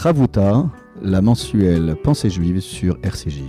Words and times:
Ravuta, 0.00 0.70
la 1.02 1.20
mensuelle 1.20 1.96
Pensée 2.04 2.30
juive 2.30 2.60
sur 2.60 2.98
RCJ. 3.02 3.42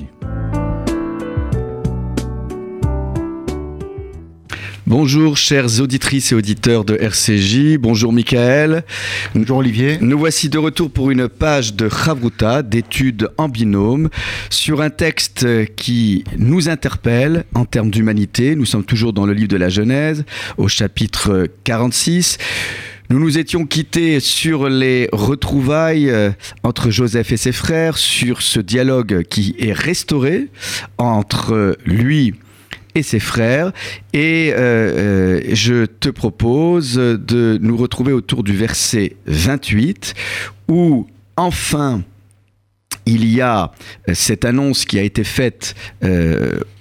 Bonjour 4.88 5.38
chères 5.38 5.80
auditrices 5.80 6.32
et 6.32 6.36
auditeurs 6.36 6.86
de 6.86 6.96
RCJ, 6.96 7.78
bonjour 7.78 8.12
Michael. 8.12 8.84
Bonjour 9.36 9.58
Olivier. 9.58 10.00
Nous 10.02 10.18
voici 10.18 10.50
de 10.50 10.58
retour 10.58 10.90
pour 10.90 11.12
une 11.12 11.30
page 11.30 11.76
de 11.76 11.88
Chavruta, 11.88 12.64
d'études 12.64 13.30
en 13.38 13.48
binôme, 13.48 14.10
sur 14.50 14.82
un 14.82 14.90
texte 14.90 15.46
qui 15.76 16.24
nous 16.36 16.68
interpelle 16.68 17.44
en 17.54 17.66
termes 17.66 17.92
d'humanité. 17.92 18.56
Nous 18.56 18.66
sommes 18.66 18.86
toujours 18.86 19.14
dans 19.14 19.28
le 19.28 19.34
livre 19.34 19.50
de 19.50 19.58
la 19.58 19.70
Genèse, 19.70 20.26
au 20.58 20.68
chapitre 20.68 21.48
46. 21.64 22.40
Nous 23.12 23.20
nous 23.20 23.40
étions 23.40 23.66
quittés 23.66 24.20
sur 24.20 24.70
les 24.70 25.10
retrouvailles 25.12 26.12
euh, 26.12 26.30
entre 26.62 26.92
Joseph 26.92 27.32
et 27.32 27.38
ses 27.38 27.52
frères, 27.52 27.98
sur 27.98 28.44
ce 28.44 28.60
dialogue 28.60 29.24
qui 29.24 29.56
est 29.58 29.74
restauré 29.74 30.50
entre 31.00 31.76
lui 31.86 32.36
et 32.94 33.02
ses 33.02 33.20
frères. 33.20 33.72
Et 34.14 34.52
euh, 34.54 34.58
euh, 34.60 35.42
je 35.54 35.86
te 35.86 36.10
propose 36.10 36.98
de 36.98 37.58
nous 37.60 37.78
retrouver 37.78 38.14
autour 38.14 38.44
du 38.44 38.56
verset 38.56 39.16
28 39.26 40.14
où 40.68 41.08
enfin 41.36 42.04
il 43.08 43.26
y 43.26 43.42
a 43.42 43.72
cette 44.14 44.46
annonce 44.46 44.86
qui 44.86 45.00
a 45.00 45.02
été 45.02 45.24
faite 45.24 45.74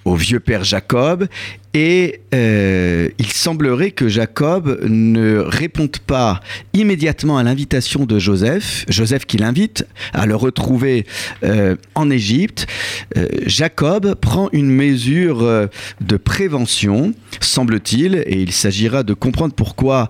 au 0.09 0.15
vieux 0.15 0.41
père 0.41 0.65
Jacob 0.65 1.29
et 1.75 2.23
euh, 2.35 3.11
il 3.19 3.31
semblerait 3.31 3.91
que 3.91 4.09
Jacob 4.09 4.81
ne 4.89 5.37
réponde 5.39 5.99
pas 5.99 6.41
immédiatement 6.73 7.37
à 7.37 7.43
l'invitation 7.43 8.07
de 8.07 8.19
Joseph, 8.19 8.87
Joseph 8.89 9.27
qui 9.27 9.37
l'invite 9.37 9.87
à 10.15 10.25
le 10.25 10.35
retrouver 10.35 11.05
euh, 11.45 11.77
en 11.95 12.09
Égypte. 12.11 12.67
Euh, 13.17 13.27
Jacob 13.45 14.15
prend 14.15 14.49
une 14.53 14.71
mesure 14.71 15.69
de 16.01 16.17
prévention, 16.17 17.13
semble-t-il, 17.41 18.25
et 18.27 18.41
il 18.41 18.53
s'agira 18.53 19.03
de 19.03 19.13
comprendre 19.13 19.55
pourquoi, 19.55 20.09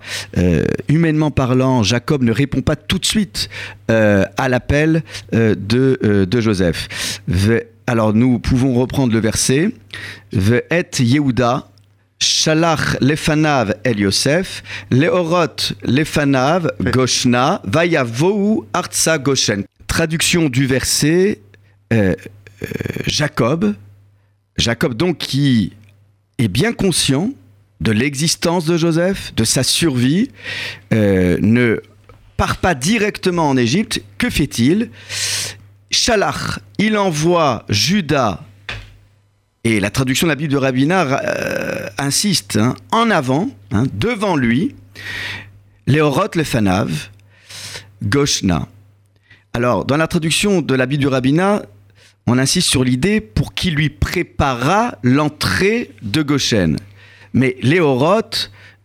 humainement 0.88 1.30
parlant, 1.30 1.82
Jacob 1.82 2.22
ne 2.22 2.32
répond 2.32 2.62
pas 2.62 2.76
tout 2.76 2.98
de 2.98 3.06
suite 3.06 3.48
à 3.88 4.48
l'appel 4.48 5.02
de, 5.32 6.24
de 6.24 6.40
Joseph. 6.40 6.88
Alors 7.88 8.12
nous 8.12 8.38
pouvons 8.38 8.74
reprendre 8.74 9.14
le 9.14 9.18
verset. 9.18 9.70
et 10.34 11.02
Yehuda, 11.02 11.70
Shalach 12.20 13.00
lefanav 13.00 13.76
el 13.82 14.00
Yosef, 14.00 14.62
leorot 14.90 15.72
lefanav 15.84 16.70
goshna, 16.82 17.62
vayavou 17.64 18.66
artsa 18.74 19.16
goshen. 19.16 19.64
Traduction 19.86 20.50
du 20.50 20.66
verset, 20.66 21.40
euh, 21.94 22.14
euh, 22.62 22.66
Jacob, 23.06 23.74
Jacob 24.58 24.92
donc 24.92 25.16
qui 25.16 25.72
est 26.36 26.48
bien 26.48 26.74
conscient 26.74 27.30
de 27.80 27.92
l'existence 27.92 28.66
de 28.66 28.76
Joseph, 28.76 29.34
de 29.34 29.44
sa 29.44 29.62
survie, 29.62 30.28
euh, 30.92 31.38
ne 31.40 31.80
part 32.36 32.58
pas 32.58 32.74
directement 32.74 33.48
en 33.48 33.56
Égypte. 33.56 34.02
Que 34.18 34.28
fait-il? 34.28 34.90
Shalach, 35.90 36.60
il 36.78 36.96
envoie 36.96 37.64
Judas, 37.68 38.40
et 39.64 39.80
la 39.80 39.90
traduction 39.90 40.26
de 40.26 40.32
la 40.32 40.36
Bible 40.36 40.52
de 40.52 40.58
Rabbina 40.58 41.02
euh, 41.02 41.88
insiste, 41.98 42.56
hein, 42.56 42.74
en 42.92 43.10
avant, 43.10 43.50
hein, 43.70 43.84
devant 43.92 44.36
lui, 44.36 44.74
Léorot 45.86 46.28
le 46.34 46.44
Fanav, 46.44 47.08
Goshna. 48.02 48.68
Alors, 49.52 49.84
dans 49.84 49.96
la 49.96 50.06
traduction 50.06 50.62
de 50.62 50.74
la 50.74 50.86
Bible 50.86 51.00
du 51.00 51.08
Rabbina, 51.08 51.62
on 52.26 52.38
insiste 52.38 52.68
sur 52.68 52.84
l'idée 52.84 53.20
pour 53.20 53.54
qu'il 53.54 53.74
lui 53.74 53.88
prépara 53.88 54.96
l'entrée 55.02 55.90
de 56.02 56.22
Goshen. 56.22 56.78
Mais 57.32 57.56
Léorot 57.62 58.30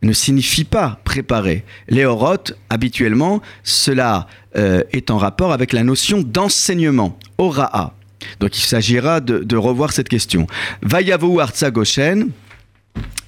ne 0.04 0.14
signifie 0.14 0.64
pas 0.64 1.00
préparer. 1.04 1.64
Léorot, 1.88 2.54
habituellement, 2.70 3.42
cela 3.64 4.28
euh, 4.56 4.84
est 4.92 5.12
en 5.12 5.18
rapport 5.18 5.52
avec 5.52 5.74
la 5.74 5.84
notion 5.84 6.22
d'enseignement, 6.22 7.18
ora'a. 7.38 7.94
Donc 8.40 8.58
il 8.58 8.62
s'agira 8.62 9.20
de, 9.20 9.56
revoir 9.56 9.92
cette 9.92 10.10
question. 10.10 10.48
Vayavou 10.82 11.40
Artsa 11.40 11.72
Goshen, 11.72 12.30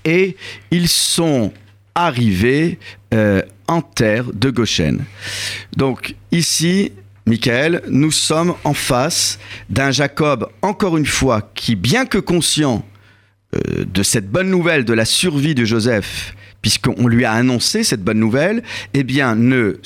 et 0.03 0.35
ils 0.71 0.87
sont 0.87 1.51
arrivés 1.95 2.79
euh, 3.13 3.41
en 3.67 3.81
terre 3.81 4.25
de 4.33 4.49
Goshen. 4.49 5.03
Donc 5.75 6.15
ici, 6.31 6.91
Michael, 7.25 7.81
nous 7.89 8.11
sommes 8.11 8.53
en 8.63 8.73
face 8.73 9.39
d'un 9.69 9.91
Jacob, 9.91 10.49
encore 10.61 10.97
une 10.97 11.05
fois, 11.05 11.49
qui, 11.55 11.75
bien 11.75 12.05
que 12.05 12.19
conscient 12.19 12.85
euh, 13.55 13.85
de 13.85 14.03
cette 14.03 14.29
bonne 14.29 14.49
nouvelle 14.49 14.85
de 14.85 14.93
la 14.93 15.05
survie 15.05 15.55
de 15.55 15.65
Joseph 15.65 16.35
puisqu'on 16.65 17.05
lui 17.05 17.25
a 17.25 17.33
annoncé 17.33 17.83
cette 17.83 18.03
bonne 18.03 18.17
nouvelle, 18.17 18.63
eh 18.95 19.03
bien, 19.03 19.35
ne, 19.35 19.79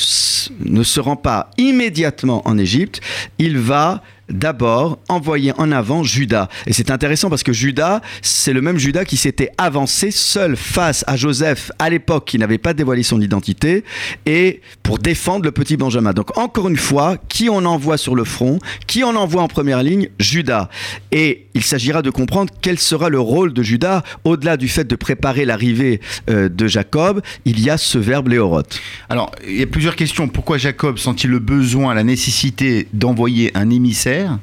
ne 0.64 0.84
se 0.84 1.02
rend 1.02 1.18
pas 1.18 1.52
immédiatement 1.58 2.42
en 2.48 2.58
Égypte, 2.58 3.02
il 3.38 3.58
va 3.58 4.02
d'abord 4.30 5.00
envoyer 5.10 5.54
en 5.58 5.72
avant 5.72 6.04
Judas. 6.04 6.48
Et 6.68 6.74
c'est 6.74 6.92
intéressant 6.92 7.30
parce 7.30 7.44
que 7.44 7.54
Judas, 7.54 8.02
c'est 8.22 8.54
le 8.54 8.62
même 8.62 8.78
Judas 8.78 9.06
qui 9.06 9.18
s'était 9.18 9.52
avancé 9.58 10.12
seul 10.12 10.56
face 10.56 11.04
à 11.08 11.16
Joseph 11.16 11.72
à 11.80 11.90
l'époque 11.90 12.26
qui 12.26 12.38
n'avait 12.38 12.58
pas 12.58 12.74
dévoilé 12.74 13.04
son 13.04 13.22
identité 13.22 13.84
et 14.26 14.62
pour 14.84 15.00
défendre 15.00 15.46
le 15.46 15.52
petit 15.52 15.78
Benjamin. 15.78 16.14
Donc 16.14 16.38
encore 16.38 16.70
une 16.70 16.78
fois, 16.78 17.18
qui 17.30 17.50
on 17.50 17.66
envoie 17.66 17.98
sur 17.98 18.16
le 18.16 18.24
front, 18.24 18.60
qui 18.88 19.04
on 19.04 19.16
envoie 19.16 19.42
en 19.42 19.48
première 19.48 19.84
ligne? 19.84 20.10
Judas. 20.20 20.70
Et 21.12 21.48
il 21.54 21.64
s'agira 21.64 22.02
de 22.02 22.10
comprendre 22.10 22.54
quel 22.62 22.80
sera 22.80 23.10
le 23.10 23.20
rôle 23.20 23.54
de 23.54 23.64
Judas 23.64 24.04
au-delà 24.24 24.58
du 24.58 24.68
fait 24.68 24.86
de 24.86 24.96
préparer 24.96 25.46
l'arrivée 25.46 26.02
euh, 26.30 26.50
de 26.50 26.68
Jacob, 26.68 27.22
il 27.46 27.60
y 27.60 27.70
a 27.70 27.78
ce 27.78 27.98
verbe 27.98 28.30
léoroth. 28.30 28.80
Alors, 29.10 29.32
il 29.48 29.58
y 29.58 29.64
a 29.64 29.68
plusieurs 29.68 29.96
questions. 29.96 30.28
Pourquoi 30.28 30.58
Jacob 30.58 30.98
sent-il 30.98 31.30
le 31.30 31.40
besoin, 31.40 31.94
la 31.94 32.04
nécessité 32.04 32.88
d'envoyer 32.94 33.52
un 33.56 33.70
émissaire? 33.70 34.19
Terre 34.20 34.40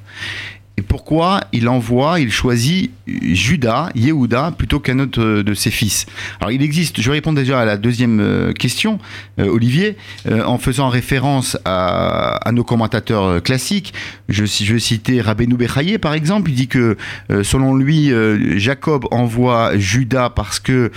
et 0.78 0.82
pourquoi 0.82 1.40
il 1.52 1.68
envoie, 1.70 2.20
il 2.20 2.30
choisit 2.30 2.90
Judas, 3.06 3.88
Yehuda, 3.94 4.52
plutôt 4.58 4.78
qu'un 4.78 4.98
autre 4.98 5.42
de 5.42 5.54
ses 5.54 5.70
fils? 5.70 6.04
Alors 6.38 6.52
il 6.52 6.62
existe, 6.62 7.00
je 7.00 7.10
réponds 7.10 7.32
déjà 7.32 7.60
à 7.60 7.64
la 7.64 7.78
deuxième 7.78 8.20
euh, 8.20 8.52
question, 8.52 8.98
euh, 9.38 9.46
Olivier, 9.46 9.96
euh, 10.28 10.44
en 10.44 10.58
faisant 10.58 10.90
référence 10.90 11.56
à, 11.64 12.50
nos 12.52 12.62
commentateurs 12.62 13.42
classiques. 13.42 13.94
Je, 14.28 14.44
je 14.44 14.72
vais 14.74 14.78
citer 14.78 15.22
Rabbeinu 15.22 15.56
Bechaye 15.56 15.96
par 15.96 16.12
exemple, 16.12 16.50
il 16.50 16.54
dit 16.54 16.68
que 16.68 16.96
selon 17.42 17.74
lui, 17.74 18.12
Jacob 18.56 19.06
envoie 19.10 19.76
Judas 19.78 20.30
parce 20.30 20.60
que, 20.60 20.90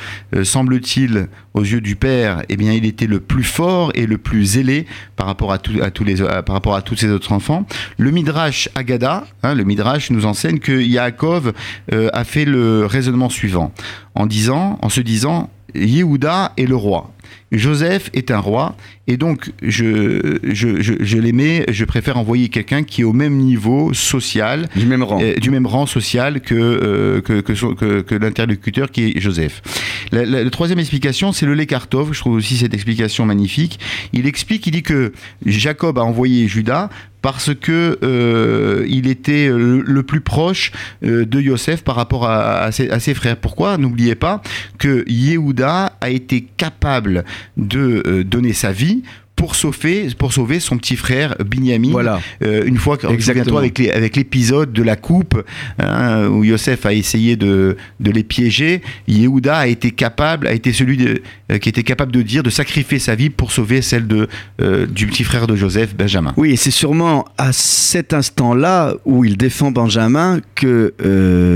semble-t-il, 0.43 1.27
aux 1.53 1.63
yeux 1.63 1.81
du 1.81 1.95
Père, 1.95 2.43
eh 2.49 2.57
bien, 2.57 2.73
il 2.73 2.85
était 2.85 3.07
le 3.07 3.19
plus 3.19 3.43
fort 3.43 3.91
et 3.95 4.05
le 4.05 4.17
plus 4.17 4.45
zélé 4.45 4.85
par 5.15 5.27
rapport 5.27 5.51
à, 5.51 5.57
tous 5.57 6.03
les, 6.03 6.15
par 6.15 6.53
rapport 6.53 6.75
à 6.75 6.81
tous 6.81 6.95
ses 6.95 7.09
autres 7.09 7.31
enfants. 7.31 7.65
Le 7.97 8.11
Midrash 8.11 8.69
Agada, 8.75 9.25
hein, 9.43 9.55
Midrash 9.69 10.09
nous 10.09 10.25
enseigne 10.25 10.59
que 10.59 10.71
Yaakov 10.71 11.53
euh, 11.93 12.09
a 12.11 12.23
fait 12.23 12.45
le 12.45 12.85
raisonnement 12.87 13.29
suivant, 13.29 13.71
en 14.15 14.25
disant, 14.25 14.79
en 14.81 14.89
se 14.89 14.99
disant, 14.99 15.49
Yehuda 15.75 16.53
est 16.57 16.65
le 16.65 16.75
roi. 16.75 17.11
Joseph 17.51 18.11
est 18.13 18.29
un 18.29 18.39
roi, 18.39 18.75
et 19.07 19.17
donc 19.17 19.51
je, 19.63 20.37
je, 20.43 20.81
je, 20.81 21.17
l'aimais, 21.17 21.65
je 21.69 21.83
préfère 21.83 22.17
envoyer 22.17 22.49
quelqu'un 22.49 22.83
qui 22.83 23.01
est 23.01 23.03
au 23.03 23.13
même 23.13 23.37
niveau 23.37 23.91
social, 23.93 24.69
du 24.75 24.85
même 24.85 25.01
rang, 25.01 25.19
euh, 25.21 25.33
du 25.35 25.49
même 25.49 25.65
rang 25.65 25.87
social 25.87 26.41
que, 26.41 26.53
euh, 26.53 27.21
que, 27.21 27.41
que, 27.41 28.01
que, 28.01 28.15
l'interlocuteur 28.15 28.91
qui 28.91 29.05
est 29.05 29.19
Joseph. 29.19 29.63
La, 30.11 30.47
troisième 30.51 30.79
explication, 30.79 31.31
c'est 31.31 31.47
le 31.47 31.55
Lekartov, 31.55 32.13
je 32.13 32.19
trouve 32.19 32.33
aussi 32.33 32.57
cette 32.57 32.73
explication 32.73 33.25
magnifique. 33.25 33.79
Il 34.13 34.27
explique, 34.27 34.67
il 34.67 34.71
dit 34.71 34.83
que 34.83 35.11
Jacob 35.45 35.97
a 35.97 36.03
envoyé 36.03 36.47
Judas 36.47 36.89
parce 37.21 37.53
que 37.53 37.99
euh, 38.01 38.85
il 38.87 39.07
était 39.07 39.49
le, 39.49 40.03
plus 40.03 40.21
proche 40.21 40.71
de 41.01 41.41
Yosef 41.41 41.83
par 41.83 41.95
rapport 41.95 42.25
à, 42.25 42.59
à, 42.59 42.71
ses, 42.71 42.89
à 42.89 42.99
ses, 42.99 43.13
frères. 43.13 43.37
Pourquoi? 43.37 43.77
N'oubliez 43.77 44.15
pas 44.15 44.41
que 44.77 45.03
Yehuda 45.09 45.58
a 45.63 46.09
été 46.09 46.41
capable 46.41 47.25
de 47.57 48.03
euh, 48.05 48.23
donner 48.23 48.53
sa 48.53 48.71
vie 48.71 49.03
pour 49.39 49.55
sauver, 49.55 50.09
pour 50.17 50.33
sauver 50.33 50.59
son 50.59 50.77
petit 50.77 50.97
frère 50.97 51.33
Binyamin. 51.45 51.91
Voilà. 51.91 52.19
Euh, 52.43 52.65
une 52.65 52.75
fois, 52.75 52.97
souviens-toi 52.99 53.61
avec, 53.61 53.79
avec 53.79 54.17
l'épisode 54.17 54.73
de 54.73 54.83
la 54.83 54.97
coupe, 54.97 55.41
hein, 55.79 56.27
où 56.27 56.43
Yosef 56.43 56.85
a 56.85 56.93
essayé 56.93 57.37
de, 57.37 57.77
de, 58.01 58.11
les 58.11 58.23
piéger, 58.23 58.81
Yehuda 59.07 59.59
a 59.59 59.67
été 59.67 59.91
capable, 59.91 60.45
a 60.45 60.51
été 60.51 60.73
celui 60.73 60.97
de, 60.97 61.21
euh, 61.53 61.57
qui 61.57 61.69
était 61.69 61.83
capable 61.83 62.11
de 62.11 62.21
dire, 62.21 62.43
de 62.43 62.49
sacrifier 62.49 62.99
sa 62.99 63.15
vie 63.15 63.29
pour 63.29 63.53
sauver 63.53 63.81
celle 63.81 64.07
de, 64.07 64.27
euh, 64.61 64.85
du 64.85 65.07
petit 65.07 65.23
frère 65.23 65.47
de 65.47 65.55
Joseph, 65.55 65.95
Benjamin. 65.95 66.33
Oui, 66.35 66.51
et 66.51 66.55
c'est 66.57 66.69
sûrement 66.69 67.23
à 67.37 67.53
cet 67.53 68.13
instant-là 68.13 68.95
où 69.05 69.23
il 69.23 69.37
défend 69.37 69.71
Benjamin 69.71 70.41
que 70.53 70.93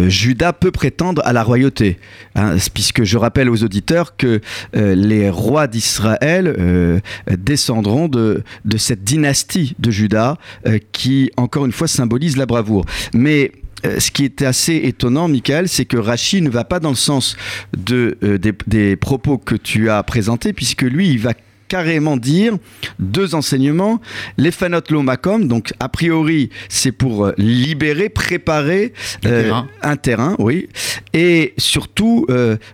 Judas 0.08 0.54
peut 0.54 0.72
prétendre 0.72 1.22
à 1.26 1.34
la 1.34 1.44
royauté. 1.44 1.98
Hein, 2.36 2.56
puisque 2.74 3.04
je 3.04 3.18
rappelle 3.18 3.50
aux 3.50 3.62
auditeurs 3.62 4.16
que 4.16 4.40
les 4.74 5.30
rois 5.30 5.68
d'Israël 5.68 7.02
descendent 7.30 7.73
descendront 7.74 8.08
de, 8.08 8.44
de 8.66 8.78
cette 8.78 9.04
dynastie 9.04 9.76
de 9.80 9.90
Judas 9.92 10.38
euh, 10.68 10.78
qui, 10.92 11.32
encore 11.38 11.66
une 11.66 11.72
fois, 11.72 11.88
symbolise 11.88 12.38
la 12.38 12.46
bravoure. 12.46 12.86
Mais 13.14 13.52
euh, 13.86 14.00
ce 14.00 14.12
qui 14.12 14.26
est 14.26 14.42
assez 14.42 14.76
étonnant, 14.76 15.28
Michael, 15.28 15.68
c'est 15.68 15.86
que 15.86 15.98
Rachid 15.98 16.44
ne 16.44 16.50
va 16.50 16.64
pas 16.64 16.80
dans 16.80 16.90
le 16.90 16.96
sens 16.96 17.36
de, 17.76 18.18
euh, 18.24 18.38
des, 18.38 18.54
des 18.68 18.96
propos 18.96 19.38
que 19.38 19.56
tu 19.56 19.90
as 19.90 20.04
présentés, 20.04 20.54
puisque 20.54 20.84
lui, 20.84 21.10
il 21.10 21.20
va 21.20 21.34
carrément 21.68 22.18
dire 22.18 22.58
deux 23.00 23.34
enseignements. 23.34 24.00
Les 24.38 24.52
fanot 24.52 25.02
makom, 25.02 25.48
donc 25.48 25.74
a 25.80 25.90
priori 25.90 26.52
c'est 26.70 26.92
pour 26.92 27.32
libérer, 27.38 28.10
préparer 28.10 28.94
Un 29.24 29.30
euh, 29.30 29.42
terrain. 29.42 29.68
un 29.82 29.96
terrain, 29.96 30.36
oui, 30.38 30.70
et 31.14 31.56
surtout 31.58 32.28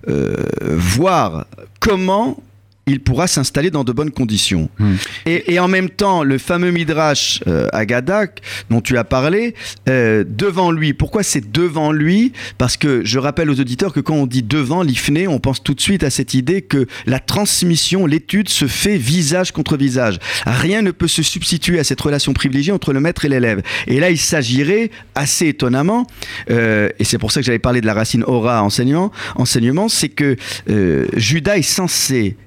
voir 0.05 1.45
comment 1.79 2.43
il 2.89 2.99
pourra 2.99 3.27
s'installer 3.27 3.71
dans 3.71 3.83
de 3.83 3.91
bonnes 3.91 4.11
conditions. 4.11 4.69
Hmm. 4.79 4.95
Et, 5.25 5.53
et 5.53 5.59
en 5.59 5.67
même 5.67 5.89
temps, 5.89 6.23
le 6.23 6.37
fameux 6.37 6.71
Midrash 6.71 7.41
euh, 7.47 7.67
Agadak 7.73 8.41
dont 8.69 8.81
tu 8.81 8.97
as 8.97 9.03
parlé, 9.03 9.55
euh, 9.87 10.23
devant 10.27 10.71
lui. 10.71 10.93
Pourquoi 10.93 11.23
c'est 11.23 11.51
devant 11.51 11.91
lui? 11.91 12.33
Parce 12.57 12.77
que 12.77 13.01
je 13.03 13.19
rappelle 13.19 13.49
aux 13.49 13.59
auditeurs 13.59 13.93
que 13.93 13.99
quand 13.99 14.15
on 14.15 14.27
dit 14.27 14.43
devant 14.43 14.83
l'IFNE, 14.83 15.27
on 15.27 15.39
pense 15.39 15.63
tout 15.63 15.73
de 15.73 15.81
suite 15.81 16.03
à 16.03 16.09
cette 16.09 16.33
idée 16.33 16.61
que 16.61 16.87
la 17.05 17.19
transmission, 17.19 18.05
l'étude 18.05 18.49
se 18.49 18.67
fait 18.67 18.97
visage 18.97 19.51
contre 19.51 19.77
visage. 19.77 20.19
Rien 20.45 20.81
ne 20.81 20.91
peut 20.91 21.07
se 21.07 21.23
substituer 21.23 21.79
à 21.79 21.83
cette 21.83 22.01
relation 22.01 22.33
privilégiée 22.33 22.73
entre 22.73 22.93
le 22.93 22.99
maître 22.99 23.25
et 23.25 23.29
l'élève. 23.29 23.61
Et 23.87 23.99
là, 23.99 24.09
il 24.09 24.17
s'agirait, 24.17 24.91
assez 25.15 25.47
étonnamment, 25.47 26.07
euh, 26.49 26.89
et 26.99 27.03
c'est 27.03 27.17
pour 27.17 27.31
ça 27.31 27.41
que 27.41 27.45
j'avais 27.45 27.59
parlé 27.59 27.81
de 27.81 27.85
la 27.85 27.93
racine 27.93 28.23
aura 28.23 28.63
enseignement, 28.63 29.11
enseignement 29.35 29.89
c'est 29.89 30.09
que 30.09 30.35
euh, 30.69 31.07
Judas 31.15 31.57
est 31.57 31.61
censé 31.61 32.37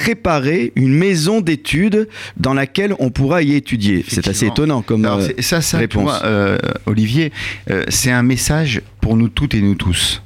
préparer 0.00 0.72
une 0.76 0.92
maison 0.92 1.40
d'études 1.40 2.08
dans 2.36 2.52
laquelle 2.54 2.94
on 2.98 3.10
pourra 3.10 3.42
y 3.42 3.54
étudier. 3.54 4.04
C'est 4.06 4.28
assez 4.28 4.46
étonnant 4.46 4.82
comme 4.82 5.04
Alors, 5.04 5.20
euh, 5.20 5.28
ça, 5.40 5.60
ça, 5.62 5.78
réponse. 5.78 6.02
vois, 6.04 6.22
euh, 6.24 6.58
Olivier, 6.84 7.32
euh, 7.70 7.84
c'est 7.88 8.10
un 8.10 8.22
message 8.22 8.82
pour 9.00 9.16
nous 9.16 9.28
toutes 9.28 9.54
et 9.54 9.60
nous 9.62 9.74
tous. 9.74 10.22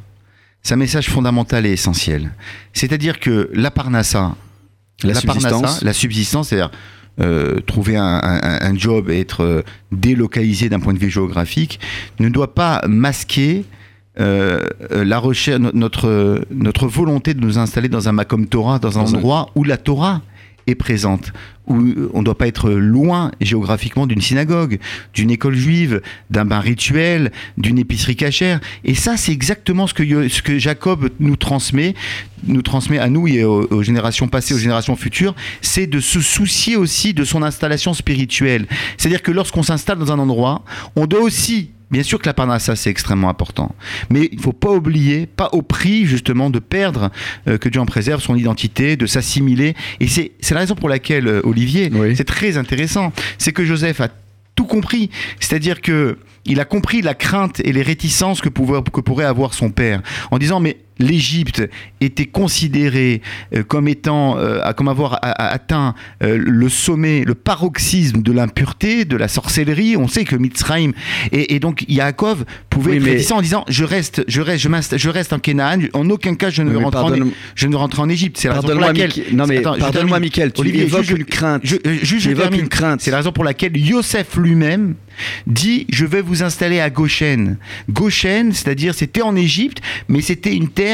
C'est 0.62 0.74
un 0.74 0.78
message 0.78 1.08
fondamental 1.08 1.64
et 1.66 1.72
essentiel. 1.72 2.32
C'est-à-dire 2.72 3.20
que 3.20 3.48
la 3.54 3.70
parnassa, 3.70 4.34
la, 5.04 5.14
subsistance. 5.14 5.82
la 5.82 5.92
subsistance, 5.92 6.48
c'est-à-dire 6.48 6.70
euh, 7.20 7.60
trouver 7.60 7.96
un, 7.96 8.20
un- 8.22 8.58
un 8.70 8.76
job 8.76 9.08
et 9.10 9.20
être 9.20 9.64
délocalisé 9.92 10.68
d'un 10.68 10.80
point 10.80 10.94
de 10.94 10.98
vue 10.98 11.10
géographique, 11.10 11.78
ne 12.18 12.28
doit 12.28 12.54
pas 12.54 12.82
masquer 12.88 13.64
euh, 14.18 14.60
euh, 14.90 15.04
la 15.04 15.18
recherche, 15.18 15.60
no- 15.60 15.70
notre, 15.72 16.42
notre 16.50 16.86
volonté 16.88 17.34
de 17.34 17.40
nous 17.40 17.58
installer 17.58 17.88
dans 17.88 18.08
un 18.08 18.12
Macom 18.12 18.46
Torah, 18.46 18.78
dans 18.78 18.98
un 18.98 19.02
endroit 19.18 19.50
où 19.54 19.62
la 19.64 19.76
Torah 19.76 20.20
est 20.66 20.74
présente, 20.74 21.32
où 21.66 21.76
euh, 21.80 22.10
on 22.12 22.18
ne 22.20 22.24
doit 22.24 22.36
pas 22.36 22.46
être 22.46 22.70
loin 22.70 23.30
géographiquement 23.40 24.06
d'une 24.06 24.20
synagogue, 24.20 24.78
d'une 25.14 25.30
école 25.30 25.54
juive, 25.54 26.02
d'un 26.28 26.44
bain 26.44 26.60
rituel, 26.60 27.30
d'une 27.56 27.78
épicerie 27.78 28.14
cachère. 28.16 28.60
Et 28.84 28.94
ça, 28.94 29.16
c'est 29.16 29.32
exactement 29.32 29.86
ce 29.86 29.94
que, 29.94 30.02
Yo- 30.02 30.28
ce 30.28 30.42
que 30.42 30.58
Jacob 30.58 31.08
nous 31.20 31.36
transmet, 31.36 31.94
nous 32.46 32.62
transmet 32.62 32.98
à 32.98 33.08
nous 33.08 33.26
et 33.28 33.44
aux, 33.44 33.66
aux 33.70 33.82
générations 33.82 34.28
passées, 34.28 34.54
aux 34.54 34.58
générations 34.58 34.96
futures, 34.96 35.34
c'est 35.62 35.86
de 35.86 36.00
se 36.00 36.20
soucier 36.20 36.76
aussi 36.76 37.14
de 37.14 37.24
son 37.24 37.42
installation 37.42 37.94
spirituelle. 37.94 38.66
C'est-à-dire 38.98 39.22
que 39.22 39.30
lorsqu'on 39.32 39.62
s'installe 39.62 39.98
dans 39.98 40.12
un 40.12 40.18
endroit, 40.18 40.64
on 40.96 41.06
doit 41.06 41.20
aussi 41.22 41.70
Bien 41.90 42.02
sûr 42.02 42.18
que 42.20 42.26
la 42.26 42.34
parnassa, 42.34 42.76
c'est 42.76 42.90
extrêmement 42.90 43.28
important. 43.28 43.74
Mais 44.10 44.28
il 44.30 44.36
ne 44.38 44.42
faut 44.42 44.52
pas 44.52 44.70
oublier, 44.70 45.26
pas 45.26 45.48
au 45.52 45.62
prix 45.62 46.06
justement 46.06 46.48
de 46.50 46.58
perdre, 46.60 47.10
euh, 47.48 47.58
que 47.58 47.68
Dieu 47.68 47.80
en 47.80 47.86
préserve, 47.86 48.22
son 48.22 48.36
identité, 48.36 48.96
de 48.96 49.06
s'assimiler. 49.06 49.74
Et 49.98 50.06
c'est 50.06 50.32
c'est 50.40 50.54
la 50.54 50.60
raison 50.60 50.74
pour 50.76 50.88
laquelle, 50.88 51.26
euh, 51.26 51.40
Olivier, 51.44 51.90
Oui. 51.92 52.14
c'est 52.16 52.24
très 52.24 52.56
intéressant, 52.56 53.12
c'est 53.38 53.52
que 53.52 53.64
Joseph 53.64 54.00
a 54.00 54.08
tout 54.54 54.66
compris. 54.66 55.10
C'est-à-dire 55.40 55.80
que 55.80 56.18
il 56.46 56.58
a 56.60 56.64
compris 56.64 57.02
la 57.02 57.14
crainte 57.14 57.60
et 57.64 57.72
les 57.72 57.82
réticences 57.82 58.40
que, 58.40 58.48
pouvait- 58.48 58.80
que 58.92 59.00
pourrait 59.00 59.24
avoir 59.26 59.52
son 59.54 59.70
père, 59.70 60.00
en 60.30 60.38
disant 60.38 60.58
mais 60.60 60.76
l'Égypte 61.00 61.68
était 62.00 62.26
considérée 62.26 63.22
euh, 63.54 63.62
comme 63.62 63.88
étant, 63.88 64.38
euh, 64.38 64.72
comme 64.72 64.88
avoir 64.88 65.18
atteint 65.22 65.94
euh, 66.22 66.36
le 66.38 66.68
sommet, 66.68 67.24
le 67.24 67.34
paroxysme 67.34 68.22
de 68.22 68.32
l'impureté, 68.32 69.04
de 69.04 69.16
la 69.16 69.28
sorcellerie. 69.28 69.96
On 69.96 70.08
sait 70.08 70.24
que 70.24 70.36
Mitzrayim 70.36 70.92
et, 71.32 71.54
et 71.54 71.60
donc 71.60 71.84
Yaakov 71.88 72.44
pouvait 72.68 72.92
Oui, 72.92 72.96
être 73.10 73.30
mais- 73.30 73.32
en 73.32 73.42
disant 73.42 73.64
je 73.68 73.84
reste, 73.84 74.24
je 74.28 74.40
reste, 74.40 74.96
je, 74.98 75.08
reste 75.08 75.32
en 75.32 75.38
Canaan. 75.38 75.78
En 75.94 76.08
aucun 76.10 76.34
cas 76.34 76.50
je 76.50 76.62
ne 76.62 76.76
rentrer 76.76 77.00
en, 77.00 77.30
je 77.54 77.66
ne 77.66 78.10
Égypte. 78.10 78.38
C'est 78.38 78.48
la 78.48 78.54
raison 78.60 78.68
pour 78.68 78.80
laquelle. 78.80 79.12
Non 79.32 79.46
mais 79.46 79.60
pardonne-moi. 79.60 80.20
Michael, 80.20 80.52
tu 80.52 80.60
Olivier, 80.60 80.82
évoques 80.82 81.02
juste- 81.04 81.18
une 81.18 81.24
crainte. 81.24 81.62
Je, 81.64 81.76
termine. 81.76 82.60
une 82.60 82.68
crainte. 82.68 83.00
C'est 83.00 83.10
la 83.10 83.18
raison 83.18 83.32
pour 83.32 83.44
laquelle 83.44 83.76
Yosef 83.76 84.36
lui-même 84.36 84.94
dit 85.46 85.86
Je 85.90 86.04
vais 86.04 86.20
vous 86.22 86.42
installer 86.42 86.80
à 86.80 86.90
Goshen. 86.90 87.56
Goshen, 87.90 88.52
c'est-à-dire 88.52 88.94
c'était 88.94 89.22
en 89.22 89.36
Égypte, 89.36 89.80
mais 90.08 90.20
c'était 90.20 90.54
une 90.54 90.68
terre 90.68 90.89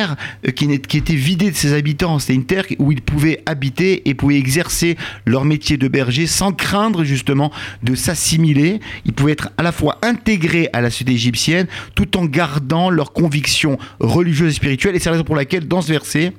euh, 0.46 0.50
qui, 0.50 0.66
était 0.72 1.14
vidée 1.14 1.50
de 1.50 1.56
ses 1.56 1.72
habitants. 1.72 2.18
C'était 2.18 2.34
une 2.34 2.46
terre 2.46 2.64
où 2.78 2.92
ils 2.92 3.02
pouvaient 3.02 3.42
habiter 3.46 4.08
et 4.08 4.14
pouvaient 4.14 4.38
exercer 4.38 4.96
leur 5.24 5.44
métier 5.44 5.76
de 5.76 5.88
berger 5.88 6.26
sans 6.26 6.52
craindre 6.52 7.04
justement 7.04 7.52
de 7.82 7.94
s'assimiler. 7.94 8.80
Ils 9.04 9.12
pouvaient 9.12 9.32
être 9.32 9.50
à 9.58 9.62
la 9.62 9.72
fois 9.72 9.98
intégrés 10.02 10.68
à 10.72 10.80
la 10.80 10.90
société 10.90 11.12
égyptienne 11.12 11.66
tout 11.94 12.16
en 12.16 12.24
gardant 12.24 12.90
leurs 12.90 13.12
convictions 13.12 13.78
religieuses 14.00 14.52
et 14.52 14.56
spirituelles. 14.56 14.96
Et 14.96 14.98
c'est 14.98 15.06
la 15.06 15.12
raison 15.12 15.24
pour 15.24 15.36
laquelle, 15.36 15.66
dans 15.68 15.82
ce 15.82 15.92
verset, 15.92 16.32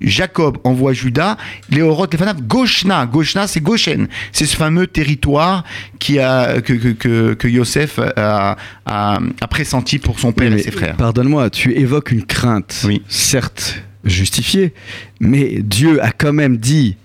Jacob 0.00 0.58
envoie 0.64 0.92
Judas, 0.92 1.36
les 1.70 1.82
Oroth, 1.82 2.12
les 2.12 2.18
Fanav, 2.18 2.42
Goshna. 2.42 3.06
Goshna, 3.06 3.46
c'est 3.46 3.60
Goshen. 3.60 4.08
C'est 4.32 4.46
ce 4.46 4.56
fameux 4.56 4.86
territoire 4.86 5.64
qui 5.98 6.18
a, 6.18 6.60
que, 6.60 6.72
que, 6.72 6.88
que, 6.88 7.34
que 7.34 7.48
Yosef 7.48 7.98
a, 7.98 8.56
a, 8.86 9.18
a 9.40 9.46
pressenti 9.48 9.98
pour 9.98 10.18
son 10.18 10.32
père 10.32 10.50
Oui, 10.52 10.58
et 10.58 10.62
ses 10.62 10.70
frères. 10.70 10.96
Pardonne-moi, 10.96 11.50
tu 11.50 11.72
évoques 11.72 12.10
une 12.10 12.24
crainte, 12.24 12.82
Oui. 12.84 13.02
Certes 13.08 13.82
justifiée, 14.04 14.74
mais 15.20 15.60
Dieu 15.62 16.02
a 16.02 16.12
quand 16.12 16.32
même 16.32 16.58
dit 16.58 16.96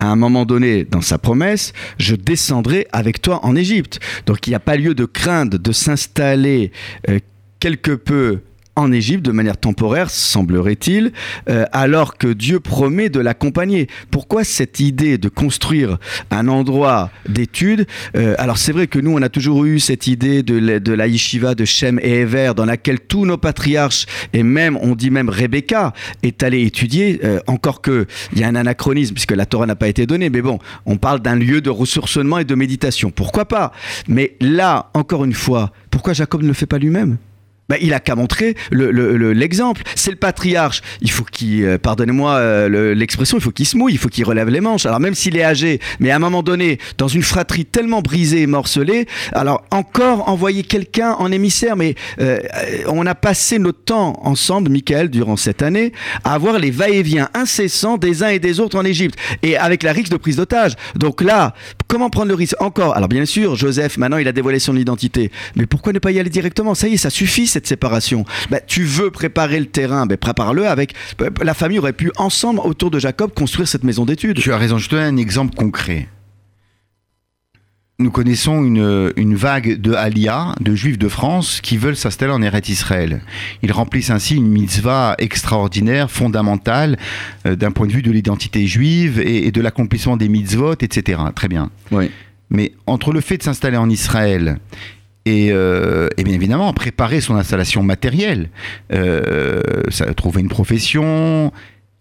à 0.00 0.06
un 0.06 0.16
moment 0.16 0.44
donné 0.44 0.84
dans 0.84 1.00
sa 1.00 1.18
promesse, 1.18 1.72
je 1.98 2.14
descendrai 2.14 2.86
avec 2.92 3.20
toi 3.20 3.44
en 3.44 3.56
Égypte. 3.56 4.00
Donc 4.26 4.46
il 4.46 4.50
n'y 4.50 4.56
a 4.56 4.60
pas 4.60 4.76
lieu 4.76 4.94
de 4.94 5.04
craindre 5.04 5.58
de 5.58 5.72
s'installer 5.72 6.70
euh, 7.08 7.18
quelque 7.58 7.92
peu 7.92 8.40
en 8.78 8.92
Égypte 8.92 9.24
de 9.24 9.32
manière 9.32 9.56
temporaire, 9.56 10.08
semblerait-il, 10.08 11.12
euh, 11.50 11.64
alors 11.72 12.16
que 12.16 12.28
Dieu 12.28 12.60
promet 12.60 13.08
de 13.08 13.20
l'accompagner. 13.20 13.88
Pourquoi 14.10 14.44
cette 14.44 14.80
idée 14.80 15.18
de 15.18 15.28
construire 15.28 15.98
un 16.30 16.48
endroit 16.48 17.10
d'étude 17.28 17.86
Euh, 18.16 18.34
Alors 18.38 18.56
c'est 18.58 18.72
vrai 18.72 18.86
que 18.86 18.98
nous, 18.98 19.10
on 19.12 19.20
a 19.22 19.28
toujours 19.28 19.64
eu 19.64 19.80
cette 19.80 20.06
idée 20.06 20.42
de, 20.42 20.56
la- 20.58 20.80
de 20.80 20.94
yeshiva 21.08 21.54
de 21.54 21.64
Shem 21.64 21.98
et 22.02 22.20
Ever, 22.20 22.52
dans 22.56 22.64
laquelle 22.64 23.00
tous 23.00 23.26
nos 23.26 23.36
patriarches, 23.36 24.06
et 24.32 24.42
même, 24.42 24.76
on 24.80 24.94
dit 24.94 25.10
même 25.10 25.28
Rebecca, 25.28 25.92
est 26.22 26.42
allé 26.42 26.62
étudier, 26.64 27.20
euh, 27.24 27.40
encore 27.46 27.80
que 27.82 28.06
il 28.32 28.38
y 28.40 28.44
a 28.44 28.48
un 28.48 28.54
anachronisme, 28.54 29.14
puisque 29.14 29.32
la 29.32 29.46
Torah 29.46 29.66
n'a 29.66 29.76
pas 29.76 29.88
été 29.88 30.06
donnée, 30.06 30.30
mais 30.30 30.42
bon, 30.42 30.58
on 30.86 30.96
parle 30.98 31.20
d'un 31.20 31.34
lieu 31.36 31.60
de 31.60 31.70
ressourcement 31.70 32.38
et 32.38 32.44
de 32.44 32.54
méditation. 32.54 33.10
Pourquoi 33.10 33.44
pas? 33.46 33.72
Mais 34.06 34.36
là, 34.40 34.90
encore 34.94 35.24
une 35.24 35.34
fois, 35.34 35.72
pourquoi 35.90 36.12
Jacob 36.12 36.42
ne 36.42 36.48
le 36.48 36.54
fait 36.54 36.66
pas 36.66 36.78
lui-même? 36.78 37.16
Ben, 37.68 37.76
il 37.80 37.92
a 37.94 38.00
qu'à 38.00 38.14
montrer 38.14 38.54
le- 38.70 38.90
le- 38.90 39.16
le- 39.16 39.32
l'exemple. 39.32 39.82
C'est 39.94 40.10
le 40.10 40.16
patriarche. 40.16 40.80
Il 41.00 41.10
faut 41.10 41.24
qu'il, 41.24 41.64
euh, 41.64 41.78
pardonnez-moi 41.78 42.34
euh, 42.36 42.68
le- 42.68 42.94
l'expression, 42.94 43.38
il 43.38 43.42
faut 43.42 43.50
qu'il 43.50 43.66
se 43.66 43.76
mouille, 43.76 43.92
il 43.92 43.98
faut 43.98 44.08
qu'il 44.08 44.24
relève 44.24 44.48
les 44.48 44.60
manches. 44.60 44.86
Alors 44.86 45.00
même 45.00 45.14
s'il 45.14 45.36
est 45.36 45.44
âgé, 45.44 45.80
mais 46.00 46.10
à 46.10 46.16
un 46.16 46.18
moment 46.18 46.42
donné, 46.42 46.78
dans 46.96 47.08
une 47.08 47.22
fratrie 47.22 47.64
tellement 47.64 48.00
brisée 48.02 48.42
et 48.42 48.46
morcelée, 48.46 49.06
alors 49.32 49.64
encore 49.70 50.28
envoyer 50.28 50.62
quelqu'un 50.62 51.12
en 51.18 51.30
émissaire. 51.32 51.76
Mais 51.76 51.94
euh, 52.20 52.38
on 52.86 53.06
a 53.06 53.14
passé 53.14 53.58
notre 53.58 53.82
temps 53.84 54.18
ensemble, 54.24 54.70
Michael, 54.70 55.10
durant 55.10 55.36
cette 55.36 55.62
année, 55.62 55.92
à 56.24 56.34
avoir 56.34 56.58
les 56.58 56.70
va-et-vient 56.70 57.28
incessants 57.34 57.96
des 57.98 58.22
uns 58.22 58.28
et 58.28 58.38
des 58.38 58.60
autres 58.60 58.78
en 58.78 58.84
Égypte, 58.84 59.18
et 59.42 59.56
avec 59.56 59.82
la 59.82 59.92
risque 59.92 60.10
de 60.10 60.16
prise 60.16 60.36
d'otage. 60.36 60.72
Donc 60.96 61.20
là, 61.22 61.54
comment 61.86 62.10
prendre 62.10 62.28
le 62.28 62.34
risque 62.34 62.56
encore? 62.60 62.96
Alors 62.96 63.08
bien 63.08 63.24
sûr, 63.24 63.56
Joseph, 63.56 63.96
maintenant, 63.98 64.18
il 64.18 64.28
a 64.28 64.32
dévoilé 64.32 64.58
son 64.58 64.76
identité, 64.76 65.30
mais 65.56 65.66
pourquoi 65.66 65.92
ne 65.92 65.98
pas 65.98 66.10
y 66.10 66.18
aller 66.18 66.30
directement? 66.30 66.74
Ça 66.74 66.88
y 66.88 66.94
est, 66.94 66.96
ça 66.96 67.10
suffit 67.10 67.46
cette 67.58 67.66
séparation. 67.66 68.24
Bah, 68.50 68.60
tu 68.60 68.84
veux 68.84 69.10
préparer 69.10 69.58
le 69.58 69.66
terrain, 69.66 70.06
ben 70.06 70.16
prépare-le 70.16 70.68
avec. 70.68 70.94
bah, 71.18 71.26
La 71.42 71.54
famille 71.54 71.80
aurait 71.80 71.92
pu 71.92 72.12
ensemble, 72.16 72.60
autour 72.60 72.90
de 72.92 73.00
Jacob, 73.00 73.32
construire 73.34 73.66
cette 73.66 73.82
maison 73.82 74.04
d'études. 74.04 74.38
Tu 74.38 74.52
as 74.52 74.58
raison, 74.58 74.78
je 74.78 74.88
te 74.88 74.94
donne 74.94 75.14
un 75.14 75.16
exemple 75.16 75.56
concret. 75.56 76.06
Nous 77.98 78.12
connaissons 78.12 78.62
une, 78.62 79.12
une 79.16 79.34
vague 79.34 79.80
de 79.80 79.92
Aliyah, 79.92 80.54
de 80.60 80.72
juifs 80.76 80.98
de 80.98 81.08
France, 81.08 81.60
qui 81.60 81.76
veulent 81.76 81.96
s'installer 81.96 82.32
en 82.32 82.40
Eretz 82.42 82.68
Israël. 82.68 83.22
Ils 83.64 83.72
remplissent 83.72 84.10
ainsi 84.10 84.36
une 84.36 84.46
mitzvah 84.46 85.16
extraordinaire, 85.18 86.08
fondamentale, 86.08 86.96
euh, 87.44 87.56
d'un 87.56 87.72
point 87.72 87.88
de 87.88 87.92
vue 87.92 88.02
de 88.02 88.12
l'identité 88.12 88.68
juive 88.68 89.18
et, 89.18 89.48
et 89.48 89.50
de 89.50 89.60
l'accomplissement 89.60 90.16
des 90.16 90.28
mitzvot, 90.28 90.74
etc. 90.74 91.20
Très 91.34 91.48
bien. 91.48 91.70
Oui. 91.90 92.08
Mais 92.50 92.70
entre 92.86 93.12
le 93.12 93.20
fait 93.20 93.36
de 93.38 93.42
s'installer 93.42 93.76
en 93.76 93.90
Israël 93.90 94.58
et, 95.24 95.48
euh, 95.50 96.08
et 96.16 96.24
bien 96.24 96.34
évidemment 96.34 96.72
préparer 96.72 97.20
son 97.20 97.36
installation 97.36 97.82
matérielle, 97.82 98.50
euh, 98.92 99.60
ça, 99.90 100.12
trouver 100.14 100.40
une 100.40 100.48
profession, 100.48 101.52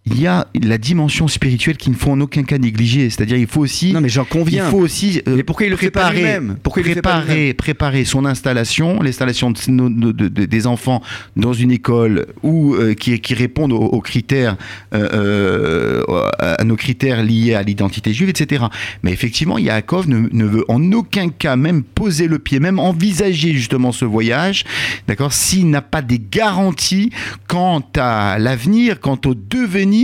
il 0.09 0.21
y 0.21 0.27
a 0.27 0.47
la 0.61 0.77
dimension 0.77 1.27
spirituelle 1.27 1.75
qu'il 1.75 1.91
ne 1.91 1.97
faut 1.97 2.11
en 2.11 2.21
aucun 2.21 2.43
cas 2.43 2.57
négliger. 2.57 3.09
C'est-à-dire, 3.09 3.37
il 3.37 3.47
faut 3.47 3.61
aussi. 3.61 3.91
Non, 3.91 4.01
mais 4.01 4.09
j'en 4.09 4.23
conviens. 4.23 4.65
Il 4.65 4.71
faut 4.71 4.77
aussi. 4.77 5.21
mais 5.27 5.43
pourquoi 5.43 5.65
il 5.65 5.69
le 5.69 5.75
préparer, 5.75 6.15
fait 6.15 6.21
pas 6.23 6.27
lui-même? 6.39 6.57
Pourquoi 6.63 6.81
il 6.81 6.91
préparer, 6.91 7.53
préparer 7.53 8.05
son 8.05 8.25
installation, 8.25 9.01
l'installation 9.01 9.51
de, 9.51 10.11
de, 10.11 10.29
de, 10.29 10.45
des 10.45 10.67
enfants 10.67 11.01
dans 11.35 11.53
une 11.53 11.71
école 11.71 12.27
ou 12.41 12.75
euh, 12.75 12.93
qui, 12.93 13.19
qui, 13.19 13.33
répondent 13.33 13.73
aux, 13.73 14.01
critères, 14.01 14.55
euh, 14.93 16.03
euh, 16.09 16.29
à 16.39 16.63
nos 16.63 16.75
critères 16.75 17.23
liés 17.23 17.53
à 17.53 17.63
l'identité 17.63 18.13
juive, 18.13 18.29
etc. 18.29 18.65
Mais 19.03 19.11
effectivement, 19.11 19.57
Yaakov 19.57 20.07
ne, 20.07 20.29
ne, 20.31 20.45
veut 20.45 20.63
en 20.69 20.91
aucun 20.93 21.29
cas 21.29 21.57
même 21.57 21.83
poser 21.83 22.27
le 22.27 22.39
pied, 22.39 22.59
même 22.59 22.79
envisager 22.79 23.53
justement 23.53 23.91
ce 23.91 24.05
voyage, 24.05 24.63
d'accord, 25.07 25.33
s'il 25.33 25.69
n'a 25.69 25.81
pas 25.81 26.01
des 26.01 26.21
garanties 26.31 27.11
quant 27.47 27.83
à 27.97 28.39
l'avenir, 28.39 29.01
quant 29.01 29.19
au 29.25 29.33
devenir 29.33 29.96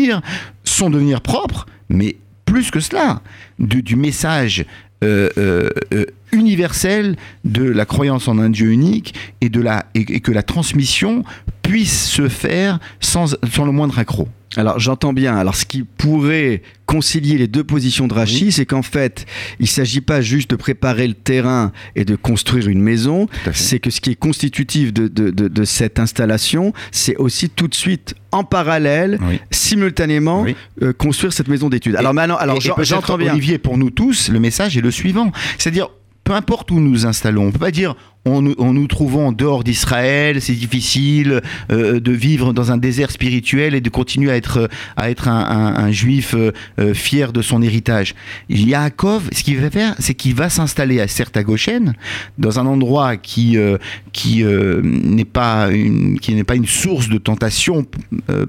son 0.64 0.90
devenir 0.90 1.22
propre, 1.22 1.66
mais 1.90 2.18
plus 2.46 2.72
que 2.72 2.80
cela, 2.80 3.22
du, 3.60 3.96
message 3.96 4.66
euh, 5.04 5.30
euh, 5.38 5.70
euh, 5.94 6.06
universel 6.32 7.16
de 7.44 7.64
la 7.64 7.86
croyance 7.86 8.28
en 8.28 8.38
un 8.38 8.50
Dieu 8.50 8.72
unique 8.72 9.16
et, 9.42 9.50
que 9.50 10.32
la 10.32 10.44
transmission 10.44 11.24
puisse 11.62 12.08
se 12.10 12.30
faire 12.30 12.80
sans 13.00 13.26
le 13.34 13.72
moindre 13.72 14.00
accroc. 14.00 14.28
Alors 14.58 14.80
j'entends 14.80 15.14
bien. 15.14 15.36
Alors 15.36 15.56
ce 15.56 15.66
qui 15.66 15.84
pourrait 15.84 16.62
concilier 16.86 17.38
les 17.38 17.48
deux 17.48 17.64
positions 17.64 18.08
de 18.08 18.14
Rachid, 18.14 18.52
c'est 18.52 18.66
qu'en 18.66 18.82
fait, 18.82 19.26
il 19.60 19.64
ne 19.64 19.68
s'agit 19.68 20.02
pas 20.02 20.22
juste 20.22 20.50
de 20.52 20.56
préparer 20.56 21.08
le 21.08 21.14
terrain 21.14 21.72
et 21.96 22.06
de 22.06 22.16
construire 22.16 22.68
une 22.68 22.82
maison. 22.82 23.28
C'est 23.54 23.80
que 23.80 23.90
ce 23.90 24.02
qui 24.02 24.12
est 24.12 24.16
constitutif 24.16 24.94
de, 24.94 25.08
de, 25.08 25.30
de, 25.32 25.64
cette 25.64 26.00
installation, 26.00 26.74
c'est 26.92 27.16
aussi 27.16 27.50
tout 27.50 27.68
de 27.68 27.74
suite 27.76 28.16
en 28.32 28.44
parallèle, 28.44 29.20
simultanément, 29.52 30.46
euh, 30.82 30.94
construire 30.94 31.34
cette 31.34 31.48
maison 31.48 31.70
d'études. 31.70 31.96
Alors 31.96 32.14
maintenant, 32.14 32.38
alors 32.38 32.60
j'entends 32.60 33.18
bien. 33.18 33.32
Olivier, 33.34 33.58
pour 33.58 33.78
nous 33.78 33.90
tous, 33.90 34.30
le 34.30 34.40
message 34.40 34.78
est 34.78 34.82
le 34.82 34.92
suivant. 34.92 35.32
C'est-à-dire 35.58 35.90
peu 36.24 36.34
importe 36.34 36.72
où 36.72 36.80
nous 36.80 37.06
installons, 37.06 37.48
on 37.48 37.52
peut 37.52 37.60
pas 37.60 37.72
dire 37.72 37.96
on, 38.26 38.42
nous 38.42 38.88
trouvons 38.88 39.28
en 39.28 39.32
dehors 39.32 39.64
d'Israël, 39.64 40.42
c'est 40.42 40.54
difficile 40.54 41.42
euh, 41.72 42.00
de 42.00 42.12
vivre 42.12 42.54
dans 42.54 42.72
un 42.72 42.78
désert 42.78 43.12
spirituel 43.12 43.76
et 43.76 43.82
de 43.82 43.90
continuer 43.90 44.32
à 44.32 44.38
être, 44.38 44.70
à 44.96 45.10
être 45.10 45.28
un, 45.28 45.92
juif 45.92 46.34
euh, 46.34 46.52
euh, 46.80 46.94
fier 46.94 47.34
de 47.34 47.42
son 47.42 47.62
héritage. 47.62 48.16
Yaakov, 48.50 49.30
ce 49.34 49.44
qu'il 49.44 49.58
va 49.58 49.70
faire, 49.70 49.96
c'est 50.00 50.14
qu'il 50.14 50.36
va 50.36 50.50
s'installer 50.50 51.02
à 51.02 51.08
certes 51.08 51.36
à 51.36 51.44
Goshen, 51.44 51.96
dans 52.38 52.60
un 52.60 52.66
endroit 52.66 53.18
qui, 53.18 53.58
qui 54.14 54.44
n'est 54.44 55.26
pas, 55.26 55.70
une, 55.72 56.20
qui 56.20 56.42
pas 56.44 56.56
une 56.56 56.66
source 56.66 57.10
de 57.10 57.18
tentation 57.18 57.86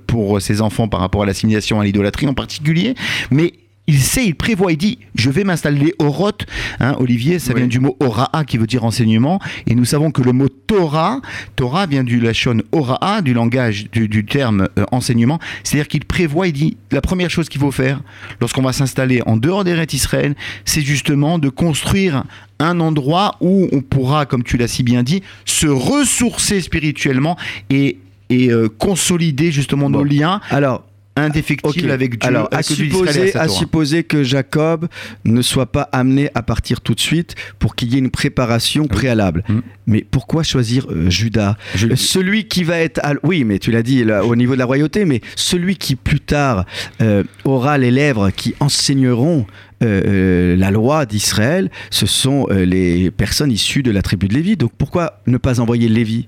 pour 0.07 0.41
ses 0.41 0.61
enfants 0.61 0.89
par 0.89 1.01
rapport 1.01 1.23
à 1.23 1.27
l'assimilation 1.27 1.81
à 1.81 1.85
l'idolâtrie 1.85 2.27
en 2.27 2.35
particulier, 2.35 2.95
mais 3.31 3.55
il 3.87 4.01
sait, 4.01 4.27
il 4.27 4.35
prévoit, 4.35 4.73
il 4.73 4.79
dit 4.79 4.99
je 5.15 5.31
vais 5.31 5.45
m'installer 5.45 5.95
au 5.99 6.11
Roth. 6.11 6.47
Hein, 6.81 6.97
Olivier, 6.99 7.39
ça 7.39 7.53
vient 7.55 7.67
du 7.67 7.81
mot 7.81 7.97
Ora'a 8.01 8.45
qui 8.45 8.59
veut 8.59 8.67
dire 8.67 8.85
enseignement. 8.85 9.41
Et 9.67 9.75
nous 9.75 9.85
savons 9.85 10.11
que 10.11 10.23
le 10.23 10.33
mot 10.33 10.49
Torah, 10.49 11.21
Torah 11.57 11.87
vient 11.87 12.05
du 12.05 12.19
lachon 12.21 12.63
Ora'a, 12.73 13.21
du 13.21 13.35
langage 13.35 13.91
du, 13.91 14.25
terme 14.25 14.69
euh, 14.79 14.85
enseignement. 14.91 15.39
C'est-à-dire 15.63 15.89
qu'il 15.89 16.05
prévoit, 16.05 16.49
il 16.49 16.53
dit 16.53 16.77
la 16.91 17.01
première 17.01 17.31
chose 17.31 17.49
qu'il 17.49 17.61
faut 17.61 17.71
faire 17.71 18.01
lorsqu'on 18.41 18.63
va 18.63 18.73
s'installer 18.73 19.23
en 19.27 19.37
dehors 19.37 19.65
des 19.65 19.75
rêtes 19.75 19.93
Israël, 19.93 20.35
c'est 20.65 20.83
justement 20.83 21.39
de 21.39 21.49
construire 21.49 22.25
un 22.59 22.81
endroit 22.81 23.37
où 23.41 23.69
on 23.73 23.83
pourra, 23.83 24.27
comme 24.27 24.43
tu 24.45 24.57
l'as 24.57 24.69
si 24.69 24.83
bien 24.83 25.03
dit, 25.03 25.23
se 25.45 25.67
ressourcer 25.67 26.61
spirituellement 26.61 27.37
et, 27.69 27.99
et 28.31 28.51
euh, 28.51 28.69
consolider 28.69 29.53
justement 29.53 29.91
nos 29.91 30.05
liens. 30.05 30.41
Alors, 30.51 30.85
indéfectible 31.17 31.91
avec 31.91 32.19
Dieu. 32.19 32.29
Alors, 32.29 32.49
à, 32.51 32.63
supposer, 32.63 33.37
à 33.37 33.49
supposer 33.49 34.05
que 34.05 34.23
Jacob 34.23 34.89
ne 35.25 35.43
soit 35.43 35.71
pas 35.71 35.89
amené 35.93 36.31
à 36.35 36.43
partir 36.43 36.81
tout 36.81 36.95
de 36.95 37.01
suite 37.01 37.35
pour 37.59 37.77
qu'il 37.77 37.93
y 37.93 37.97
ait 37.97 38.01
une 38.01 38.11
préparation 38.11 38.87
préalable. 38.87 39.45
Mm. 39.49 39.61
Mais 39.87 40.07
pourquoi 40.09 40.43
choisir 40.43 40.87
euh, 40.91 41.11
Judas? 41.11 41.57
Euh, 41.83 41.95
Celui 41.95 42.49
qui 42.49 42.65
va 42.65 42.79
être... 42.79 43.01
Oui, 43.23 43.45
mais 43.45 43.59
tu 43.59 43.71
l'as 43.71 43.83
dit 43.83 44.05
au 44.05 44.37
niveau 44.37 44.55
de 44.55 44.59
la 44.59 44.65
royauté, 44.65 45.05
mais 45.05 45.21
celui 45.37 45.77
qui 45.77 45.95
plus 45.95 46.21
tard 46.21 46.65
euh, 47.01 47.23
aura 47.45 47.79
les 47.79 47.91
lèvres 47.91 48.31
qui 48.31 48.55
enseigneront 48.61 49.47
la 49.81 50.71
loi 50.71 51.05
d'Israël, 51.05 51.71
ce 51.91 52.07
sont 52.07 52.47
les 52.51 53.11
personnes 53.11 53.53
issues 53.53 53.83
de 53.83 53.91
la 53.91 54.01
tribu 54.01 54.29
de 54.29 54.33
Lévi. 54.33 54.57
Donc 54.57 54.73
pourquoi 54.79 55.21
ne 55.27 55.37
pas 55.37 55.61
envoyer 55.61 55.91
Lévi? 55.91 56.27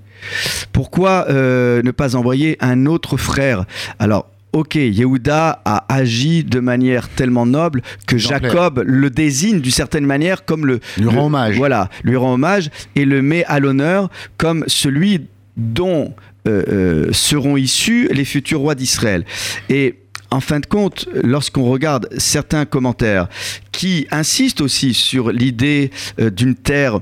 Pourquoi 0.73 1.25
ne 1.27 1.89
pas 1.89 2.15
envoyer 2.15 2.55
un 2.59 2.85
autre 2.85 3.17
frère? 3.17 3.65
Alors, 3.97 4.29
ok, 4.53 4.75
Yehuda 4.75 5.61
a 5.65 5.85
agi 5.89 6.43
de 6.43 6.59
manière 6.59 7.09
tellement 7.09 7.45
noble 7.45 7.81
que 8.05 8.17
Jacob 8.17 8.83
le 8.85 9.09
désigne 9.09 9.59
d'une 9.59 9.71
certaine 9.71 10.05
manière 10.05 10.45
comme 10.45 10.65
le... 10.65 10.79
Lui 10.97 11.07
rend 11.07 11.27
hommage. 11.27 11.57
Voilà, 11.57 11.89
lui 12.03 12.15
rend 12.15 12.33
hommage 12.33 12.69
et 12.95 13.05
le 13.05 13.21
met 13.21 13.45
à 13.45 13.59
l'honneur 13.59 14.09
comme 14.37 14.63
celui 14.67 15.27
dont 15.55 16.13
euh, 16.47 16.63
euh, 16.69 17.09
seront 17.11 17.57
issus 17.57 18.09
les 18.11 18.25
futurs 18.25 18.59
rois 18.59 18.75
d'Israël. 18.75 19.25
Et 19.69 19.95
en 20.29 20.39
fin 20.39 20.59
de 20.59 20.65
compte, 20.65 21.07
lorsqu'on 21.23 21.69
regarde 21.69 22.07
certains 22.17 22.65
commentaires 22.65 23.27
qui 23.71 24.07
insistent 24.11 24.61
aussi 24.61 24.93
sur 24.93 25.31
l'idée 25.31 25.91
euh, 26.19 26.29
d'une 26.29 26.55
terre 26.55 26.99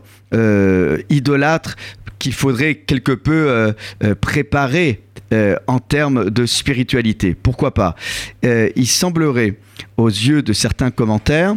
idolâtre 1.10 1.76
qu'il 2.20 2.34
faudrait 2.34 2.76
quelque 2.76 3.12
peu 3.12 3.74
préparer 4.22 5.02
euh, 5.34 5.56
en 5.66 5.80
termes 5.80 6.30
de 6.30 6.46
spiritualité. 6.46 7.34
Pourquoi 7.34 7.74
pas? 7.74 7.96
Euh, 8.46 8.70
Il 8.76 8.86
semblerait, 8.86 9.56
aux 9.98 10.08
yeux 10.08 10.44
de 10.44 10.54
certains 10.54 10.92
commentaires, 10.92 11.56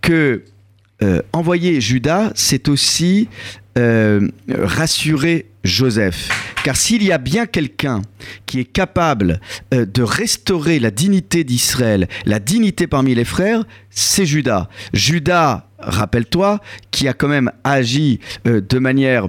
que 0.00 0.42
euh, 1.02 1.20
envoyer 1.34 1.82
Judas, 1.82 2.32
c'est 2.34 2.68
aussi 2.68 3.28
rassurer 4.48 5.46
Joseph. 5.64 6.28
Car 6.64 6.76
s'il 6.76 7.02
y 7.02 7.12
a 7.12 7.18
bien 7.18 7.46
quelqu'un 7.46 8.02
qui 8.46 8.60
est 8.60 8.64
capable 8.64 9.40
de 9.70 10.02
restaurer 10.02 10.78
la 10.78 10.90
dignité 10.90 11.44
d'Israël, 11.44 12.08
la 12.26 12.38
dignité 12.38 12.86
parmi 12.86 13.14
les 13.14 13.24
frères, 13.24 13.64
c'est 13.90 14.26
Judas. 14.26 14.68
Judas, 14.92 15.68
rappelle-toi, 15.78 16.60
qui 16.90 17.08
a 17.08 17.12
quand 17.12 17.28
même 17.28 17.50
agi 17.64 18.20
de 18.44 18.78
manière 18.78 19.28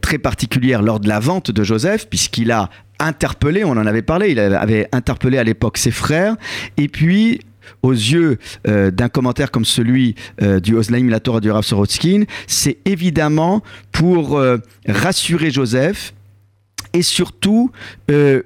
très 0.00 0.18
particulière 0.18 0.82
lors 0.82 1.00
de 1.00 1.08
la 1.08 1.20
vente 1.20 1.50
de 1.50 1.62
Joseph, 1.62 2.08
puisqu'il 2.08 2.50
a 2.50 2.70
interpellé, 2.98 3.62
on 3.64 3.72
en 3.72 3.86
avait 3.86 4.02
parlé, 4.02 4.30
il 4.30 4.40
avait 4.40 4.88
interpellé 4.92 5.38
à 5.38 5.44
l'époque 5.44 5.78
ses 5.78 5.90
frères, 5.90 6.36
et 6.76 6.88
puis 6.88 7.40
aux 7.82 7.92
yeux 7.92 8.38
euh, 8.68 8.90
d'un 8.90 9.08
commentaire 9.08 9.50
comme 9.50 9.64
celui 9.64 10.14
euh, 10.42 10.60
du 10.60 10.74
Oslaim 10.74 11.08
la 11.08 11.20
Torah 11.20 11.40
du 11.40 11.50
Rav 11.50 11.64
Sorotskin, 11.64 12.24
c'est 12.46 12.78
évidemment 12.84 13.62
pour 13.92 14.38
euh, 14.38 14.58
rassurer 14.88 15.50
Joseph 15.50 16.14
et 16.92 17.02
surtout 17.02 17.70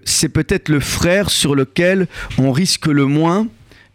c'est 0.04 0.28
peut-être 0.28 0.70
le 0.70 0.80
frère 0.80 1.30
sur 1.30 1.54
lequel 1.54 2.08
on 2.38 2.50
risque 2.50 2.86
le 2.86 3.06
moins 3.06 3.46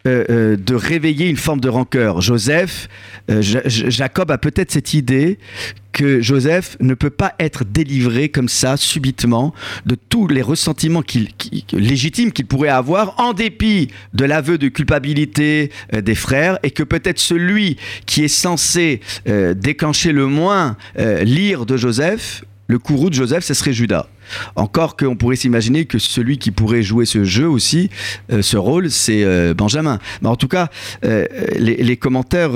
de 0.06 0.74
réveiller 0.74 1.28
une 1.28 1.36
forme 1.36 1.60
de 1.60 1.68
rancœur. 1.68 2.20
Joseph, 2.20 2.88
Jacob 3.28 4.30
a 4.30 4.38
peut-être 4.38 4.70
cette 4.70 4.94
idée 4.94 5.38
que 5.96 6.20
Joseph 6.20 6.76
ne 6.80 6.92
peut 6.92 7.08
pas 7.08 7.34
être 7.38 7.64
délivré 7.64 8.28
comme 8.28 8.50
ça, 8.50 8.76
subitement, 8.76 9.54
de 9.86 9.94
tous 9.94 10.28
les 10.28 10.42
ressentiments 10.42 11.02
légitimes 11.72 12.32
qu'il 12.32 12.44
pourrait 12.44 12.68
avoir, 12.68 13.18
en 13.18 13.32
dépit 13.32 13.88
de 14.12 14.26
l'aveu 14.26 14.58
de 14.58 14.68
culpabilité 14.68 15.72
euh, 15.94 16.02
des 16.02 16.14
frères, 16.14 16.58
et 16.62 16.70
que 16.70 16.82
peut-être 16.82 17.18
celui 17.18 17.78
qui 18.04 18.24
est 18.24 18.28
censé 18.28 19.00
euh, 19.26 19.54
déclencher 19.54 20.12
le 20.12 20.26
moins 20.26 20.76
euh, 20.98 21.24
l'ire 21.24 21.64
de 21.64 21.78
Joseph, 21.78 22.44
le 22.66 22.78
courroux 22.78 23.08
de 23.08 23.14
Joseph, 23.14 23.44
ce 23.44 23.54
serait 23.54 23.72
Judas. 23.72 24.06
Encore 24.54 24.96
qu'on 24.96 25.16
pourrait 25.16 25.36
s'imaginer 25.36 25.84
que 25.84 25.98
celui 25.98 26.38
qui 26.38 26.50
pourrait 26.50 26.82
jouer 26.82 27.06
ce 27.06 27.24
jeu 27.24 27.48
aussi, 27.48 27.90
euh, 28.32 28.42
ce 28.42 28.56
rôle, 28.56 28.90
c'est 28.90 29.24
euh, 29.24 29.54
Benjamin. 29.54 29.98
Mais 30.22 30.28
en 30.28 30.36
tout 30.36 30.48
cas, 30.48 30.68
euh, 31.04 31.26
les, 31.58 31.96
commentaires 31.96 32.52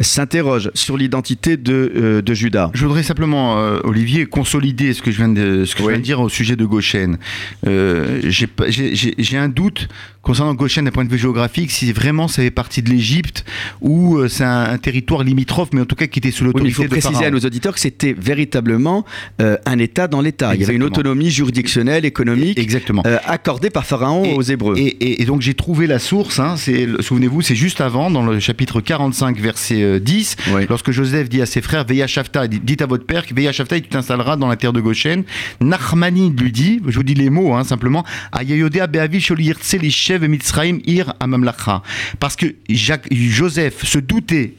s'interrogent 0.00 0.70
sur 0.74 0.96
l'identité 0.96 1.56
de, 1.56 2.22
Judas. 2.34 2.70
Je 2.74 2.84
voudrais 2.84 3.02
simplement, 3.02 3.54
Olivier, 3.84 4.26
consolider 4.26 4.92
ce 4.92 5.00
que 5.02 5.10
je 5.10 5.16
viens 5.16 5.28
de, 5.28 5.64
ce 5.64 5.74
que 5.74 5.82
je 5.82 5.88
viens 5.88 5.98
de 5.98 6.02
dire 6.02 6.20
au 6.20 6.28
sujet 6.28 6.56
de 6.56 6.64
Goshen. 6.64 7.18
J'ai 7.64 9.36
un 9.36 9.48
doute 9.48 9.88
concernant 10.22 10.54
Goshen 10.54 10.84
d'un 10.84 10.90
point 10.90 11.04
de 11.04 11.10
vue 11.10 11.18
géographique, 11.18 11.70
si 11.70 11.92
vraiment 11.92 12.28
ça 12.28 12.42
fait 12.42 12.50
partie 12.50 12.82
de 12.82 12.90
l'Égypte 12.90 13.44
ou 13.80 14.26
c'est 14.28 14.44
un, 14.44 14.76
territoire 14.78 15.22
limitrophe, 15.22 15.70
mais 15.72 15.80
en 15.80 15.86
tout 15.86 15.96
cas 15.96 16.06
qui 16.06 16.18
était 16.18 16.30
sous 16.30 16.44
l'autorité 16.44 16.78
oui, 16.78 16.84
Il 16.84 16.88
faut 16.88 17.00
préciser 17.00 17.24
à 17.24 17.30
nos 17.30 17.40
auditeurs 17.40 17.74
que 17.74 17.80
c'était 17.80 18.12
véritablement 18.12 19.04
un 19.38 19.78
État 19.78 20.08
dans 20.08 20.20
l'État. 20.20 20.54
Il 20.54 20.60
y 20.60 20.64
avait 20.64 20.74
une 20.74 20.82
autonomie 20.82 21.03
autonomie 21.04 21.30
juridictionnelle, 21.30 22.04
économique, 22.06 22.58
Exactement. 22.58 23.02
euh, 23.06 23.18
accordée 23.26 23.68
par 23.68 23.84
Pharaon 23.84 24.34
aux 24.36 24.42
Hébreux. 24.42 24.74
Et, 24.78 24.86
et- 24.86 25.22
et 25.22 25.24
donc 25.26 25.42
j'ai 25.42 25.52
trouvé 25.54 25.86
la 25.86 25.98
source, 25.98 26.38
hein, 26.40 26.56
c'est, 26.56 26.88
souvenez-vous, 27.00 27.42
c'est 27.42 27.54
juste 27.54 27.80
avant, 27.82 28.10
dans 28.10 28.24
le 28.24 28.40
chapitre 28.40 28.80
45, 28.80 29.38
verset 29.38 29.82
euh, 29.82 29.98
10, 30.00 30.36
Oui. 30.54 30.62
lorsque 30.68 30.90
Joseph 30.92 31.28
dit 31.28 31.42
à 31.42 31.46
ses 31.46 31.60
frères, 31.60 31.84
Veya 31.84 32.06
Shafta, 32.06 32.48
dit- 32.48 32.58
dites 32.60 32.80
à 32.80 32.86
votre 32.86 33.04
père 33.04 33.26
que 33.26 33.34
Veya 33.34 33.52
Shafta, 33.52 33.78
tu 33.78 33.88
t'installeras 33.88 34.36
dans 34.36 34.48
la 34.48 34.56
terre 34.56 34.72
de 34.72 34.80
Goshen. 34.80 35.24
Nachmani 35.60 36.30
lui 36.30 36.50
dit, 36.52 36.80
je 36.88 36.96
vous 36.96 37.02
dis 37.02 37.14
les 37.14 37.28
mots 37.28 37.52
hein, 37.54 37.64
simplement, 37.64 38.04
Ayayodea 38.32 38.86
Beavi 38.86 39.20
Sholi 39.20 39.44
Yirtse 39.44 39.74
Lishev 39.74 40.26
Mitzraim 40.26 40.78
Ir 40.86 41.12
Amamlacha. 41.20 41.82
Parce 42.18 42.34
que 42.36 42.46
Jacques, 42.70 43.08
Joseph 43.12 43.84
se 43.84 43.98
doutait 43.98 44.54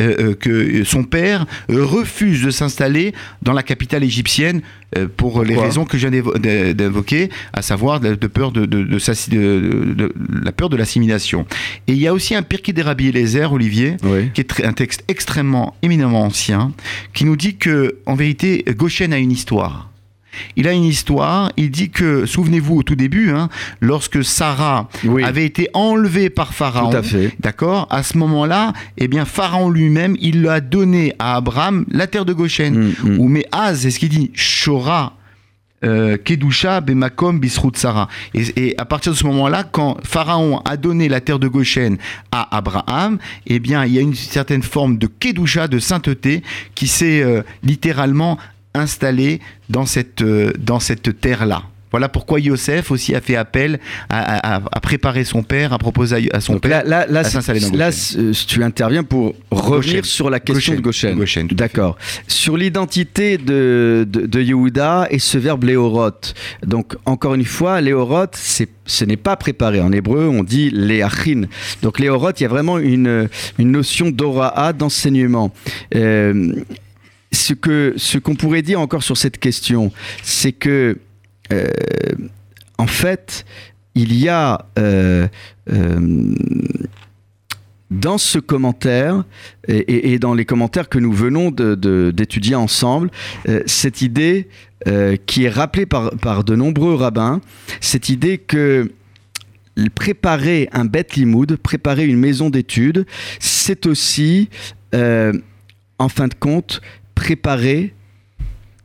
euh, 0.00 0.30
euh, 0.30 0.34
que 0.34 0.84
son 0.84 1.04
père 1.04 1.46
euh, 1.70 1.84
refuse 1.84 2.42
de 2.42 2.50
s'installer 2.50 3.12
dans 3.42 3.52
la 3.52 3.62
capitale 3.62 4.04
égyptienne 4.04 4.62
euh, 4.96 5.06
pour 5.16 5.42
les 5.44 5.56
raisons 5.56 5.84
que 5.84 5.96
je 5.98 6.06
viens 6.08 6.22
d'évoquer, 6.74 7.30
à 7.52 7.62
savoir 7.62 8.00
de, 8.00 8.14
de 8.14 8.26
peur 8.26 8.52
de, 8.52 8.68
la 10.44 10.52
peur 10.52 10.68
de 10.68 10.76
l'assimilation. 10.76 11.46
Et 11.86 11.92
il 11.92 11.98
y 11.98 12.06
a 12.06 12.12
aussi 12.12 12.34
un 12.34 12.42
Pirkei 12.42 12.72
des 12.72 12.82
Rabbi 12.82 13.08
Eliezer, 13.08 13.52
Olivier, 13.52 13.96
Oui. 14.02 14.30
qui 14.34 14.40
est 14.40 14.64
un 14.64 14.72
texte 14.72 15.04
extrêmement 15.08 15.76
éminemment 15.82 16.22
ancien, 16.22 16.72
qui 17.14 17.24
nous 17.24 17.36
dit 17.36 17.56
que 17.56 17.96
en 18.06 18.14
vérité 18.14 18.64
Goshen 18.76 19.12
a 19.12 19.18
une 19.18 19.32
histoire. 19.32 19.91
Il 20.56 20.68
a 20.68 20.72
une 20.72 20.84
histoire. 20.84 21.52
Il 21.56 21.70
dit 21.70 21.90
que, 21.90 22.26
souvenez-vous 22.26 22.76
au 22.76 22.82
tout 22.82 22.94
début, 22.96 23.30
hein, 23.30 23.48
lorsque 23.80 24.24
Sarah 24.24 24.88
Oui. 25.04 25.24
avait 25.24 25.44
été 25.44 25.68
enlevée 25.74 26.30
par 26.30 26.54
Pharaon, 26.54 26.90
d'accord, 27.40 27.86
à 27.90 28.02
ce 28.02 28.18
moment-là, 28.18 28.72
eh 28.98 29.08
bien 29.08 29.24
Pharaon 29.24 29.70
lui-même, 29.70 30.16
il 30.20 30.46
a 30.48 30.60
donné 30.60 31.14
à 31.18 31.36
Abraham 31.36 31.84
la 31.90 32.06
terre 32.06 32.24
de 32.24 32.32
Goshen. 32.32 32.74
Mm, 33.04 33.10
mm. 33.10 33.18
Ou 33.20 33.28
mais 33.28 33.44
Az, 33.52 33.80
c'est 33.82 33.90
ce 33.90 33.98
qu'il 33.98 34.08
dit, 34.08 34.30
Shora. 34.34 35.14
euh, 35.84 36.16
Kedusha, 36.16 36.80
Bemakom, 36.80 37.40
Bisrut 37.40 37.76
Sarah. 37.76 38.06
Et, 38.34 38.44
et 38.56 38.78
à 38.78 38.84
partir 38.84 39.10
de 39.12 39.16
ce 39.16 39.26
moment-là, 39.26 39.64
quand 39.64 39.96
Pharaon 40.04 40.60
a 40.64 40.76
donné 40.76 41.08
la 41.08 41.20
terre 41.20 41.40
de 41.40 41.48
Goshen 41.48 41.98
à 42.30 42.56
Abraham, 42.56 43.18
eh 43.48 43.58
bien, 43.58 43.84
il 43.84 43.92
y 43.92 43.98
a 43.98 44.00
une 44.00 44.14
certaine 44.14 44.62
forme 44.62 44.96
de 44.96 45.08
Kedusha, 45.08 45.66
de 45.66 45.80
sainteté, 45.80 46.42
qui 46.76 46.86
s'est 46.86 47.20
euh, 47.22 47.42
littéralement 47.64 48.38
installée 48.74 49.40
dans 49.68 49.86
cette, 49.86 50.22
euh, 50.22 50.52
dans 50.58 50.80
cette 50.80 51.20
terre-là. 51.20 51.62
Voilà 51.90 52.08
pourquoi 52.08 52.40
Yosef 52.40 52.90
aussi 52.90 53.14
a 53.14 53.20
fait 53.20 53.36
appel 53.36 53.78
à, 54.08 54.54
à- 54.56 54.62
à 54.72 54.80
préparer 54.80 55.24
son 55.24 55.42
père, 55.42 55.74
à 55.74 55.78
proposer 55.78 56.30
à, 56.32 56.36
à 56.38 56.40
son 56.40 56.54
Donc 56.54 56.62
père. 56.62 56.82
là, 56.86 57.04
là, 57.04 57.06
là, 57.06 57.20
à 57.20 57.24
s'installer 57.24 57.60
dans 57.60 57.68
là, 57.76 57.90
Goshen. 57.90 58.32
c- 58.32 58.46
tu 58.46 58.62
interviens 58.64 59.04
pour 59.04 59.34
revenir 59.50 59.96
Goshen. 59.96 60.04
sur 60.04 60.30
la 60.30 60.40
question 60.40 60.74
de 60.74 60.80
Goshen. 60.80 61.18
Goshen, 61.18 61.44
à 61.44 61.48
fait. 61.50 61.54
D'accord. 61.54 61.98
Sur 62.26 62.56
l'identité 62.56 63.36
de, 63.36 64.06
de, 64.10 64.24
de 64.24 64.40
Yehuda 64.40 65.08
et 65.10 65.18
ce 65.18 65.36
verbe 65.36 65.64
léoroth. 65.64 66.32
Donc, 66.66 66.94
encore 67.04 67.34
une 67.34 67.44
fois, 67.44 67.82
léoroth, 67.82 68.36
ce 68.86 69.04
n'est 69.04 69.18
pas 69.18 69.36
préparé. 69.36 69.82
En 69.82 69.92
hébreu, 69.92 70.28
on 70.28 70.44
dit 70.44 70.70
léachin. 70.70 71.42
Donc, 71.82 71.98
léoroth, 72.00 72.40
il 72.40 72.44
y 72.44 72.46
a 72.46 72.48
vraiment 72.48 72.78
une, 72.78 73.28
une 73.58 73.70
notion 73.70 74.08
d'ora'a, 74.08 74.72
d'enseignement. 74.72 75.52
Euh, 75.94 76.54
ce, 77.32 77.54
que, 77.54 77.94
ce 77.96 78.18
qu'on 78.18 78.34
pourrait 78.34 78.62
dire 78.62 78.80
encore 78.80 79.02
sur 79.02 79.16
cette 79.16 79.38
question, 79.38 79.90
c'est 80.22 80.52
que, 80.52 80.98
euh, 81.52 81.66
en 82.78 82.86
fait, 82.86 83.44
il 83.94 84.14
y 84.14 84.28
a 84.28 84.66
euh, 84.78 85.26
euh, 85.70 86.34
dans 87.90 88.18
ce 88.18 88.38
commentaire 88.38 89.24
et, 89.68 90.18
dans 90.18 90.32
les 90.32 90.46
commentaires 90.46 90.88
que 90.88 90.98
nous 90.98 91.12
venons 91.12 91.50
d'étudier 91.50 92.54
ensemble, 92.54 93.10
cette 93.66 94.00
idée 94.00 94.48
qui 95.26 95.44
est 95.44 95.50
rappelée 95.50 95.84
par, 95.84 96.42
de 96.42 96.56
nombreux 96.56 96.94
rabbins, 96.94 97.42
cette 97.82 98.08
idée 98.08 98.38
que 98.38 98.90
préparer 99.94 100.70
un 100.72 100.86
Beth 100.86 101.16
Limoud, 101.16 101.56
préparer 101.56 102.06
une 102.06 102.18
maison 102.18 102.48
d'études, 102.48 103.04
c'est 103.40 103.84
aussi, 103.84 104.48
en 104.94 106.08
fin 106.08 106.28
de 106.28 106.34
compte, 106.34 106.80
préparer 107.22 107.94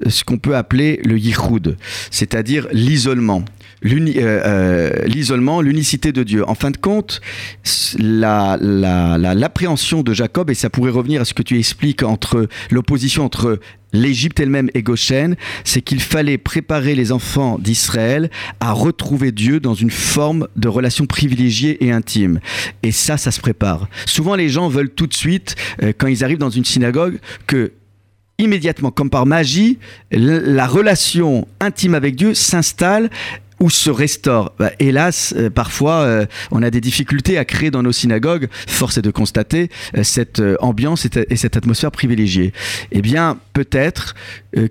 ce 0.06 0.24
qu'on 0.24 0.38
peut 0.38 0.56
appeler 0.56 1.02
le 1.04 1.18
yichud, 1.18 1.76
c'est-à-dire 2.12 2.68
l'isolement. 2.72 3.44
Euh, 3.84 4.12
euh, 4.22 5.62
l'unicité 5.62 6.12
de 6.12 6.24
Dieu. 6.24 6.48
En 6.48 6.56
fin 6.56 6.70
de 6.72 6.78
compte, 6.78 7.20
s- 7.66 7.96
la- 8.00 8.58
l'appréhension 9.34 10.04
de 10.04 10.14
Jacob, 10.14 10.50
et 10.52 10.56
ça 10.56 10.70
pourrait 10.70 10.92
revenir 10.92 11.22
à 11.22 11.26
ce 11.26 11.34
que 11.34 11.44
tu 11.44 11.58
expliques 11.58 12.04
entre 12.04 12.48
l'opposition 12.72 13.24
entre 13.26 13.60
l'Égypte 13.94 14.40
elle-même 14.40 14.70
et 14.74 14.82
Goshen, 14.84 15.36
c'est 15.64 15.82
qu'il 15.82 16.02
fallait 16.02 16.38
préparer 16.38 16.94
les 16.96 17.12
enfants 17.12 17.58
d'Israël 17.60 18.30
à 18.60 18.72
retrouver 18.72 19.32
Dieu 19.32 19.60
dans 19.60 19.74
une 19.76 19.92
forme 19.92 20.48
de 20.56 20.68
relation 20.68 21.06
privilégiée 21.06 21.84
et 21.86 21.92
intime. 21.92 22.40
Et 22.84 22.92
ça, 22.92 23.18
ça 23.18 23.32
se 23.32 23.40
prépare. 23.40 23.88
Souvent, 24.06 24.36
les 24.36 24.50
gens 24.50 24.68
veulent 24.70 24.90
tout 24.92 25.08
de 25.08 25.14
suite, 25.14 25.56
euh, 25.84 25.94
quand 25.98 26.08
ils 26.08 26.24
arrivent 26.24 26.38
dans 26.40 26.50
une 26.52 26.66
synagogue, 26.66 27.18
que 27.48 27.72
immédiatement, 28.40 28.92
comme 28.92 29.10
par 29.10 29.26
magie, 29.26 29.80
la 30.12 30.68
relation 30.68 31.48
intime 31.60 31.96
avec 31.96 32.16
Dieu 32.16 32.34
s'installe 32.34 33.10
ou 33.60 33.70
se 33.70 33.90
restaure. 33.90 34.54
Bah, 34.60 34.72
hélas, 34.80 35.34
euh, 35.36 35.50
parfois, 35.50 36.02
euh, 36.02 36.26
on 36.52 36.62
a 36.62 36.70
des 36.70 36.82
difficultés 36.82 37.38
à 37.38 37.46
créer 37.46 37.72
dans 37.72 37.84
nos 37.84 37.92
synagogues, 37.92 38.48
force 38.68 38.98
est 38.98 39.02
de 39.02 39.12
constater, 39.12 39.70
euh, 39.96 40.04
cette 40.04 40.42
ambiance 40.60 41.06
et, 41.06 41.10
et 41.30 41.36
cette 41.36 41.58
atmosphère 41.58 41.92
privilégiée. 41.92 42.54
Eh 42.92 43.02
bien, 43.02 43.40
peut-être 43.54 44.16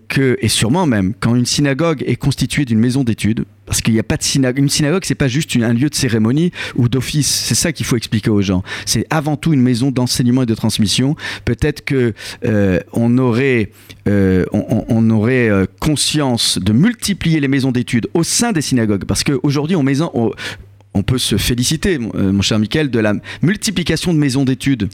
que, 0.09 0.37
et 0.41 0.49
sûrement 0.49 0.87
même, 0.87 1.15
quand 1.19 1.35
une 1.35 1.47
synagogue 1.47 2.03
est 2.07 2.17
constituée 2.17 2.65
d'une 2.65 2.79
maison 2.79 3.05
d'études, 3.05 3.45
parce 3.67 3.81
qu'il 3.81 3.95
n'y 3.95 4.01
a 4.01 4.05
pas 4.05 4.17
de 4.17 4.23
synagogue, 4.23 4.63
une 4.63 4.69
synagogue, 4.69 5.03
c'est 5.05 5.17
pas 5.17 5.29
juste 5.29 5.57
un 5.57 5.73
lieu 5.73 5.91
de 5.91 5.95
cérémonie 5.95 6.53
ou 6.77 6.89
d'office, 6.89 7.29
c'est 7.29 7.55
ça 7.55 7.73
qu'il 7.73 7.85
faut 7.85 7.97
expliquer 7.97 8.31
aux 8.31 8.41
gens. 8.41 8.63
C'est 8.87 9.07
avant 9.11 9.37
tout 9.37 9.53
une 9.53 9.61
maison 9.61 9.91
d'enseignement 9.91 10.45
et 10.45 10.47
de 10.47 10.55
transmission. 10.55 11.17
Peut-être 11.45 11.85
que 11.85 12.15
euh, 12.45 12.81
on 12.93 13.19
aurait, 13.19 13.71
euh, 14.09 14.45
on, 14.53 15.11
aurait 15.11 15.49
euh, 15.49 15.67
conscience 15.81 16.59
de 16.59 16.73
multiplier 16.73 17.41
les 17.41 17.49
maisons 17.49 17.73
d'études 17.73 18.09
au 18.15 18.23
sein 18.23 18.53
des 18.53 18.63
synagogues, 18.63 19.05
parce 19.05 19.25
qu'aujourd'hui, 19.25 19.77
on, 19.77 19.85
on, 20.95 21.03
peut 21.03 21.19
se 21.19 21.37
féliciter, 21.37 21.99
mon, 21.99 22.13
euh, 22.15 22.33
mon 22.33 22.43
cher 22.43 22.59
Michael, 22.59 22.91
de 22.91 23.01
la 23.01 23.15
multiplication 23.43 24.15
de 24.15 24.19
maisons 24.19 24.45
d'études. 24.45 24.89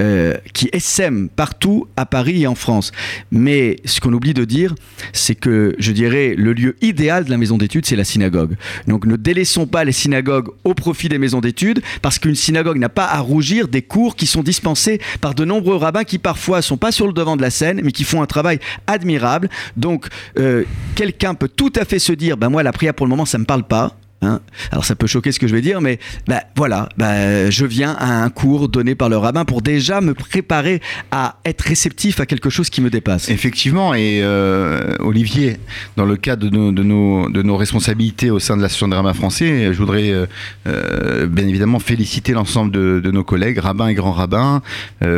Euh, 0.00 0.34
qui 0.52 0.68
essaiment 0.72 1.28
partout 1.28 1.88
à 1.96 2.06
Paris 2.06 2.42
et 2.42 2.46
en 2.46 2.54
France. 2.54 2.92
Mais 3.32 3.76
ce 3.84 4.00
qu'on 4.00 4.12
oublie 4.12 4.34
de 4.34 4.44
dire, 4.44 4.74
c'est 5.12 5.34
que 5.34 5.74
je 5.78 5.92
dirais 5.92 6.34
le 6.36 6.52
lieu 6.52 6.76
idéal 6.82 7.24
de 7.24 7.30
la 7.30 7.36
maison 7.36 7.58
d'études, 7.58 7.84
c'est 7.84 7.96
la 7.96 8.04
synagogue. 8.04 8.56
Donc 8.86 9.06
ne 9.06 9.16
délaissons 9.16 9.66
pas 9.66 9.84
les 9.84 9.92
synagogues 9.92 10.48
au 10.64 10.74
profit 10.74 11.08
des 11.08 11.18
maisons 11.18 11.40
d'études, 11.40 11.80
parce 12.02 12.18
qu'une 12.18 12.34
synagogue 12.34 12.78
n'a 12.78 12.88
pas 12.88 13.06
à 13.06 13.18
rougir 13.18 13.68
des 13.68 13.82
cours 13.82 14.14
qui 14.14 14.26
sont 14.26 14.42
dispensés 14.42 15.00
par 15.20 15.34
de 15.34 15.44
nombreux 15.44 15.76
rabbins 15.76 16.04
qui 16.04 16.18
parfois 16.18 16.62
sont 16.62 16.76
pas 16.76 16.92
sur 16.92 17.06
le 17.06 17.12
devant 17.12 17.36
de 17.36 17.42
la 17.42 17.50
scène, 17.50 17.80
mais 17.82 17.92
qui 17.92 18.04
font 18.04 18.22
un 18.22 18.26
travail 18.26 18.60
admirable. 18.86 19.48
Donc 19.76 20.06
euh, 20.38 20.64
quelqu'un 20.94 21.34
peut 21.34 21.48
tout 21.48 21.72
à 21.76 21.84
fait 21.84 21.98
se 21.98 22.12
dire, 22.12 22.36
ben 22.36 22.50
moi 22.50 22.62
la 22.62 22.72
prière 22.72 22.94
pour 22.94 23.06
le 23.06 23.10
moment 23.10 23.26
ça 23.26 23.38
me 23.38 23.44
parle 23.44 23.64
pas. 23.64 23.96
Hein 24.20 24.40
Alors 24.72 24.84
ça 24.84 24.96
peut 24.96 25.06
choquer 25.06 25.30
ce 25.30 25.38
que 25.38 25.46
je 25.46 25.54
vais 25.54 25.60
dire, 25.60 25.80
mais 25.80 26.00
bah, 26.26 26.42
voilà, 26.56 26.88
bah, 26.96 27.50
je 27.50 27.64
viens 27.64 27.92
à 27.92 28.24
un 28.24 28.30
cours 28.30 28.68
donné 28.68 28.96
par 28.96 29.08
le 29.08 29.16
rabbin 29.16 29.44
pour 29.44 29.62
déjà 29.62 30.00
me 30.00 30.12
préparer 30.12 30.80
à 31.12 31.36
être 31.44 31.62
réceptif 31.62 32.18
à 32.18 32.26
quelque 32.26 32.50
chose 32.50 32.68
qui 32.68 32.80
me 32.80 32.90
dépasse. 32.90 33.28
Effectivement, 33.30 33.94
et 33.94 34.20
euh, 34.22 34.96
Olivier, 34.98 35.58
dans 35.96 36.04
le 36.04 36.16
cadre 36.16 36.48
de 36.48 36.82
nos, 36.82 37.56
responsabilités 37.56 38.30
au 38.30 38.40
sein 38.40 38.56
de 38.56 38.62
l'association 38.62 38.88
de 38.88 38.96
rabbins 38.96 39.14
français, 39.14 39.72
je 39.72 39.78
voudrais 39.78 40.10
euh, 40.10 40.26
euh, 40.66 41.26
bien 41.26 41.46
évidemment 41.46 41.78
féliciter 41.78 42.32
l'ensemble 42.32 42.72
de, 42.72 43.10
nos 43.10 43.24
collègues, 43.24 43.58
rabbins 43.58 43.88
et 43.88 43.94
grands 43.94 44.12
rabbins, 44.12 44.62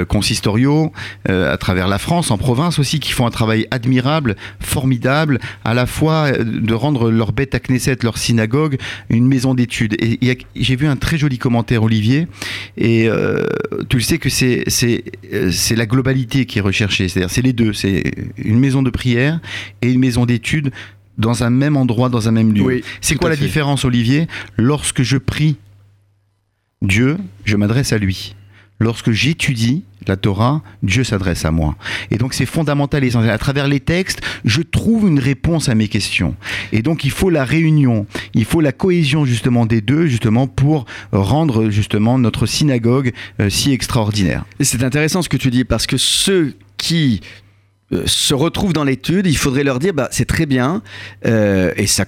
consistoriaux, 0.08 0.92
à 1.28 1.56
travers 1.56 1.88
la 1.88 1.98
France, 1.98 2.30
en 2.30 2.38
province 2.38 2.78
aussi, 2.78 3.00
qui 3.00 3.12
font 3.12 3.26
un 3.26 3.30
travail 3.30 3.66
admirable, 3.70 4.36
formidable, 4.60 5.40
à 5.64 5.74
la 5.74 5.86
fois 5.86 6.30
de 6.32 6.74
rendre 6.74 7.10
leur 7.10 7.32
bête 7.32 7.54
à 7.54 7.60
Knesset, 7.60 7.98
leur 8.02 8.18
synagogue, 8.18 8.78
une 9.08 9.26
maison 9.26 9.54
d'études. 9.54 9.96
Et 10.00 10.38
j'ai 10.56 10.76
vu 10.76 10.86
un 10.86 10.96
très 10.96 11.18
joli 11.18 11.38
commentaire, 11.38 11.82
Olivier, 11.82 12.26
et 12.76 13.08
euh, 13.08 13.44
tu 13.88 13.96
le 13.96 14.02
sais 14.02 14.18
que 14.18 14.28
c'est 14.28 14.64
c'est 14.66 15.04
euh, 15.32 15.50
c'est 15.50 15.76
la 15.76 15.86
globalité 15.86 16.46
qui 16.46 16.58
est 16.58 16.62
recherchée, 16.62 17.08
c'est-à-dire 17.08 17.30
c'est 17.30 17.42
les 17.42 17.52
deux, 17.52 17.72
c'est 17.72 18.02
une 18.36 18.58
maison 18.58 18.82
de 18.82 18.90
prière 18.90 19.40
et 19.82 19.90
une 19.90 20.00
maison 20.00 20.26
d'études 20.26 20.70
dans 21.18 21.44
un 21.44 21.50
même 21.50 21.76
endroit, 21.76 22.08
dans 22.08 22.28
un 22.28 22.32
même 22.32 22.52
lieu. 22.52 22.62
Oui, 22.62 22.84
c'est 23.00 23.14
quoi 23.14 23.28
la 23.28 23.36
fait. 23.36 23.44
différence, 23.44 23.84
Olivier? 23.84 24.26
Lorsque 24.56 25.02
je 25.02 25.18
prie 25.18 25.56
Dieu, 26.82 27.18
je 27.44 27.56
m'adresse 27.56 27.92
à 27.92 27.98
lui. 27.98 28.34
Lorsque 28.80 29.10
j'étudie 29.12 29.84
la 30.06 30.16
Torah, 30.16 30.62
Dieu 30.82 31.04
s'adresse 31.04 31.44
à 31.44 31.50
moi. 31.50 31.76
Et 32.10 32.16
donc 32.16 32.34
c'est 32.34 32.46
fondamental 32.46 33.04
et 33.04 33.08
essentiel. 33.08 33.30
À 33.30 33.38
travers 33.38 33.68
les 33.68 33.80
textes, 33.80 34.20
je 34.44 34.62
trouve 34.62 35.06
une 35.06 35.18
réponse 35.18 35.68
à 35.68 35.74
mes 35.74 35.88
questions. 35.88 36.34
Et 36.72 36.82
donc 36.82 37.04
il 37.04 37.10
faut 37.10 37.30
la 37.30 37.44
réunion, 37.44 38.06
il 38.34 38.44
faut 38.44 38.60
la 38.60 38.72
cohésion 38.72 39.24
justement 39.24 39.66
des 39.66 39.80
deux, 39.82 40.06
justement 40.06 40.46
pour 40.46 40.86
rendre 41.12 41.70
justement 41.70 42.18
notre 42.18 42.46
synagogue 42.46 43.12
euh, 43.40 43.50
si 43.50 43.72
extraordinaire. 43.72 44.44
C'est 44.60 44.82
intéressant 44.82 45.22
ce 45.22 45.28
que 45.28 45.36
tu 45.36 45.50
dis 45.50 45.64
parce 45.64 45.86
que 45.86 45.96
ceux 45.98 46.54
qui 46.78 47.20
se 48.06 48.34
retrouvent 48.34 48.72
dans 48.72 48.84
l'étude, 48.84 49.26
il 49.26 49.36
faudrait 49.36 49.64
leur 49.64 49.78
dire 49.78 49.92
bah, 49.92 50.08
c'est 50.12 50.24
très 50.24 50.46
bien 50.46 50.82
euh, 51.26 51.72
et 51.76 51.86
ça, 51.86 52.04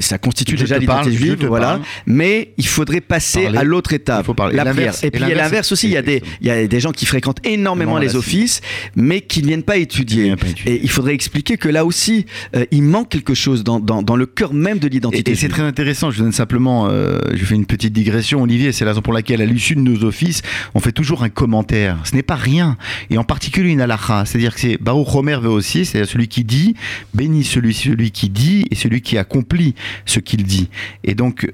ça 0.00 0.18
constitue 0.18 0.56
déjà 0.56 0.78
l'identité 0.78 1.16
juive, 1.16 1.46
voilà. 1.46 1.80
Mais 2.06 2.52
il 2.58 2.66
faudrait 2.66 3.00
passer 3.00 3.46
à 3.46 3.64
l'autre 3.64 3.92
étape, 3.92 4.26
la 4.52 4.64
prière. 4.66 4.94
Et, 5.02 5.10
puis 5.10 5.22
il 5.22 5.28
y 5.28 5.32
a 5.32 5.36
l'inverse 5.36 5.72
aussi. 5.72 5.86
Il 5.86 5.92
y 5.92 5.96
a 5.96 6.02
des 6.02 6.22
il 6.40 6.46
y 6.46 6.50
a 6.50 6.66
des 6.66 6.80
gens 6.80 6.92
qui 6.92 7.06
fréquentent 7.06 7.44
énormément 7.46 7.98
les 7.98 8.16
offices, 8.16 8.60
mais 8.94 9.20
qui 9.20 9.42
ne 9.42 9.48
viennent 9.48 9.62
pas 9.62 9.76
étudier. 9.76 10.34
Et 10.66 10.80
il 10.82 10.90
faudrait 10.90 11.14
expliquer 11.14 11.56
que 11.56 11.68
là 11.68 11.84
aussi, 11.84 12.26
euh, 12.54 12.64
il 12.70 12.82
manque 12.82 13.08
quelque 13.08 13.34
chose 13.34 13.64
dans, 13.64 13.80
dans, 13.80 14.02
dans 14.02 14.16
le 14.16 14.26
cœur 14.26 14.52
même 14.52 14.78
de 14.78 14.88
l'identité. 14.88 15.32
Et, 15.32 15.34
c'est 15.34 15.48
très 15.48 15.62
intéressant. 15.62 16.10
Je 16.10 16.22
donne 16.22 16.32
simplement, 16.32 16.88
je 16.90 17.44
fais 17.44 17.54
une 17.54 17.66
petite 17.66 17.92
digression, 17.92 18.42
Olivier. 18.42 18.72
C'est 18.72 18.84
la 18.84 18.90
raison 18.90 19.02
pour 19.02 19.12
laquelle, 19.12 19.40
à 19.40 19.46
l'issue 19.46 19.74
de 19.74 19.80
nos 19.80 20.04
offices, 20.04 20.42
on 20.74 20.80
fait 20.80 20.92
toujours 20.92 21.22
un 21.22 21.28
commentaire. 21.28 21.98
Ce 22.04 22.14
n'est 22.14 22.22
pas 22.22 22.36
rien. 22.36 22.76
Et 23.10 23.18
en 23.18 23.24
particulier 23.24 23.70
une 23.70 23.80
halakha. 23.80 24.24
C'est-à-dire 24.26 24.54
que 24.54 24.60
c'est 24.60 24.76
Baruch 24.80 25.21
Omer 25.22 25.40
veut 25.40 25.48
aussi, 25.48 25.84
c'est-à-dire 25.84 26.10
celui 26.10 26.26
qui 26.26 26.42
dit, 26.42 26.74
béni 27.14 27.44
celui, 27.44 27.74
celui 27.74 28.10
qui 28.10 28.28
dit 28.28 28.66
et 28.70 28.74
celui 28.74 29.02
qui 29.02 29.18
accomplit 29.18 29.76
ce 30.04 30.18
qu'il 30.18 30.42
dit. 30.42 30.68
Et 31.04 31.14
donc, 31.14 31.48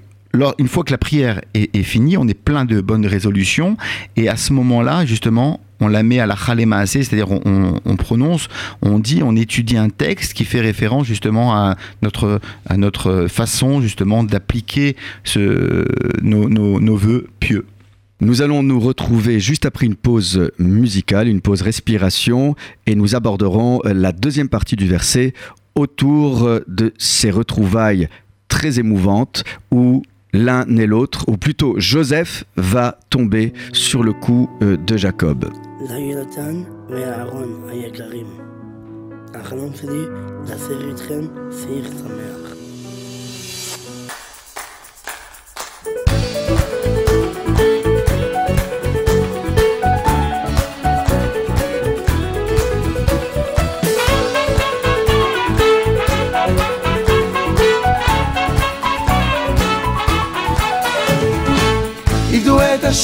une 0.59 0.69
fois 0.69 0.85
que 0.85 0.91
la 0.91 0.99
prière 0.99 1.43
est, 1.55 1.83
finie, 1.83 2.17
on 2.17 2.27
est 2.27 2.35
plein 2.35 2.65
de 2.65 2.81
bonnes 2.81 3.07
résolutions. 3.07 3.77
Et 4.17 4.29
à 4.29 4.37
ce 4.37 4.53
moment-là, 4.55 5.05
justement, 5.05 5.61
on 5.81 5.89
la 5.89 6.03
met 6.03 6.19
à 6.19 6.27
la 6.27 6.35
chalema 6.35 6.87
c'est-à-dire 6.87 7.31
on, 7.31 7.97
prononce, 7.97 8.49
on 8.83 8.99
dit, 8.99 9.23
on 9.23 9.37
étudie 9.37 9.77
un 9.77 9.91
texte 9.91 10.33
qui 10.33 10.45
fait 10.45 10.61
référence 10.61 11.07
justement 11.07 11.55
à 11.55 11.77
notre, 12.03 12.41
à 12.67 12.77
notre 12.77 13.27
façon 13.29 13.81
justement 13.81 14.25
d'appliquer 14.25 14.97
nos, 15.37 16.49
nos, 16.49 16.81
nos 16.81 16.97
vœux 16.97 17.29
pieux. 17.39 17.67
Nous 18.21 18.43
allons 18.43 18.63
nous 18.63 18.81
retrouver 18.81 19.39
juste 19.39 19.65
après 19.65 19.87
une 19.87 19.95
pause 19.95 20.51
musicale, 20.59 21.29
une 21.29 21.41
pause 21.41 21.63
respiration, 21.63 22.57
et 22.87 22.95
nous 22.95 23.15
aborderons 23.15 23.81
la 23.85 24.13
deuxième 24.13 24.49
partie 24.49 24.77
du 24.77 24.89
verset 24.89 25.35
autour 25.77 26.49
de 26.67 26.93
ces 26.99 27.31
retrouvailles 27.31 28.09
très 28.49 28.81
émouvantes 28.81 29.45
où 29.71 30.03
l'un 30.33 30.67
et 30.77 30.87
l'autre, 30.87 31.25
ou 31.29 31.37
plutôt 31.37 31.75
Joseph 31.79 32.45
va 32.57 32.99
tomber 33.11 33.53
sur 33.73 34.03
le 34.03 34.13
cou 34.13 34.49
euh, 34.63 34.77
de 34.77 34.97
Jacob. 34.97 35.47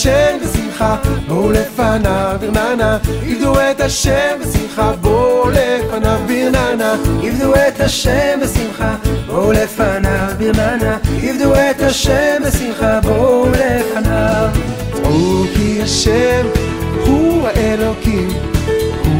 השם 0.06 0.36
בשמחה, 0.42 0.96
בואו 1.28 1.52
לפניו 1.52 2.36
ברננה, 2.40 2.98
עבדו 3.26 3.54
את 3.60 3.80
השם 3.80 4.36
בשמחה, 4.40 4.92
בואו 5.00 5.50
לפניו 5.50 6.20
ברננה, 6.26 6.96
עבדו 7.22 7.54
את 7.54 7.80
השם 7.80 8.40
בשמחה, 8.42 8.94
בואו 9.26 9.52
לפניו 9.52 10.28
ברננה, 10.38 10.98
עבדו 11.22 11.54
את 11.54 11.82
השם 11.82 12.42
בשמחה, 12.46 13.00
בואו 13.00 13.48
לפניו. 13.50 14.48
דעו 15.02 15.44
כי 15.54 15.82
השם 15.82 16.46
הוא 17.06 17.48
האלוקים, 17.48 18.28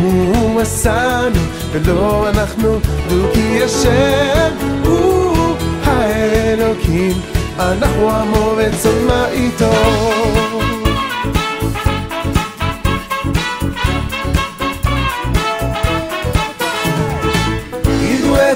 הוא 0.02 0.60
עשנו 0.60 1.40
ולא 1.72 2.28
אנחנו, 2.28 2.78
דעו 3.08 3.32
כי 3.34 3.64
השם 3.64 4.50
הוא 4.84 5.56
האלוקים. 5.84 7.20
אנחנו 7.58 8.10
עמו 8.10 8.56
וצומע 8.56 9.28
איתו 9.28 9.70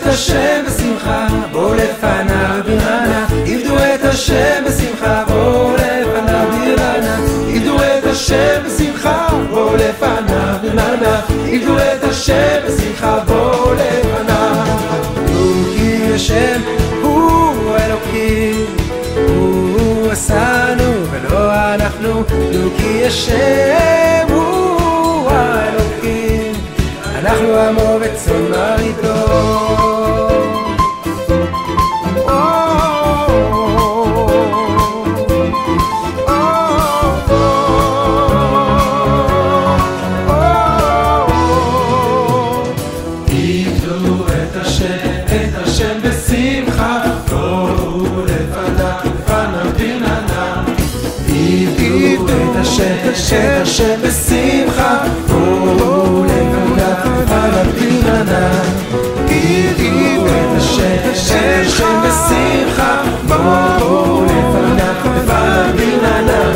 את 0.02 0.06
השם 0.06 0.64
בשמחה, 0.66 1.26
בואו 1.52 1.74
לפניו 1.74 2.60
ברנה 2.66 3.26
עבדו 3.46 3.76
את 3.76 4.04
השם 4.04 4.64
בשמחה, 4.66 5.24
בואו 5.28 5.74
לפניו 5.74 6.48
ברנה 6.50 7.18
עבדו 7.54 7.76
את 7.76 8.04
השם 8.04 8.62
בשמחה, 8.66 9.28
בואו 9.50 9.76
לפניו 9.76 10.56
ברנה 10.62 11.20
עבדו 11.52 11.78
את 11.78 12.04
השם 12.04 12.58
בשמחה, 12.66 13.18
בואו 13.26 13.74
לפניו. 13.74 14.66
כי 15.74 16.14
השם 16.14 16.60
הוא 17.02 17.76
אלוקים. 17.76 18.66
עשנו 20.10 20.92
ולא 21.10 21.74
אנחנו, 21.74 22.22
נו 22.52 22.70
כי 22.76 23.06
השם 23.06 24.26
הוא 24.28 25.30
האלוקים, 25.30 26.52
אנחנו 27.18 27.56
עמו 27.56 27.97
ברננה, 65.76 66.52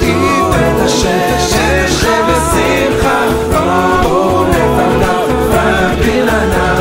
תראו 0.00 0.50
את 0.54 0.80
השם 0.84 1.38
שבשמחה, 1.88 3.26
בואו 4.02 4.44
לפניו 4.48 5.28
ברננה. 5.50 6.71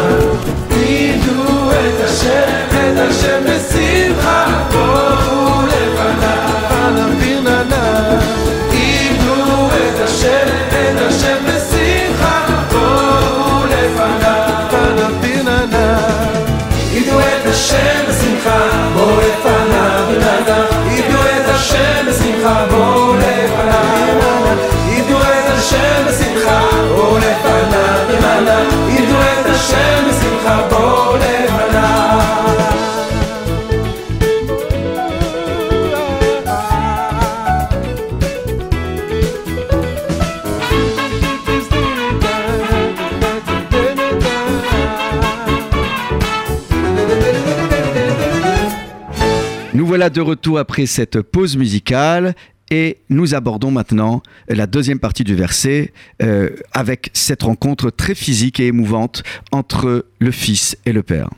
Nous 49.73 49.87
voilà 49.87 50.09
de 50.09 50.21
retour 50.21 50.59
après 50.59 50.85
cette 50.85 51.21
pause 51.21 51.57
musicale 51.57 52.35
et 52.71 52.97
nous 53.09 53.35
abordons 53.35 53.69
maintenant 53.69 54.23
la 54.47 54.65
deuxième 54.65 54.99
partie 54.99 55.23
du 55.23 55.35
verset 55.35 55.93
euh, 56.23 56.49
avec 56.71 57.11
cette 57.13 57.43
rencontre 57.43 57.91
très 57.91 58.15
physique 58.15 58.59
et 58.59 58.67
émouvante 58.67 59.21
entre 59.51 60.05
le 60.19 60.31
Fils 60.31 60.77
et 60.85 60.93
le 60.93 61.03
Père. 61.03 61.29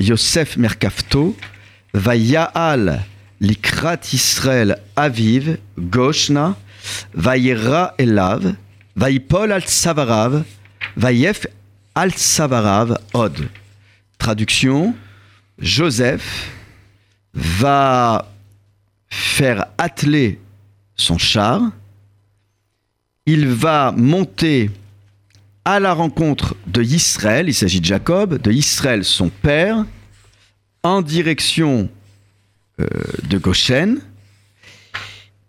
Yosef 0.00 0.58
likrat 3.40 4.00
aviv, 4.94 5.58
Goshna, 5.78 6.56
elav, 7.98 8.54
od. 13.14 13.48
Traduction 14.18 14.94
Joseph 15.58 16.50
va 17.34 18.31
faire 19.12 19.66
atteler 19.76 20.40
son 20.96 21.18
char, 21.18 21.60
il 23.26 23.46
va 23.46 23.92
monter 23.92 24.70
à 25.66 25.80
la 25.80 25.92
rencontre 25.92 26.56
de 26.66 26.82
Israël, 26.82 27.46
il 27.46 27.52
s'agit 27.52 27.80
de 27.80 27.84
Jacob, 27.84 28.40
de 28.40 28.50
Israël 28.50 29.04
son 29.04 29.28
père, 29.28 29.84
en 30.82 31.02
direction 31.02 31.90
euh, 32.80 32.86
de 33.24 33.36
Goshen. 33.36 34.00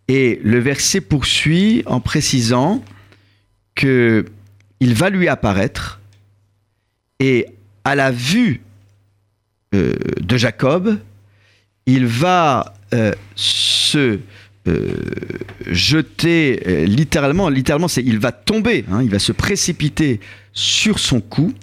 Et 0.10 0.42
le 0.44 0.60
verset 0.60 1.00
poursuit 1.00 1.84
en 1.86 2.02
précisant 2.02 2.84
que 3.76 4.26
il 4.82 4.94
va 4.94 5.10
lui 5.10 5.30
apparaître 5.30 6.02
et 7.22 7.46
à 7.86 7.96
la 7.96 8.12
vue 8.12 8.62
euh, 9.74 9.94
de 10.20 10.36
Jacob, 10.36 11.00
il 11.86 12.06
va 12.06 12.74
se 13.36 14.20
euh, 14.66 14.96
jeter 15.68 16.64
euh, 16.66 16.86
littéralement, 16.86 17.50
littéralement, 17.50 17.90
c'est 17.90 18.02
il 18.02 18.18
va 18.18 18.32
tomber, 18.32 18.86
hein, 18.90 19.04
il 19.04 19.10
va 19.10 19.20
se 19.20 19.34
précipiter 19.34 20.22
sur 20.54 21.00
son 21.00 21.20
cou 21.20 21.54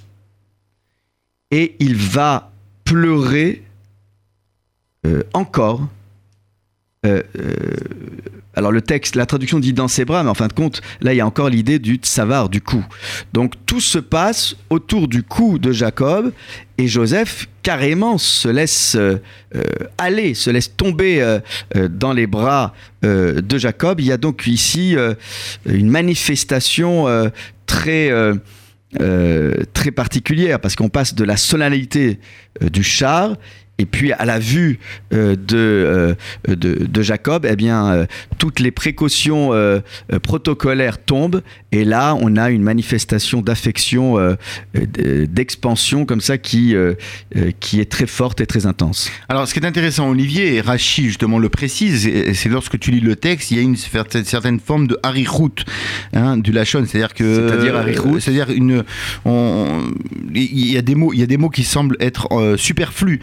et 1.51 1.77
il 1.79 1.97
va 1.97 2.53
pleurer 2.85 3.63
euh, 5.07 5.23
encore. 5.33 5.89
Euh, 7.07 7.23
euh, 7.39 7.55
alors 8.55 8.73
le 8.73 8.83
texte, 8.83 9.17
la 9.17 9.25
traduction 9.25 9.59
dit 9.59 9.73
dans 9.73 9.89
ses 9.89 10.05
bras, 10.05 10.23
mais 10.23 10.29
en 10.29 10.35
fin 10.35 10.49
de 10.49 10.53
compte, 10.53 10.83
là 11.01 11.15
il 11.15 11.17
y 11.17 11.21
a 11.23 11.27
encore 11.27 11.49
l'idée 11.49 11.79
du 11.79 11.95
tsavar, 11.95 12.51
du 12.51 12.61
cou. 12.61 12.85
Donc 13.33 13.55
tout 13.65 13.81
se 13.81 13.99
passe 13.99 14.55
autour 14.69 15.09
du 15.09 15.23
cou 15.23 15.59
de 15.59 15.73
Jacob 15.73 16.31
et 16.77 16.89
Joseph 16.89 17.49
carrément 17.63 18.19
se 18.19 18.49
laisse 18.49 18.97
euh, 18.97 19.17
aller, 19.97 20.35
se 20.35 20.51
laisse 20.51 20.77
tomber 20.77 21.39
dans 21.91 22.13
les 22.13 22.27
bras 22.27 22.75
de 23.03 23.59
Jacob. 23.59 23.99
Il 24.01 24.07
y 24.07 24.13
a 24.13 24.19
donc 24.19 24.47
ici 24.47 24.95
une 25.65 25.89
manifestation 25.89 27.07
très, 27.65 28.11
très 29.73 29.91
particulière 29.91 30.61
parce 30.61 30.77
qu'on 30.77 30.91
passe 30.91 31.15
de 31.15 31.25
la 31.25 31.39
solennité 31.39 32.21
du 32.61 32.83
char 32.83 33.37
et 33.81 33.87
puis 33.87 34.13
à 34.13 34.25
la 34.27 34.39
vue 34.39 34.79
euh, 35.13 35.35
de, 35.37 35.57
euh, 35.57 36.15
de, 36.47 36.75
de 36.87 37.03
Jacob, 37.03 37.47
eh 37.49 37.57
bien, 37.57 37.91
euh, 37.93 38.07
toutes 38.39 38.61
les 38.61 38.71
précautions 38.71 39.51
protocolaires 40.23 40.99
tombent 41.03 41.43
et 41.73 41.85
là 41.85 42.15
on 42.21 42.37
a 42.37 42.51
une 42.51 42.63
manifestation 42.63 43.41
d'affection, 43.41 44.17
d'expansion 45.05 46.05
comme 46.07 46.21
ça 46.21 46.39
qui, 46.39 46.75
qui 47.61 47.81
est 47.81 47.91
très 47.91 48.07
forte 48.07 48.41
et 48.41 48.47
très 48.47 48.67
intense. 48.67 49.11
Alors, 49.29 49.47
ce 49.49 49.55
qui 49.55 49.61
est 49.61 49.67
intéressant, 49.67 50.09
Olivier, 50.11 50.55
et 50.57 50.61
Rachi 50.61 51.05
justement 51.07 51.39
le 51.39 51.49
précise, 51.49 52.09
c'est 52.35 52.49
lorsque 52.49 52.79
tu 52.79 52.91
lis 52.91 53.01
le 53.01 53.17
texte, 53.17 53.51
il 53.51 53.57
y 53.57 53.61
a 53.61 53.63
une 53.63 53.77
certaine 53.77 54.61
forme 54.61 54.87
de 54.87 54.99
harichout 55.03 55.65
hein, 56.13 56.37
du 56.37 56.53
lachon, 56.53 56.85
c'est-à-dire 56.87 57.15
que 57.15 57.49
C'est-à-dire 57.49 57.77
harichout 57.77 58.21
c'est-à-dire 58.21 58.51
une, 58.51 58.85
on- 59.25 59.91
il 60.35 60.71
y 60.73 60.77
a 60.77 60.83
des 60.83 60.95
mots, 60.95 61.13
il 61.13 61.21
y 61.21 61.23
a 61.23 61.27
des 61.27 61.37
mots 61.37 61.51
qui 61.51 61.65
semblent 61.65 61.97
être 62.01 62.57
superflus. 62.57 63.21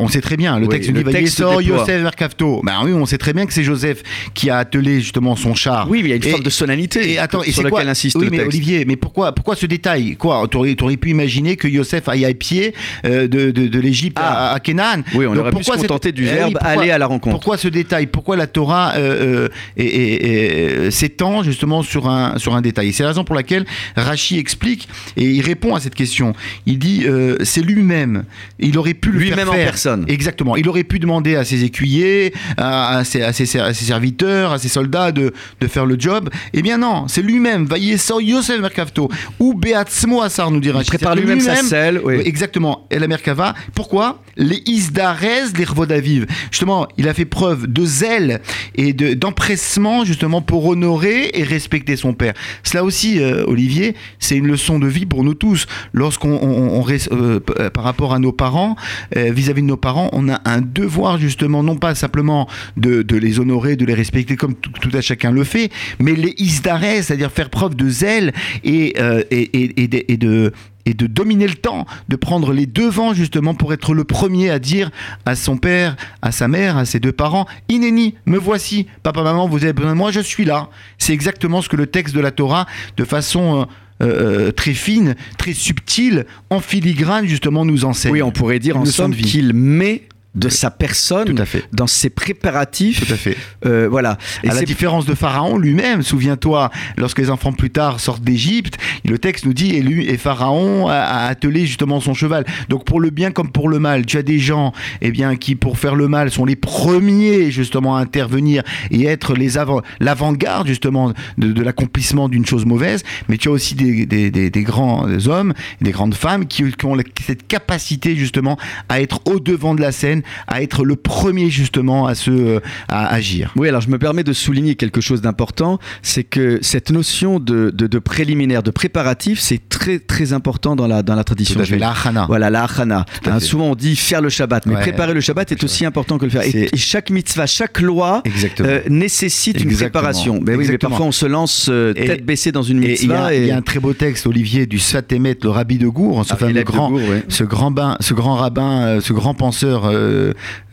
On 0.00 0.08
sait 0.08 0.20
très 0.20 0.36
bien, 0.36 0.58
le 0.58 0.66
Oui, 0.66 0.68
texte 0.70 0.90
nous 0.90 0.96
le 0.96 1.04
dit, 1.04 1.10
texte 1.12 1.40
Vayesor 1.40 1.58
déploie. 1.60 1.78
Yosef 1.80 2.02
Merkavto. 2.02 2.60
Ben 2.64 2.80
oui, 2.84 2.92
on 2.92 3.04
sait 3.06 3.18
très 3.18 3.32
bien 3.32 3.46
que 3.46 3.52
c'est 3.52 3.64
Joseph 3.64 4.02
qui 4.34 4.50
a 4.50 4.58
attelé 4.58 5.00
justement 5.00 5.36
son 5.36 5.54
char. 5.54 5.88
Oui, 5.90 5.98
mais 6.02 6.08
il 6.08 6.10
y 6.10 6.12
a 6.12 6.16
une 6.16 6.24
Et- 6.26 6.30
forme 6.30 6.42
de 6.42 6.50
solennité 6.50 7.10
Et 7.12 7.18
attends, 7.18 7.42
et 7.42 7.50
sur 7.52 7.62
c'est 7.62 7.68
quoi 7.68 7.80
laquelle 7.80 7.90
insiste 7.90 8.16
Oui, 8.16 8.24
le 8.26 8.30
mais 8.30 8.36
texte. 8.38 8.48
Olivier, 8.54 8.84
mais 8.84 8.96
pourquoi, 8.96 9.32
pourquoi 9.34 9.56
ce 9.56 9.66
détail? 9.66 10.16
Quoi 10.16 10.46
T'aurais, 10.50 10.74
t'aurais 10.74 10.96
pu 10.96 11.10
imaginer 11.10 11.56
que 11.56 11.68
Yosef 11.68 12.08
aille 12.08 12.24
à 12.24 12.32
pied 12.34 12.74
euh, 13.04 13.26
de, 13.28 13.50
de, 13.50 13.66
de 13.66 13.80
l'Égypte 13.80 14.18
Ah. 14.20 14.50
à, 14.50 14.54
à 14.54 14.60
Canaan. 14.60 15.02
Oui, 15.14 15.26
on 15.26 15.34
Donc 15.34 15.42
aurait 15.46 15.52
pu 15.52 15.64
se 15.64 15.70
contenter 15.72 16.12
du 16.12 16.22
Eh 16.24 16.26
verbe 16.32 16.52
pourquoi- 16.52 16.68
aller 16.70 16.90
à 16.90 16.98
la 16.98 17.06
rencontre. 17.06 17.34
Pourquoi 17.36 17.56
ce 17.58 17.68
détail? 17.68 18.06
Pourquoi 18.06 18.36
la 18.36 18.46
Torah 18.46 18.92
euh, 18.96 19.48
euh, 19.78 20.90
s'étend 20.90 21.42
justement 21.42 21.82
sur 21.82 22.08
un, 22.08 22.38
sur 22.38 22.54
un 22.54 22.60
détail? 22.60 22.88
Et 22.88 22.92
C'est 22.92 23.02
la 23.02 23.10
raison 23.10 23.24
pour 23.24 23.34
laquelle 23.34 23.64
Rachi 23.96 24.38
explique 24.38 24.88
et 25.16 25.24
il 25.24 25.40
répond 25.42 25.74
à 25.74 25.80
cette 25.80 25.94
question. 25.94 26.34
Il 26.66 26.78
dit 26.78 27.04
c'est 27.42 27.62
lui-même. 27.62 28.24
Il 28.58 28.76
aurait 28.78 28.94
pu 28.94 29.10
le 29.10 29.18
faire 29.20 29.28
Lui-même 29.30 29.48
en 29.48 29.52
faire. 29.52 29.68
Personne. 29.88 30.04
Exactement. 30.08 30.56
Il 30.56 30.68
aurait 30.68 30.84
pu 30.84 30.98
demander 30.98 31.36
à 31.36 31.44
ses 31.44 31.64
écuyers, 31.64 32.32
à, 32.56 32.98
à 32.98 33.04
ses, 33.04 33.22
à 33.22 33.32
ses- 33.32 33.58
à 33.58 33.72
ses 33.74 33.84
serviteurs, 33.84 34.52
à 34.52 34.58
ses 34.58 34.68
soldats 34.68 35.12
de, 35.12 35.32
de 35.60 35.66
faire 35.66 35.86
le 35.86 35.96
job. 35.98 36.28
Eh 36.52 36.62
bien 36.62 36.78
non, 36.78 37.06
c'est 37.08 37.22
lui-même. 37.22 37.64
Vaillesor 37.66 38.20
Yosef 38.20 38.60
Merkavto. 38.60 39.08
Ou 39.40 39.54
Beatzmo 39.54 40.20
Assar, 40.22 40.50
nous 40.50 40.60
dira 40.60 40.80
Il 40.82 40.86
prépare 40.86 41.14
lui-même 41.16 41.40
sa 41.40 41.56
selle. 41.56 42.00
oui. 42.04 42.16
Exactement. 42.24 42.86
Et 42.90 42.98
la 42.98 43.06
Merkava. 43.08 43.54
Pourquoi? 43.74 44.20
Les 44.36 44.62
Isdarez, 44.66 45.52
les 45.56 45.64
Rvodaviv. 45.64 46.26
Justement, 46.50 46.86
il 46.96 47.08
a 47.08 47.14
fait 47.14 47.24
preuve 47.24 47.66
de 47.66 47.84
zèle 47.84 48.40
et 48.74 48.92
de- 48.92 49.14
d'empressement, 49.14 50.04
justement, 50.04 50.40
pour 50.42 50.66
honorer 50.66 51.30
et 51.34 51.42
respecter 51.42 51.96
son 51.96 52.12
père. 52.12 52.34
Cela 52.62 52.84
aussi, 52.84 53.20
euh, 53.20 53.44
Olivier, 53.46 53.94
c'est 54.18 54.36
une 54.36 54.46
leçon 54.46 54.78
de 54.78 54.86
vie 54.86 55.06
pour 55.06 55.24
nous 55.24 55.34
tous. 55.34 55.66
Lorsqu'on, 55.92 56.30
on- 56.42 56.78
on 56.78 56.82
res- 56.82 57.08
euh, 57.12 57.40
euh, 57.58 57.70
par 57.70 57.84
rapport 57.84 58.12
à 58.14 58.18
nos 58.18 58.32
parents, 58.32 58.76
euh, 59.16 59.30
vis-à-vis 59.32 59.62
de 59.62 59.66
nos 59.66 59.76
parents, 59.78 60.10
on 60.12 60.28
a 60.28 60.40
un 60.44 60.60
devoir, 60.60 61.18
justement, 61.18 61.62
non 61.62 61.76
pas 61.76 61.94
simplement 61.94 62.48
de, 62.76 63.04
les 63.16 63.40
honorer, 63.40 63.76
de 63.76 63.84
les 63.84 63.94
respecter 63.94 64.36
comme 64.36 64.54
tout, 64.54 64.90
à 64.92 65.00
chacun 65.00 65.30
le 65.30 65.44
fait, 65.44 65.70
mais 65.98 66.12
les 66.12 66.34
Isdarez, 66.38 67.02
c'est-à-dire 67.02 67.30
faire 67.30 67.50
preuve 67.50 67.74
de 67.74 67.88
zèle 67.88 68.32
et, 68.64 68.94
euh, 68.98 69.22
et 69.30 70.94
de 70.94 71.06
dominer 71.06 71.46
le 71.46 71.54
temps, 71.54 71.86
de 72.08 72.16
prendre 72.16 72.52
les 72.52 72.66
devants 72.66 73.12
justement 73.12 73.54
pour 73.54 73.72
être 73.72 73.94
le 73.94 74.04
premier 74.04 74.50
à 74.50 74.58
dire 74.58 74.90
à 75.26 75.34
son 75.34 75.58
père, 75.58 75.96
à 76.22 76.32
sa 76.32 76.48
mère, 76.48 76.78
à 76.78 76.86
ses 76.86 76.98
deux 76.98 77.12
parents, 77.12 77.46
Inéni, 77.68 78.14
me 78.26 78.38
voici, 78.38 78.86
papa, 79.02 79.22
maman, 79.22 79.46
vous 79.46 79.62
avez 79.64 79.74
besoin 79.74 79.92
de 79.92 79.98
moi, 79.98 80.10
je 80.10 80.20
suis 80.20 80.44
là. 80.44 80.70
C'est 80.96 81.12
exactement 81.12 81.60
ce 81.60 81.68
que 81.68 81.76
le 81.76 81.86
texte 81.86 82.14
de 82.14 82.20
la 82.20 82.30
Torah, 82.30 82.66
de 82.96 83.04
façon 83.04 83.60
euh, 83.60 83.64
euh, 84.02 84.52
très 84.52 84.74
fine, 84.74 85.14
très 85.38 85.52
subtile, 85.52 86.26
en 86.50 86.60
filigrane 86.60 87.26
justement, 87.26 87.64
nous 87.64 87.84
enseigne. 87.84 88.12
Oui, 88.12 88.22
on 88.22 88.30
pourrait 88.30 88.58
dire 88.58 88.76
en 88.76 88.84
somme 88.84 89.14
qu'il 89.14 89.52
met 89.52 90.02
de 90.38 90.48
sa 90.48 90.70
personne 90.70 91.34
Tout 91.34 91.42
à 91.42 91.44
fait. 91.44 91.64
dans 91.72 91.86
ses 91.86 92.10
préparatifs. 92.10 93.06
Tout 93.06 93.12
à 93.12 93.16
fait. 93.16 93.36
Euh, 93.66 93.88
voilà. 93.90 94.16
Et 94.44 94.48
à 94.50 94.54
la 94.54 94.62
différence 94.62 95.04
de 95.04 95.14
Pharaon 95.14 95.58
lui-même, 95.58 96.02
souviens-toi, 96.02 96.70
lorsque 96.96 97.18
les 97.18 97.30
enfants 97.30 97.52
plus 97.52 97.70
tard 97.70 98.00
sortent 98.00 98.22
d'Égypte, 98.22 98.78
le 99.04 99.18
texte 99.18 99.44
nous 99.46 99.52
dit 99.52 99.74
et 99.76 99.82
lui 99.82 100.08
et 100.08 100.16
Pharaon 100.16 100.88
a, 100.88 100.94
a 100.94 101.26
attelé 101.28 101.66
justement 101.66 102.00
son 102.00 102.14
cheval. 102.14 102.44
Donc 102.68 102.84
pour 102.84 103.00
le 103.00 103.10
bien 103.10 103.30
comme 103.32 103.50
pour 103.50 103.68
le 103.68 103.78
mal, 103.78 104.06
tu 104.06 104.16
as 104.16 104.22
des 104.22 104.38
gens 104.38 104.72
eh 105.00 105.10
bien 105.10 105.36
qui 105.36 105.54
pour 105.56 105.78
faire 105.78 105.94
le 105.94 106.08
mal 106.08 106.30
sont 106.30 106.44
les 106.44 106.56
premiers 106.56 107.50
justement 107.50 107.96
à 107.96 108.00
intervenir 108.00 108.62
et 108.90 109.04
être 109.06 109.34
les 109.34 109.58
avant 109.58 109.82
l'avant-garde 110.00 110.66
justement 110.68 111.12
de, 111.36 111.52
de 111.52 111.62
l'accomplissement 111.62 112.28
d'une 112.28 112.46
chose 112.46 112.64
mauvaise, 112.64 113.02
mais 113.28 113.36
tu 113.36 113.48
as 113.48 113.50
aussi 113.50 113.74
des, 113.74 114.06
des, 114.06 114.30
des- 114.30 114.50
des 114.50 114.62
grands 114.62 115.06
hommes, 115.26 115.52
des 115.80 115.90
grandes 115.90 116.14
femmes 116.14 116.46
qui, 116.46 116.62
qui 116.72 116.86
ont 116.86 116.96
cette 117.26 117.46
capacité 117.46 118.16
justement 118.16 118.56
à 118.88 119.00
être 119.00 119.20
au 119.26 119.40
devant 119.40 119.74
de 119.74 119.80
la 119.80 119.92
scène, 119.92 120.22
à 120.46 120.62
être 120.62 120.84
le 120.84 120.96
premier 120.96 121.50
justement 121.50 122.06
à 122.06 122.14
se 122.14 122.60
à 122.88 123.06
agir. 123.12 123.52
Oui, 123.56 123.68
alors 123.68 123.80
je 123.80 123.88
me 123.90 123.98
permets 123.98 124.24
de 124.24 124.32
souligner 124.32 124.74
quelque 124.74 125.00
chose 125.00 125.20
d'important, 125.20 125.78
c'est 126.02 126.24
que 126.24 126.58
cette 126.62 126.90
notion 126.90 127.38
de, 127.40 127.70
de, 127.74 127.86
de 127.86 127.98
préliminaire, 127.98 128.62
de 128.62 128.70
préparatif, 128.70 129.40
c'est 129.40 129.68
très 129.68 129.98
très 129.98 130.32
important 130.32 130.76
dans 130.76 130.86
la, 130.86 131.02
dans 131.02 131.14
la 131.14 131.24
tradition 131.24 131.62
juive. 131.62 131.80
la 131.80 131.94
hana. 132.04 132.26
Voilà, 132.28 132.50
la 132.50 132.64
à 132.64 133.04
Hein, 133.26 133.40
souvent 133.40 133.70
on 133.70 133.74
dit 133.74 133.96
faire 133.96 134.20
le 134.20 134.28
Shabbat, 134.28 134.66
mais 134.66 134.74
Ouais. 134.74 134.80
préparer 134.82 135.14
le 135.14 135.20
Shabbat 135.20 135.50
est 135.52 135.64
aussi 135.64 135.84
important 135.84 136.18
que 136.18 136.24
le 136.26 136.30
faire. 136.30 136.42
Et, 136.42 136.68
chaque 136.76 137.10
mitzvah, 137.10 137.46
chaque 137.46 137.80
loi 137.80 138.22
euh, 138.60 138.80
nécessite 138.88 139.60
une 139.62 139.74
préparation. 139.74 140.38
Ben 140.40 140.56
oui, 140.56 140.66
mais 140.68 140.78
parfois 140.78 141.06
on 141.06 141.12
se 141.12 141.26
lance 141.26 141.68
euh, 141.70 141.92
Et- 141.96 142.06
tête 142.06 142.24
baissée 142.26 142.52
dans 142.52 142.62
une 142.62 142.82
Et 142.84 142.86
il 142.86 142.88
y, 142.88 142.90
mitzvah. 143.08 143.26
a- 143.26 143.34
il 143.34 143.46
y 143.46 143.50
a 143.50 143.56
un 143.56 143.62
très 143.62 143.80
beau 143.80 143.92
texte, 143.94 144.26
Olivier, 144.26 144.66
du 144.66 144.78
Sfatemet, 144.78 145.36
le 145.42 145.48
rabbi 145.50 145.78
de 145.78 145.88
Gour, 145.88 146.24
ce 146.24 146.34
Ah, 146.34 146.36
fameux 146.36 146.62
grand, 146.62 146.90
Gour, 146.90 147.00
ouais. 147.00 147.24
ce 147.28 147.44
grand, 147.44 147.70
bain, 147.70 147.96
ce 148.00 148.14
grand 148.14 148.34
rabbin, 148.34 148.82
euh, 148.86 149.00
ce 149.00 149.12
grand 149.12 149.34
penseur 149.34 149.84
euh, 149.86 150.17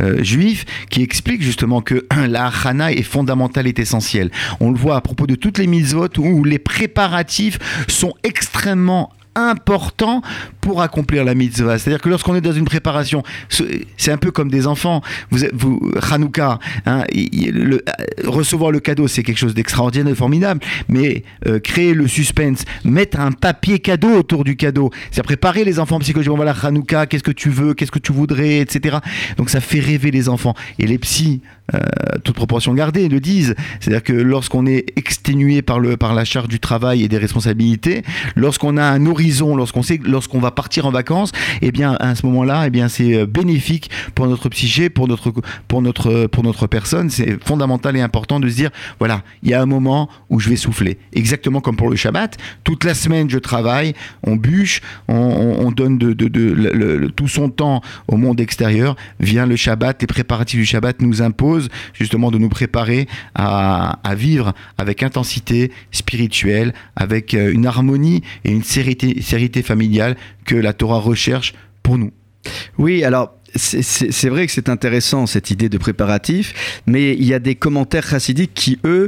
euh, 0.02 0.24
juif, 0.24 0.66
qui 0.90 1.02
explique 1.02 1.42
justement 1.42 1.82
que 1.82 2.06
la 2.28 2.52
hana 2.64 2.92
est 2.92 3.04
fondamentale, 3.04 3.68
est 3.68 3.80
essentielle. 3.80 4.32
On 4.60 4.72
le 4.72 4.78
voit 4.78 4.96
à 4.96 5.02
propos 5.02 5.28
de 5.28 5.36
toutes 5.36 5.58
les 5.58 5.68
mitzvot 5.68 6.10
où 6.18 6.44
les 6.44 6.60
préparatifs 6.60 7.60
sont 7.88 8.14
extrêmement 8.24 9.12
importants 9.36 10.22
pour 10.62 10.82
accomplir 10.82 11.24
la 11.24 11.36
mitzvah. 11.36 11.78
C'est-à-dire 11.78 12.02
que 12.02 12.10
lorsqu'on 12.10 12.36
est 12.36 12.42
dans 12.42 12.54
une 12.54 12.66
préparation, 12.66 13.24
ce- 13.50 13.64
c'est 13.98 14.12
un 14.12 14.18
peu 14.18 14.32
comme 14.32 14.50
des 14.50 14.68
enfants. 14.68 15.02
Vous, 15.32 15.92
Hanouka, 16.12 16.60
hein, 16.86 17.04
recevoir 18.26 18.72
le 18.72 18.80
cadeau, 18.80 19.08
c'est 19.08 19.24
quelque 19.24 19.38
chose 19.38 19.54
d'extraordinaire, 19.54 20.10
de 20.10 20.14
formidable. 20.16 20.62
Mais 20.90 21.24
euh, 21.48 21.60
créer 21.60 21.94
le 21.94 22.08
suspense, 22.08 22.64
mettre 22.84 23.20
un 23.20 23.32
papier 23.32 23.80
cadeau 23.80 24.10
autour 24.18 24.44
du 24.44 24.56
cadeau, 24.56 24.92
c'est 25.12 25.24
préparer 25.24 25.64
les 25.64 25.80
enfants 25.80 26.00
psychologiquement. 26.00 26.36
Voilà, 26.36 26.56
Hanouka, 26.64 27.06
qu'est-ce 27.06 27.24
que 27.24 27.32
tu 27.32 27.50
veux, 27.50 27.74
qu'est-ce 27.74 27.92
que 27.92 28.00
tu 28.00 28.12
voudrais, 28.14 28.60
etc. 28.60 28.98
Donc 29.38 29.50
ça 29.50 29.62
fait 29.62 29.80
rêver 29.80 30.12
les 30.12 30.30
enfants. 30.30 30.54
Et 30.80 30.88
les 30.88 30.98
psys, 30.98 31.42
euh, 31.74 31.80
toute 32.24 32.36
proportion 32.36 32.74
gardée, 32.74 33.10
le 33.10 33.20
disent. 33.20 33.56
C'est-à-dire 33.80 34.04
que 34.04 34.14
lorsqu'on 34.14 34.66
est 34.66 34.86
exténué 34.98 35.62
par, 35.62 35.80
le, 35.80 35.98
par 35.98 36.14
la 36.14 36.26
charge 36.26 36.48
du 36.48 36.60
travail 36.60 37.04
et 37.04 37.08
des 37.08 37.18
responsabilités, 37.18 38.04
lorsqu'on 38.36 38.78
a 38.78 38.84
un 38.84 39.06
lorsqu'on 39.56 39.84
sait, 39.84 40.00
lorsqu'on 40.04 40.40
va 40.40 40.52
partir 40.52 40.86
en 40.86 40.92
vacances, 40.92 41.32
et 41.62 41.68
eh 41.68 41.72
bien 41.72 41.96
à 42.00 42.16
ce 42.16 42.26
moment-là, 42.26 42.64
et 42.64 42.68
eh 42.68 42.70
bien 42.70 42.88
c'est 42.88 43.16
euh, 43.16 43.26
bénéfique 43.26 43.90
pour 44.14 44.28
notre 44.28 44.50
psyché, 44.50 44.90
pour 44.90 45.08
notre 45.08 45.34
pour 45.68 45.82
notre 45.82 46.28
pour 46.28 46.44
notre 46.44 46.68
personne. 46.68 47.10
C'est 47.10 47.44
fondamental 47.44 47.96
et 47.98 48.02
important 48.02 48.40
de 48.40 48.50
se 48.50 48.56
dire 48.56 48.70
voilà, 49.00 49.24
il 49.44 49.50
y 49.50 49.54
a 49.54 49.62
un 49.62 49.66
moment 49.66 50.10
où 50.30 50.40
je 50.40 50.50
vais 50.50 50.56
souffler. 50.56 50.98
Exactement 51.14 51.62
comme 51.62 51.76
pour 51.76 51.90
le 51.90 51.96
Shabbat. 51.96 52.38
Toute 52.64 52.84
la 52.84 52.94
semaine, 52.94 53.30
je 53.30 53.38
travaille, 53.38 53.94
on 54.24 54.36
bûche, 54.36 54.82
on, 55.08 55.72
donne 55.72 55.98
de, 55.98 57.08
tout 57.16 57.28
son 57.28 57.50
temps 57.50 57.82
au 58.08 58.18
monde 58.18 58.40
extérieur. 58.40 58.96
Vient 59.20 59.46
le 59.46 59.56
Shabbat, 59.56 60.02
les 60.02 60.08
préparatifs 60.08 60.60
du 60.60 60.66
Shabbat 60.66 61.02
nous 61.02 61.22
imposent 61.22 61.70
justement 61.94 62.32
de 62.32 62.38
nous 62.38 62.50
préparer 62.50 63.08
à, 63.34 64.00
à 64.04 64.16
vivre 64.16 64.54
avec 64.78 65.04
intensité 65.04 65.72
spirituelle, 65.92 66.74
avec 66.96 67.34
euh, 67.34 67.52
une 67.52 67.66
harmonie 67.66 68.22
et 68.44 68.52
une 68.52 68.64
sérénité, 68.64 69.15
sérénité 69.22 69.62
familiale 69.62 70.16
que 70.46 70.56
la 70.56 70.74
Torah 70.74 71.00
recherche 71.00 71.54
pour 71.84 71.98
nous. 71.98 72.12
Oui, 72.78 73.04
alors 73.04 73.36
c'est 73.56 74.30
vrai 74.30 74.46
que 74.48 74.52
c'est 74.52 74.70
intéressant 74.70 75.26
cette 75.28 75.50
idée 75.50 75.70
de 75.70 75.78
préparatif, 75.78 76.82
mais 76.86 77.14
il 77.14 77.26
y 77.26 77.34
a 77.34 77.40
des 77.40 77.56
commentaires 77.56 78.08
chassidiques 78.08 78.54
qui, 78.54 78.80
eux, 78.84 79.06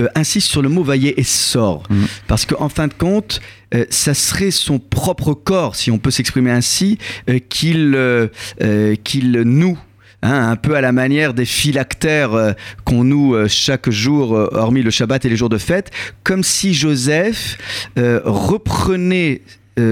euh, 0.00 0.08
insistent 0.16 0.50
sur 0.50 0.62
le 0.62 0.68
mot 0.68 0.82
vaillé 0.82 1.20
et 1.20 1.22
sort. 1.22 1.84
Mm. 1.88 2.04
Parce 2.26 2.46
qu'en 2.46 2.68
fin 2.68 2.88
de 2.88 2.94
compte, 2.94 3.40
euh, 3.74 3.84
ça 3.90 4.14
serait 4.14 4.50
son 4.50 4.80
propre 4.80 5.34
corps, 5.34 5.76
si 5.76 5.90
on 5.90 5.98
peut 5.98 6.10
s'exprimer 6.10 6.50
ainsi, 6.50 6.98
qu'il 7.48 7.96
qu'il 9.04 9.32
noue 9.42 9.78
Hein, 10.22 10.50
un 10.50 10.56
peu 10.56 10.74
à 10.74 10.82
la 10.82 10.92
manière 10.92 11.32
des 11.32 11.46
phylactères 11.46 12.34
euh, 12.34 12.52
qu'on 12.84 13.04
noue 13.04 13.34
euh, 13.34 13.48
chaque 13.48 13.88
jour, 13.88 14.36
euh, 14.36 14.48
hormis 14.52 14.82
le 14.82 14.90
Shabbat 14.90 15.24
et 15.24 15.30
les 15.30 15.36
jours 15.36 15.48
de 15.48 15.56
fête, 15.56 15.90
comme 16.24 16.44
si 16.44 16.74
Joseph 16.74 17.56
reprenait 17.96 19.42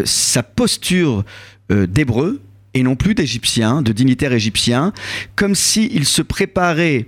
sa 0.05 0.43
posture 0.43 1.25
d'hébreu, 1.71 2.41
et 2.75 2.83
non 2.83 2.97
plus 2.97 3.15
d'Égyptiens, 3.15 3.83
de 3.83 3.93
dignitaires 3.93 4.33
égyptiens, 4.33 4.93
comme 5.37 5.55
s'il 5.55 6.05
se 6.05 6.23
préparait 6.23 7.07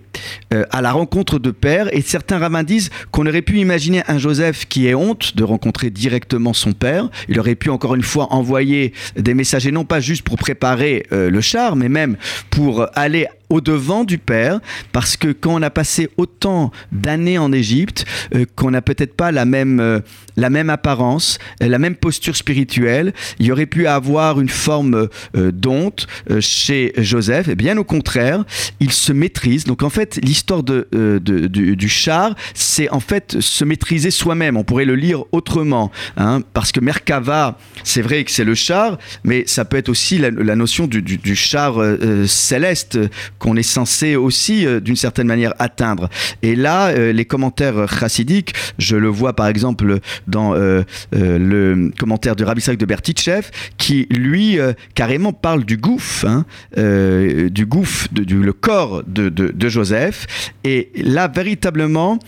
euh, 0.52 0.64
à 0.70 0.80
la 0.80 0.92
rencontre 0.92 1.38
de 1.38 1.50
père. 1.50 1.94
Et 1.94 2.00
certains 2.02 2.38
rabbins 2.38 2.62
disent 2.62 2.90
qu'on 3.10 3.26
aurait 3.26 3.42
pu 3.42 3.58
imaginer 3.58 4.02
un 4.08 4.18
Joseph 4.18 4.66
qui 4.68 4.86
ait 4.86 4.94
honte 4.94 5.36
de 5.36 5.44
rencontrer 5.44 5.90
directement 5.90 6.52
son 6.52 6.72
père. 6.72 7.08
Il 7.28 7.38
aurait 7.38 7.54
pu 7.54 7.70
encore 7.70 7.94
une 7.94 8.02
fois 8.02 8.32
envoyer 8.32 8.92
des 9.16 9.34
messagers, 9.34 9.72
non 9.72 9.84
pas 9.84 10.00
juste 10.00 10.22
pour 10.22 10.36
préparer 10.36 11.06
euh, 11.12 11.30
le 11.30 11.40
char, 11.40 11.76
mais 11.76 11.88
même 11.88 12.16
pour 12.50 12.86
aller 12.94 13.26
au 13.50 13.60
devant 13.60 14.04
du 14.04 14.16
Père, 14.18 14.60
parce 14.92 15.16
que 15.16 15.32
quand 15.32 15.54
on 15.54 15.62
a 15.62 15.70
passé 15.70 16.08
autant 16.16 16.70
d'années 16.92 17.36
en 17.36 17.52
Égypte, 17.52 18.06
euh, 18.34 18.46
qu'on 18.54 18.70
n'a 18.70 18.80
peut-être 18.80 19.14
pas 19.14 19.32
la 19.32 19.44
même, 19.44 19.80
euh, 19.80 20.00
la 20.36 20.50
même 20.50 20.70
apparence, 20.70 21.38
euh, 21.62 21.68
la 21.68 21.78
même 21.78 21.96
posture 21.96 22.36
spirituelle, 22.36 23.12
il 23.40 23.50
aurait 23.50 23.66
pu 23.66 23.88
avoir 23.88 24.40
une 24.40 24.48
forme 24.48 25.08
d'honte 25.34 26.06
chez 26.38 26.92
Joseph, 26.96 27.48
et 27.48 27.56
bien 27.56 27.76
au 27.76 27.84
contraire, 27.84 28.44
il 28.78 28.92
se 28.92 29.12
maîtrise. 29.12 29.64
Donc 29.64 29.82
en 29.82 29.90
fait, 29.90 30.20
l'histoire 30.22 30.62
de, 30.62 30.86
du, 31.20 31.88
char, 31.88 32.36
c'est 32.54 32.88
en 32.90 33.00
fait 33.00 33.40
se 33.40 33.64
maîtriser 33.64 34.12
soi-même. 34.12 34.56
On 34.56 34.62
pourrait 34.62 34.84
le 34.84 34.94
lire 34.94 35.24
autrement, 35.32 35.90
hein, 36.16 36.42
parce 36.52 36.70
que 36.70 36.78
Merkava, 36.78 37.58
c'est 37.82 38.02
vrai 38.02 38.22
que 38.22 38.30
c'est 38.30 38.44
le 38.44 38.54
char, 38.54 38.98
mais 39.24 39.42
ça 39.46 39.64
peut 39.64 39.76
être 39.76 39.88
aussi 39.88 40.18
la, 40.18 40.30
notion 40.30 40.86
du 40.86 41.34
char 41.34 41.76
céleste 42.26 42.98
qu'on 43.40 43.56
est 43.56 43.64
censé 43.64 44.14
aussi, 44.14 44.64
euh, 44.64 44.78
d'une 44.78 44.94
certaine 44.94 45.26
manière, 45.26 45.54
atteindre. 45.58 46.08
Et 46.42 46.54
là, 46.54 46.88
euh, 46.88 47.12
les 47.12 47.24
commentaires 47.24 47.88
chassidiques, 47.88 48.54
je 48.78 48.94
le 48.94 49.08
vois 49.08 49.34
par 49.34 49.48
exemple 49.48 49.98
dans 50.28 50.54
euh, 50.54 50.84
le 51.12 51.90
commentaire 51.98 52.36
du 52.36 52.44
Rabbi 52.44 52.60
de 52.60 52.84
Bertichev, 52.84 53.48
qui 53.78 54.06
lui 54.10 54.58
carrément 54.94 55.32
parle 55.32 55.64
du 55.64 55.78
gouffre, 55.78 56.26
hein, 56.26 56.44
du 56.76 57.64
gouffre, 57.66 58.08
du 58.12 58.42
le 58.42 58.52
corps 58.52 59.02
de, 59.06 59.30
de 59.30 59.68
Joseph. 59.68 60.26
Et 60.64 60.90
là, 60.96 61.26
véritablement, 61.26 62.18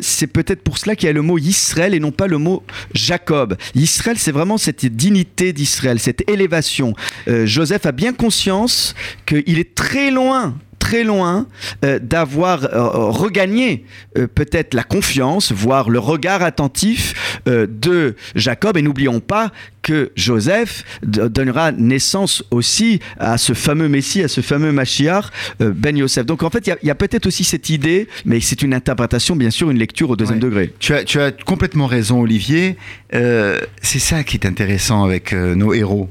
c'est 0.00 0.26
peut-être 0.26 0.62
pour 0.62 0.78
cela 0.78 0.96
qu'il 0.96 1.06
y 1.06 1.10
a 1.10 1.12
le 1.12 1.22
mot 1.22 1.38
Israël 1.38 1.94
et 1.94 2.00
non 2.00 2.10
pas 2.10 2.26
le 2.26 2.38
mot 2.38 2.62
Jacob. 2.94 3.56
Israël, 3.74 4.16
c'est 4.18 4.32
vraiment 4.32 4.56
cette 4.56 4.86
dignité 4.86 5.52
d'Israël, 5.52 5.98
cette 5.98 6.28
élévation. 6.28 6.94
Joseph 7.26 7.86
a 7.86 7.92
bien 7.92 8.12
conscience 8.12 8.94
qu'il 9.26 9.58
est 9.58 9.74
très 9.74 10.10
loin 10.10 10.56
très 10.84 11.02
loin 11.02 11.46
euh, 11.82 11.98
d'avoir 11.98 12.64
euh, 12.64 13.08
regagné 13.08 13.86
euh, 14.18 14.26
peut-être 14.26 14.74
la 14.74 14.82
confiance, 14.82 15.50
voire 15.50 15.88
le 15.88 15.98
regard 15.98 16.42
attentif 16.42 17.40
de 17.46 18.14
Jacob. 18.34 18.76
Et 18.76 18.82
n'oublions 18.82 19.20
pas 19.20 19.50
que 19.80 20.12
Joseph 20.14 20.84
donnera 21.02 21.72
naissance 21.72 22.44
aussi 22.50 23.00
à 23.18 23.38
ce 23.38 23.54
fameux 23.54 23.88
Messie, 23.88 24.22
à 24.22 24.28
ce 24.28 24.42
fameux 24.42 24.72
Machiar, 24.72 25.30
Ben 25.58 25.96
Yosef. 25.96 26.26
Donc 26.26 26.42
en 26.42 26.50
fait, 26.50 26.66
il 26.66 26.86
y 26.86 26.90
a, 26.90 26.94
peut-être 26.94 27.26
aussi 27.26 27.44
cette 27.44 27.70
idée, 27.70 28.08
mais 28.24 28.40
c'est 28.40 28.62
une 28.62 28.74
interprétation, 28.74 29.36
bien 29.36 29.50
sûr, 29.50 29.70
une 29.70 29.78
lecture 29.78 30.10
au 30.10 30.16
deuxième 30.16 30.38
degré. 30.38 30.72
Tu 30.78 30.94
as, 30.94 31.04
tu 31.04 31.20
as 31.20 31.32
complètement 31.32 31.86
raison, 31.86 32.20
Olivier. 32.20 32.76
c'est 33.10 33.98
ça 33.98 34.22
qui 34.24 34.36
est 34.36 34.46
intéressant 34.46 35.04
avec 35.04 35.32
nos 35.32 35.72
héros, 35.74 36.08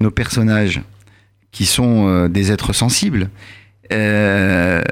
nos 0.00 0.10
personnages, 0.10 0.80
qui 1.52 1.66
sont 1.66 2.28
des 2.28 2.52
êtres 2.52 2.72
sensibles 2.72 3.28
euh, 3.92 4.82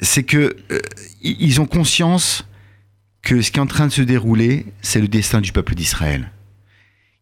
c'est 0.00 0.22
que 0.22 0.56
euh, 0.70 0.80
ils 1.22 1.60
ont 1.60 1.66
conscience 1.66 2.46
que 3.22 3.42
ce 3.42 3.50
qui 3.50 3.58
est 3.58 3.62
en 3.62 3.66
train 3.66 3.86
de 3.86 3.92
se 3.92 4.02
dérouler, 4.02 4.66
c'est 4.80 5.00
le 5.00 5.08
destin 5.08 5.40
du 5.40 5.52
peuple 5.52 5.74
d'Israël 5.74 6.30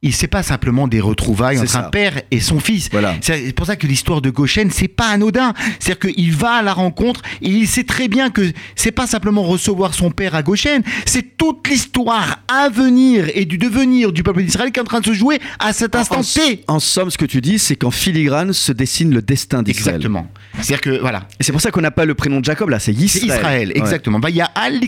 il 0.06 0.14
c'est 0.14 0.26
pas 0.28 0.42
simplement 0.42 0.88
des 0.88 1.00
retrouvailles 1.00 1.58
entre 1.58 1.76
un 1.76 1.90
père 1.90 2.22
et 2.30 2.40
son 2.40 2.60
fils. 2.60 2.88
Voilà. 2.90 3.14
C'est 3.20 3.54
pour 3.54 3.66
ça 3.66 3.76
que 3.76 3.86
l'histoire 3.86 4.22
de 4.22 4.30
Goshen, 4.30 4.70
c'est 4.70 4.88
pas 4.88 5.08
anodin. 5.08 5.52
C'est-à-dire 5.78 6.12
qu'il 6.12 6.32
va 6.32 6.54
à 6.54 6.62
la 6.62 6.72
rencontre 6.72 7.22
et 7.42 7.48
il 7.48 7.68
sait 7.68 7.84
très 7.84 8.08
bien 8.08 8.30
que 8.30 8.52
c'est 8.74 8.92
pas 8.92 9.06
simplement 9.06 9.42
recevoir 9.42 9.94
son 9.94 10.10
père 10.10 10.34
à 10.34 10.42
Goshen, 10.42 10.82
c'est 11.04 11.36
toute 11.36 11.68
l'histoire 11.68 12.40
à 12.48 12.68
venir 12.68 13.26
et 13.34 13.44
du 13.44 13.58
devenir 13.58 14.12
du 14.12 14.22
peuple 14.22 14.42
d'Israël 14.42 14.72
qui 14.72 14.78
est 14.78 14.82
en 14.82 14.86
train 14.86 15.00
de 15.00 15.06
se 15.06 15.12
jouer 15.12 15.38
à 15.58 15.72
cet 15.72 15.94
instant 15.94 16.22
T. 16.22 16.64
En, 16.68 16.80
somme, 16.80 17.10
ce 17.10 17.18
que 17.18 17.24
tu 17.24 17.40
dis, 17.40 17.58
c'est 17.58 17.76
qu'en 17.76 17.90
filigrane 17.90 18.52
se 18.52 18.72
dessine 18.72 19.12
le 19.12 19.22
destin 19.22 19.62
d'Israël. 19.62 19.96
Exactement. 19.96 20.28
C'est-à-dire 20.54 20.80
que 20.80 21.00
voilà. 21.00 21.28
Et 21.38 21.44
c'est 21.44 21.52
pour 21.52 21.60
ça 21.60 21.70
qu'on 21.70 21.80
n'a 21.80 21.90
pas 21.90 22.04
le 22.04 22.14
prénom 22.14 22.40
de 22.40 22.44
Jacob 22.44 22.70
là, 22.70 22.78
c'est 22.78 22.92
Israël. 22.92 23.38
Israël, 23.38 23.72
exactement. 23.74 24.18
Bah, 24.18 24.30
il 24.30 24.36
y 24.36 24.40
a 24.40 24.50
Al 24.54 24.80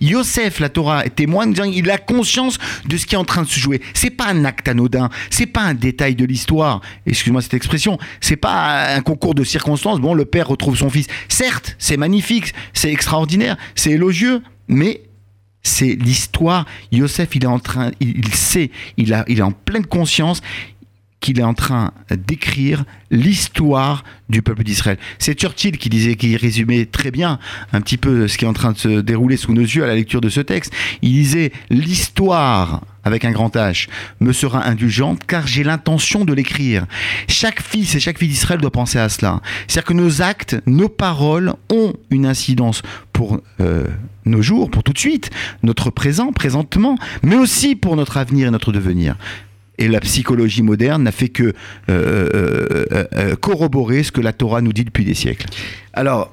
Yosef, 0.00 0.60
la 0.60 0.68
Torah 0.68 1.08
témoin, 1.08 1.50
il 1.52 1.90
a 1.90 1.98
conscience 1.98 2.58
de 2.86 2.96
ce 2.96 3.06
qui 3.06 3.14
est 3.14 3.18
en 3.18 3.24
train 3.24 3.42
de 3.42 3.48
se 3.48 3.58
jouer. 3.58 3.80
C'est 3.94 4.10
pas 4.20 4.28
un 4.28 4.44
acte 4.44 4.68
anodin, 4.68 5.08
c'est 5.30 5.46
pas 5.46 5.62
un 5.62 5.72
détail 5.72 6.14
de 6.14 6.26
l'histoire. 6.26 6.82
Excuse-moi 7.06 7.40
cette 7.40 7.54
expression, 7.54 7.96
c'est 8.20 8.36
pas 8.36 8.94
un 8.94 9.00
concours 9.00 9.34
de 9.34 9.44
circonstances. 9.44 9.98
Bon, 9.98 10.12
le 10.12 10.26
père 10.26 10.46
retrouve 10.48 10.76
son 10.76 10.90
fils. 10.90 11.06
Certes, 11.28 11.74
c'est 11.78 11.96
magnifique, 11.96 12.52
c'est 12.74 12.92
extraordinaire, 12.92 13.56
c'est 13.74 13.92
élogieux, 13.92 14.42
mais 14.68 15.04
c'est 15.62 15.94
l'histoire. 15.94 16.66
Yosef, 16.92 17.34
il 17.34 17.44
est 17.44 17.46
en 17.46 17.60
train, 17.60 17.92
il, 18.00 18.34
sait, 18.34 18.70
il, 18.98 19.14
a, 19.14 19.24
il 19.26 19.38
est 19.38 19.42
en 19.42 19.52
pleine 19.52 19.86
conscience 19.86 20.42
qu'il 21.20 21.38
est 21.38 21.44
en 21.44 21.54
train 21.54 21.92
d'écrire 22.10 22.84
l'histoire 23.10 24.04
du 24.28 24.42
peuple 24.42 24.64
d'Israël. 24.64 24.98
C'est 25.18 25.38
Churchill 25.38 25.76
qui 25.76 25.90
disait, 25.90 26.16
qui 26.16 26.36
résumait 26.36 26.86
très 26.86 27.10
bien 27.10 27.38
un 27.72 27.80
petit 27.80 27.98
peu 27.98 28.26
ce 28.26 28.38
qui 28.38 28.44
est 28.44 28.48
en 28.48 28.52
train 28.52 28.72
de 28.72 28.78
se 28.78 29.00
dérouler 29.00 29.36
sous 29.36 29.52
nos 29.52 29.60
yeux 29.60 29.84
à 29.84 29.86
la 29.86 29.94
lecture 29.94 30.20
de 30.20 30.28
ce 30.28 30.40
texte. 30.40 30.72
Il 31.02 31.12
disait 31.12 31.52
l'histoire 31.68 32.82
avec 33.04 33.24
un 33.24 33.32
grand 33.32 33.54
H 33.56 33.88
me 34.20 34.32
sera 34.32 34.66
indulgente 34.66 35.20
car 35.26 35.46
j'ai 35.46 35.64
l'intention 35.64 36.24
de 36.24 36.32
l'écrire. 36.32 36.86
Chaque 37.28 37.62
fils 37.62 37.94
et 37.94 38.00
chaque 38.00 38.18
fille 38.18 38.28
d'Israël 38.28 38.60
doit 38.60 38.70
penser 38.70 38.98
à 38.98 39.08
cela. 39.08 39.40
C'est-à-dire 39.66 39.88
que 39.88 39.94
nos 39.94 40.22
actes, 40.22 40.56
nos 40.66 40.88
paroles 40.88 41.54
ont 41.70 41.94
une 42.10 42.26
incidence 42.26 42.82
pour 43.12 43.40
euh, 43.60 43.86
nos 44.24 44.42
jours, 44.42 44.70
pour 44.70 44.82
tout 44.82 44.92
de 44.92 44.98
suite, 44.98 45.30
notre 45.62 45.90
présent, 45.90 46.32
présentement, 46.32 46.96
mais 47.22 47.36
aussi 47.36 47.74
pour 47.74 47.96
notre 47.96 48.16
avenir 48.16 48.48
et 48.48 48.50
notre 48.50 48.72
devenir 48.72 49.16
et 49.80 49.88
la 49.88 50.00
psychologie 50.00 50.62
moderne 50.62 51.02
n'a 51.02 51.12
fait 51.12 51.28
que 51.28 51.42
euh, 51.42 51.52
euh, 51.88 52.84
euh, 53.16 53.34
corroborer 53.36 54.02
ce 54.02 54.12
que 54.12 54.20
la 54.20 54.32
Torah 54.32 54.60
nous 54.60 54.72
dit 54.72 54.84
depuis 54.84 55.04
des 55.04 55.14
siècles. 55.14 55.46
Alors, 55.94 56.32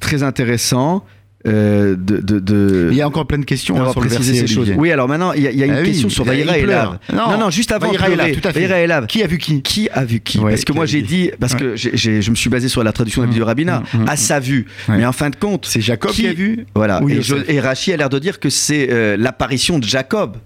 très 0.00 0.22
intéressant. 0.22 1.04
de, 1.44 1.94
de, 1.96 2.88
Il 2.90 2.96
y 2.96 3.02
a 3.02 3.06
encore 3.06 3.26
plein 3.26 3.38
de 3.38 3.44
questions 3.44 3.80
hein, 3.80 3.92
sur 3.92 4.00
le 4.00 4.08
verset, 4.08 4.34
ces 4.34 4.46
choses. 4.46 4.72
Oui, 4.76 4.90
alors 4.90 5.08
maintenant, 5.08 5.32
il 5.32 5.42
y 5.42 5.62
a, 5.62 5.66
une 5.66 5.72
ah 5.72 5.82
question 5.82 6.08
sur 6.08 6.24
Vaïra 6.24 6.58
et 6.58 6.66
Lav. 6.66 6.98
Non, 7.12 7.38
non, 7.38 7.50
juste 7.50 7.72
avant 7.72 7.88
Vaïra 7.88 8.06
à 8.06 8.80
et 8.80 8.86
Lav. 8.86 9.06
Qui 9.06 9.22
a 9.22 9.26
vu 9.26 9.38
qui? 9.38 9.62
Qui 9.62 9.88
a 9.90 10.04
vu 10.04 10.20
qui? 10.20 10.38
Parce 10.38 10.64
que 10.64 10.72
moi, 10.72 10.86
j'ai 10.86 11.02
dit, 11.02 11.30
parce 11.38 11.54
que 11.54 11.76
je 11.76 12.30
me 12.30 12.34
suis 12.34 12.50
basé 12.50 12.68
sur 12.68 12.82
la 12.82 12.92
traduction 12.92 13.26
de 13.26 13.30
du 13.30 13.42
rabbinat, 13.42 13.80
mmh, 13.80 13.98
mmh, 13.98 14.08
à 14.08 14.14
mmh. 14.14 14.16
sa 14.16 14.40
vue. 14.40 14.66
Mais 14.88 15.04
en 15.04 15.12
fin 15.12 15.30
de 15.30 15.36
compte, 15.36 15.66
c'est 15.66 15.80
Jacob 15.80 16.10
qui, 16.10 16.26
a 16.26 16.32
vu? 16.32 16.66
Voilà. 16.74 17.00
Et, 17.08 17.54
et 17.54 17.60
Rachi 17.60 17.92
a 17.92 17.96
l'air 17.96 18.08
de 18.08 18.18
dire 18.18 18.40
que 18.40 18.48
c'est 18.48 19.16
l'apparition 19.16 19.78
de 19.78 19.84
Jacob. 19.84 20.36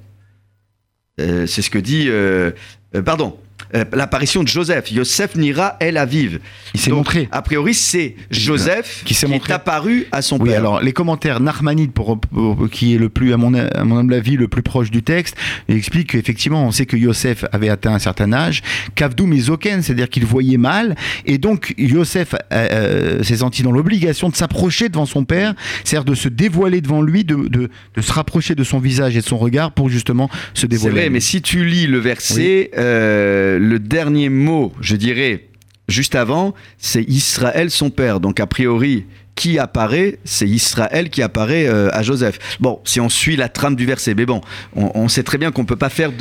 Euh, 1.20 1.46
c'est 1.46 1.62
ce 1.62 1.70
que 1.70 1.78
dit. 1.78 2.06
Euh, 2.08 2.50
euh, 2.94 3.02
pardon. 3.02 3.38
Euh, 3.74 3.84
l'apparition 3.92 4.42
de 4.42 4.48
Joseph. 4.48 4.90
Yosef 4.92 5.34
Nira 5.36 5.76
El 5.80 5.96
Aviv. 5.96 6.38
Il 6.74 6.80
s'est 6.80 6.90
montré. 6.90 7.28
A 7.32 7.42
priori, 7.42 7.74
c'est 7.74 8.14
Joseph 8.30 9.02
Qui 9.04 9.14
s'est 9.14 9.26
montré. 9.26 9.52
est 9.52 9.56
apparu 9.56 10.06
à 10.12 10.22
son 10.22 10.38
Oui, 10.38 10.50
père. 10.50 10.58
alors 10.58 10.80
les 10.80 10.92
commentaires 10.92 11.40
Narmanide, 11.40 11.92
pour, 11.92 12.18
pour- 12.20 12.68
qui 12.70 12.94
est 12.94 12.98
le 12.98 13.08
plus, 13.08 13.32
à 13.32 13.36
mon, 13.36 13.54
à 13.54 13.84
mon 13.84 14.08
avis, 14.10 14.36
le 14.36 14.48
plus 14.48 14.62
proche 14.62 14.90
du 14.90 15.02
texte, 15.02 15.36
il 15.68 15.76
explique 15.76 16.10
qu'effectivement, 16.12 16.66
on 16.66 16.70
sait 16.72 16.86
que 16.86 16.96
Yosef 16.96 17.44
avait 17.52 17.68
atteint 17.68 17.94
un 17.94 17.98
certain 17.98 18.32
âge, 18.32 18.62
Kavdou 18.94 19.26
Mizoken, 19.26 19.82
c'est-à-dire 19.82 20.08
qu'il 20.08 20.24
voyait 20.24 20.56
mal, 20.56 20.96
et 21.26 21.38
donc 21.38 21.74
Yosef 21.78 22.34
euh, 22.34 22.38
euh, 22.52 23.22
s'est 23.22 23.36
senti 23.38 23.62
dans 23.62 23.72
l'obligation 23.72 24.28
de 24.28 24.36
s'approcher 24.36 24.88
devant 24.88 25.06
son 25.06 25.24
père, 25.24 25.54
c'est-à-dire 25.84 26.04
de 26.04 26.14
se 26.14 26.28
dévoiler 26.28 26.80
devant 26.80 27.02
lui, 27.02 27.24
de, 27.24 27.36
de, 27.48 27.70
de 27.96 28.00
se 28.02 28.12
rapprocher 28.12 28.54
de 28.54 28.64
son 28.64 28.78
visage 28.78 29.16
et 29.16 29.20
de 29.20 29.24
son 29.26 29.38
regard 29.38 29.72
pour 29.72 29.88
justement 29.88 30.28
se 30.54 30.62
C'est 30.62 30.68
dévoiler. 30.68 30.94
vrai, 31.00 31.10
mais 31.10 31.20
si 31.20 31.42
tu 31.42 31.64
lis 31.64 31.86
le 31.86 31.98
verset, 31.98 32.70
euh, 32.76 33.58
le 33.64 33.78
dernier 33.78 34.28
mot, 34.28 34.72
je 34.80 34.96
dirais, 34.96 35.48
juste 35.88 36.14
avant, 36.14 36.54
c'est 36.78 37.02
Israël 37.02 37.70
son 37.70 37.90
père. 37.90 38.20
Donc 38.20 38.40
a 38.40 38.46
priori, 38.46 39.04
qui 39.36 39.58
apparaît 39.58 40.20
C'est 40.24 40.46
Israël 40.48 41.10
qui 41.10 41.20
apparaît 41.20 41.66
euh, 41.66 41.88
à 41.92 42.04
Joseph. 42.04 42.38
Bon, 42.60 42.78
si 42.84 43.00
on 43.00 43.08
suit 43.08 43.34
la 43.34 43.48
trame 43.48 43.74
du 43.74 43.84
verset, 43.84 44.14
mais 44.14 44.26
bon, 44.26 44.40
on, 44.76 44.92
on 44.94 45.08
sait 45.08 45.24
très 45.24 45.38
bien 45.38 45.50
qu'on 45.50 45.64
peut 45.64 45.74
pas 45.74 45.88
faire 45.88 46.12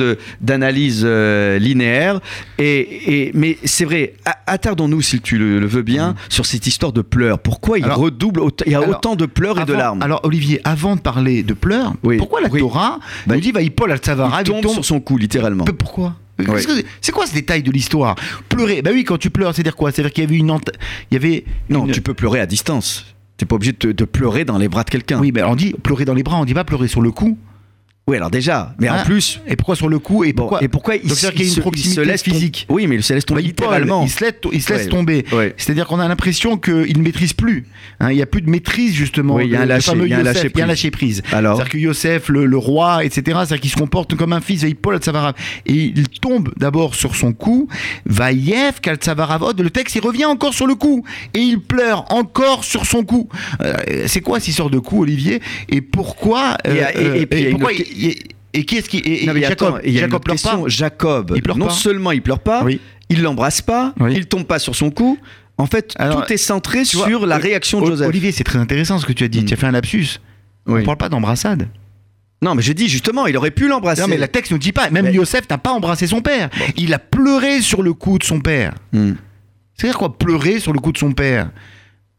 d'analyse 0.41 1.04
euh, 1.06 1.60
linéaire. 1.60 2.20
Et, 2.58 3.28
et- 3.28 3.32
mais 3.36 3.60
c'est 3.66 3.86
vrai. 3.86 4.14
Attardons-nous, 4.48 5.02
si 5.04 5.22
tu 5.22 5.38
le, 5.38 5.60
le 5.60 5.68
veux 5.68 5.84
bien, 5.84 6.16
sur 6.30 6.48
cette 6.48 6.66
histoire 6.66 6.91
de 6.91 7.02
pleurs. 7.02 7.38
Pourquoi 7.38 7.78
il 7.78 7.86
Alors- 7.86 8.00
redouble 8.00 8.39
autant- 8.39 8.66
Il 8.66 8.72
y 8.72 8.76
a 8.76 8.80
alors, 8.80 8.89
autant 8.89 9.16
de 9.16 9.28
pleurs 9.28 9.62
et 9.62 9.66
de 9.66 9.74
larmes? 9.74 10.02
Alors 10.02 10.22
Olivier, 10.24 10.60
avant 10.64 10.96
de 10.96 11.02
parler 11.02 11.44
de 11.44 11.54
pleurs, 11.54 11.94
Oui. 12.04 12.18
pourquoi 12.18 12.41
la 12.41 12.50
Oui. 12.50 12.60
Torah 12.62 13.00
Bah, 13.28 13.36
nous 13.36 13.41
dit 13.41 13.52
va 13.52 13.60
Paul 13.76 13.91
al 13.91 14.00
Savara 14.04 14.41
il 14.41 14.46
tombe 14.46 14.68
sur 14.68 14.84
son 14.84 15.00
cou, 15.00 15.18
littéralement. 15.20 15.66
Pourquoi? 15.66 16.16
Ouais. 16.39 16.61
C'est 17.01 17.11
quoi 17.11 17.27
ce 17.27 17.34
détail 17.34 17.61
de 17.63 17.71
l'histoire? 17.71 18.15
Pleurer. 18.49 18.81
Bah 18.81 18.89
oui, 18.93 19.03
quand 19.03 19.17
tu 19.17 19.29
pleures, 19.29 19.53
c'est-à-dire 19.53 19.75
quoi? 19.75 19.91
C'est-à-dire 19.91 20.11
qu'il 20.13 20.23
y 20.23 20.27
avait 20.27 20.38
une. 20.38 20.57
Il 21.11 21.13
y 21.13 21.17
avait. 21.17 21.45
Non, 21.69 21.88
tu 21.88 22.01
peux 22.01 22.13
pleurer 22.13 22.39
à 22.39 22.45
distance. 22.45 23.05
T'es 23.38 23.45
pas 23.45 23.55
obligé 23.55 23.73
de, 23.73 23.91
de 23.91 24.05
pleurer 24.05 24.45
dans 24.45 24.57
les 24.57 24.67
bras 24.67 24.84
de 24.84 24.89
quelqu'un. 24.89 25.19
Oui, 25.19 25.31
mais 25.31 25.43
on 25.43 25.55
dit 25.55 25.73
pleurer 25.84 26.05
dans 26.05 26.13
les 26.13 26.23
bras, 26.23 26.38
on 26.38 26.45
dit 26.45 26.53
pas 26.53 26.63
pleurer 26.63 26.88
sur 26.88 27.01
le 27.01 27.11
cou. 27.11 27.38
Oui, 28.06 28.18
alors 28.18 28.30
déjà. 28.30 28.76
Mais 28.80 28.89
Ah, 28.89 28.99
en 29.01 29.06
plus. 29.06 29.39
Et 29.47 29.56
pourquoi 29.56 29.78
sur 29.78 29.88
le 29.88 29.97
cou 29.97 30.26
Et 30.26 30.34
Bon, 30.34 30.43
pourquoi 30.43 30.62
et 30.64 30.68
pourquoi 30.68 30.95
il, 30.97 31.08
Donc, 31.08 31.18
c'est-à-dire 31.18 31.32
qu'il 31.38 31.39
y 31.39 31.43
a 31.43 31.45
il 31.45 31.49
une 31.51 31.56
se- 31.56 31.62
proximité 31.62 31.95
se 31.95 32.01
laisse 32.01 32.22
physique. 32.22 32.66
Oui, 32.70 32.86
mais 32.86 32.95
il 32.95 33.04
se 33.04 33.14
laisse 33.14 33.26
tomber 33.26 33.41
Bah, 33.43 33.47
il 33.47 33.54
Paul, 33.54 33.68
littéralement. 33.68 34.04
il 34.04 34.10
se 34.10 34.26
laisse, 34.26 34.34
il 34.51 34.62
se 34.62 34.74
laisse 34.74 34.84
Ouais. 34.84 34.89
tomber. 34.89 35.26
Ouais. 35.32 35.54
C'est-à-dire 35.56 35.88
qu'on 35.88 36.01
a 36.01 36.08
l'impression 36.10 36.58
qu'il 36.58 36.97
ne 36.97 37.01
maîtrise 37.01 37.32
plus. 37.32 37.66
Hein, 38.01 38.12
il 38.12 38.18
n'y 38.18 38.22
a 38.22 38.26
plus 38.26 38.41
de 38.41 38.49
maîtrise 38.49 38.93
justement. 38.93 39.36
Oui, 39.36 39.45
il 39.45 39.51
y 39.51 39.56
a 39.56 39.62
un 39.62 39.66
lâcher- 39.66 39.93
il 39.95 40.08
y 40.10 40.14
a 40.14 40.18
un 40.18 40.20
Yosef. 40.20 40.34
lâcher 40.36 40.49
prise. 40.49 40.66
lâcher 40.68 40.91
prise. 40.91 41.24
Alors 41.32 41.56
C'est-à-dire 41.56 41.72
que 41.72 41.78
Yosef, 41.78 42.28
le, 42.28 42.45
le 42.45 42.58
roi, 42.58 43.06
etc., 43.06 43.22
c'est-à-dire 43.26 43.62
qu'il 43.62 43.72
se 43.72 43.78
comporte 43.78 44.16
comme 44.16 44.34
un 44.34 44.41
fils 44.41 44.66
Paul 44.82 44.95
al 44.95 45.34
Et 45.66 45.74
il 45.74 46.10
tombe 46.10 46.51
d'abord 46.58 46.95
sur 46.95 47.16
son 47.16 47.32
cou. 47.32 47.70
Vaïev, 48.06 48.82
Kaltsavaravod. 48.82 49.62
Le 49.62 49.70
texte, 49.70 49.95
il 49.95 50.01
revient 50.01 50.26
encore 50.26 50.54
sur 50.54 50.68
le 50.68 50.76
cou. 50.76 51.06
Et 51.34 51.39
il 51.39 51.62
pleure 51.62 52.06
encore 52.12 52.66
sur 52.66 52.86
son 52.86 53.04
cou. 53.06 53.30
Euh, 53.62 53.76
c'est 54.08 54.20
quoi 54.20 54.39
cette 54.41 54.49
histoire 54.49 54.70
de 54.70 54.80
cou, 54.80 55.04
Olivier? 55.04 55.41
Et 55.70 55.80
pourquoi 55.80 56.58
Et- 56.66 56.82
a 56.84 56.97
une 56.99 57.51
pourquoi 57.51 57.72
et- 58.54 58.66
qui 58.66 58.78
est-ce 58.78 58.89
qui. 58.89 59.00
Et, 59.00 59.26
Non, 59.26 59.34
mais 59.34 59.41
Jacob, 59.41 59.76
attends, 59.76 59.80
Jacob 59.86 60.24
pleure 60.24 60.38
pas 60.41 60.60
Jacob, 60.68 61.34
Il 61.36 61.41
pleure 61.41 61.58
non 61.58 61.68
pas 61.68 61.74
seulement 61.74 62.12
il 62.12 62.22
pleure 62.22 62.39
pas, 62.39 62.64
Oui. 62.64 62.80
il 63.10 63.22
l'embrasse 63.22 63.62
pas, 63.62 63.94
Oui. 64.00 64.14
il 64.16 64.28
tombe 64.28 64.46
pas 64.46 64.60
sur 64.60 64.76
son 64.76 64.91
cou. 64.91 65.18
En 65.58 65.66
fait, 65.68 65.94
Alors, 65.98 66.26
tout 66.26 66.34
est 66.34 66.38
centré 66.38 66.84
vois, 66.94 67.08
sur 67.08 67.26
la 67.26 67.38
réaction 67.38 67.80
de 67.82 67.86
Joseph. 67.86 68.08
Olivier, 68.08 68.32
c'est 68.32 68.44
très 68.44 68.58
intéressant 68.60 68.98
ce 68.98 69.06
que 69.06 69.14
tu 69.14 69.24
as 69.24 69.28
dit. 69.28 69.41
Mm. 69.41 69.46
Tu 69.46 69.54
as 69.54 69.58
fait 69.58 69.68
un 69.68 69.72
lapsus. 69.72 70.20
Oui. 70.66 70.82
On 70.82 70.84
parle 70.86 70.98
pas 70.98 71.10
d'embrassade. 71.10 71.68
Non, 72.41 72.56
mais 72.56 72.62
je 72.62 72.74
dis 72.74 72.89
justement, 72.89 73.26
il 73.28 73.38
aurait 73.38 73.52
pu 73.52 73.68
l'embrasser. 73.68 74.02
Non, 74.02 74.08
mais 74.08 74.18
la 74.18 74.28
texte 74.28 74.52
ne 74.52 74.58
dit 74.58 74.72
pas. 74.74 74.89
Même 74.89 75.06
Mais- 75.06 75.14
Yosef 75.14 75.50
n'a 75.50 75.58
pas 75.58 75.72
embrassé 75.72 76.08
son 76.08 76.22
père. 76.22 76.50
Il 76.76 76.94
a 76.94 77.00
pleuré 77.00 77.62
sur 77.62 77.82
le 77.84 77.94
cou 77.94 78.18
de 78.20 78.24
son 78.24 78.39
père. 78.41 78.74
Hmm. 78.91 79.14
C'est-à-dire 79.76 79.98
quoi 79.98 80.18
Pleurer 80.18 80.60
sur 80.60 80.74
le 80.74 80.80
cou 80.80 80.91
de 80.91 80.98
son 80.98 81.14
père? 81.14 81.50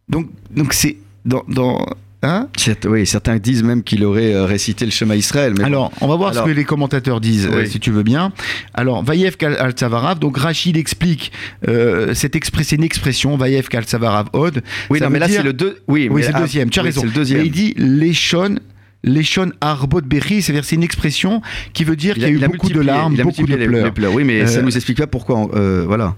Donc, 0.08 0.28
donc 0.50 0.72
c'est 0.72 0.96
dans, 1.24 1.42
dans 1.48 1.84
hein 2.24 2.48
Oui, 2.86 3.06
certains 3.06 3.36
disent 3.36 3.62
même 3.62 3.82
qu'il 3.82 4.04
aurait 4.04 4.32
euh, 4.34 4.44
récité 4.46 4.84
le 4.84 4.90
chemin 4.90 5.14
Israël. 5.14 5.52
Mais 5.56 5.64
bon. 5.64 5.66
Alors, 5.66 5.92
on 6.00 6.08
va 6.08 6.16
voir 6.16 6.30
Alors- 6.30 6.44
ce 6.44 6.50
que 6.50 6.54
les 6.54 6.64
commentateurs 6.64 7.20
disent, 7.20 7.48
euh, 7.52 7.64
si 7.66 7.78
tu 7.80 7.90
veux 7.90 8.02
bien. 8.02 8.32
Alors, 8.74 9.02
Vaïev 9.04 9.36
al 9.42 9.74
Savarav, 9.76 10.18
donc 10.18 10.36
Rachid 10.38 10.76
explique 10.76 11.32
euh, 11.68 12.14
cette 12.14 12.34
expr- 12.34 12.62
c'est 12.64 12.76
une 12.76 12.84
expression, 12.84 13.36
Vaïev 13.36 13.66
al 13.72 13.84
Savarav 13.86 14.26
Od. 14.32 14.62
oui, 14.90 15.00
non, 15.00 15.10
mais 15.10 15.18
là 15.18 15.26
dire- 15.28 15.38
c'est 15.38 15.42
le 15.46 15.52
deux. 15.52 15.78
Oui, 15.88 16.08
Oui, 16.10 16.22
le 16.22 16.28
ah, 16.34 16.40
deuxième, 16.40 16.70
tu 16.70 16.80
as 16.80 16.82
raison. 16.82 17.02
Le 17.04 17.10
deuxième. 17.10 17.40
Mais 17.40 17.46
il 17.46 17.52
dit 17.52 17.74
Leshon, 17.76 18.56
Leshon 19.04 19.52
Arbot 19.60 20.00
Berry, 20.00 20.40
c'est-à-dire 20.42 20.64
c'est 20.64 20.76
une 20.76 20.82
expression 20.82 21.42
qui 21.74 21.84
veut 21.84 21.96
dire 21.96 22.14
qu'il 22.14 22.22
y 22.22 22.26
a, 22.26 22.30
eu 22.30 22.38
beaucoup 22.38 22.70
de 22.70 22.80
larmes, 22.80 23.14
beaucoup 23.16 23.46
de 23.46 23.54
pleurs. 23.56 23.92
pleurs. 23.92 24.14
Oui, 24.14 24.24
mais 24.24 24.40
Euh, 24.42 24.46
ça 24.46 24.62
nous 24.62 24.74
explique 24.74 24.98
pas 24.98 25.06
pourquoi. 25.06 25.36
on- 25.36 25.50
euh, 25.54 25.84
voilà. 25.86 26.16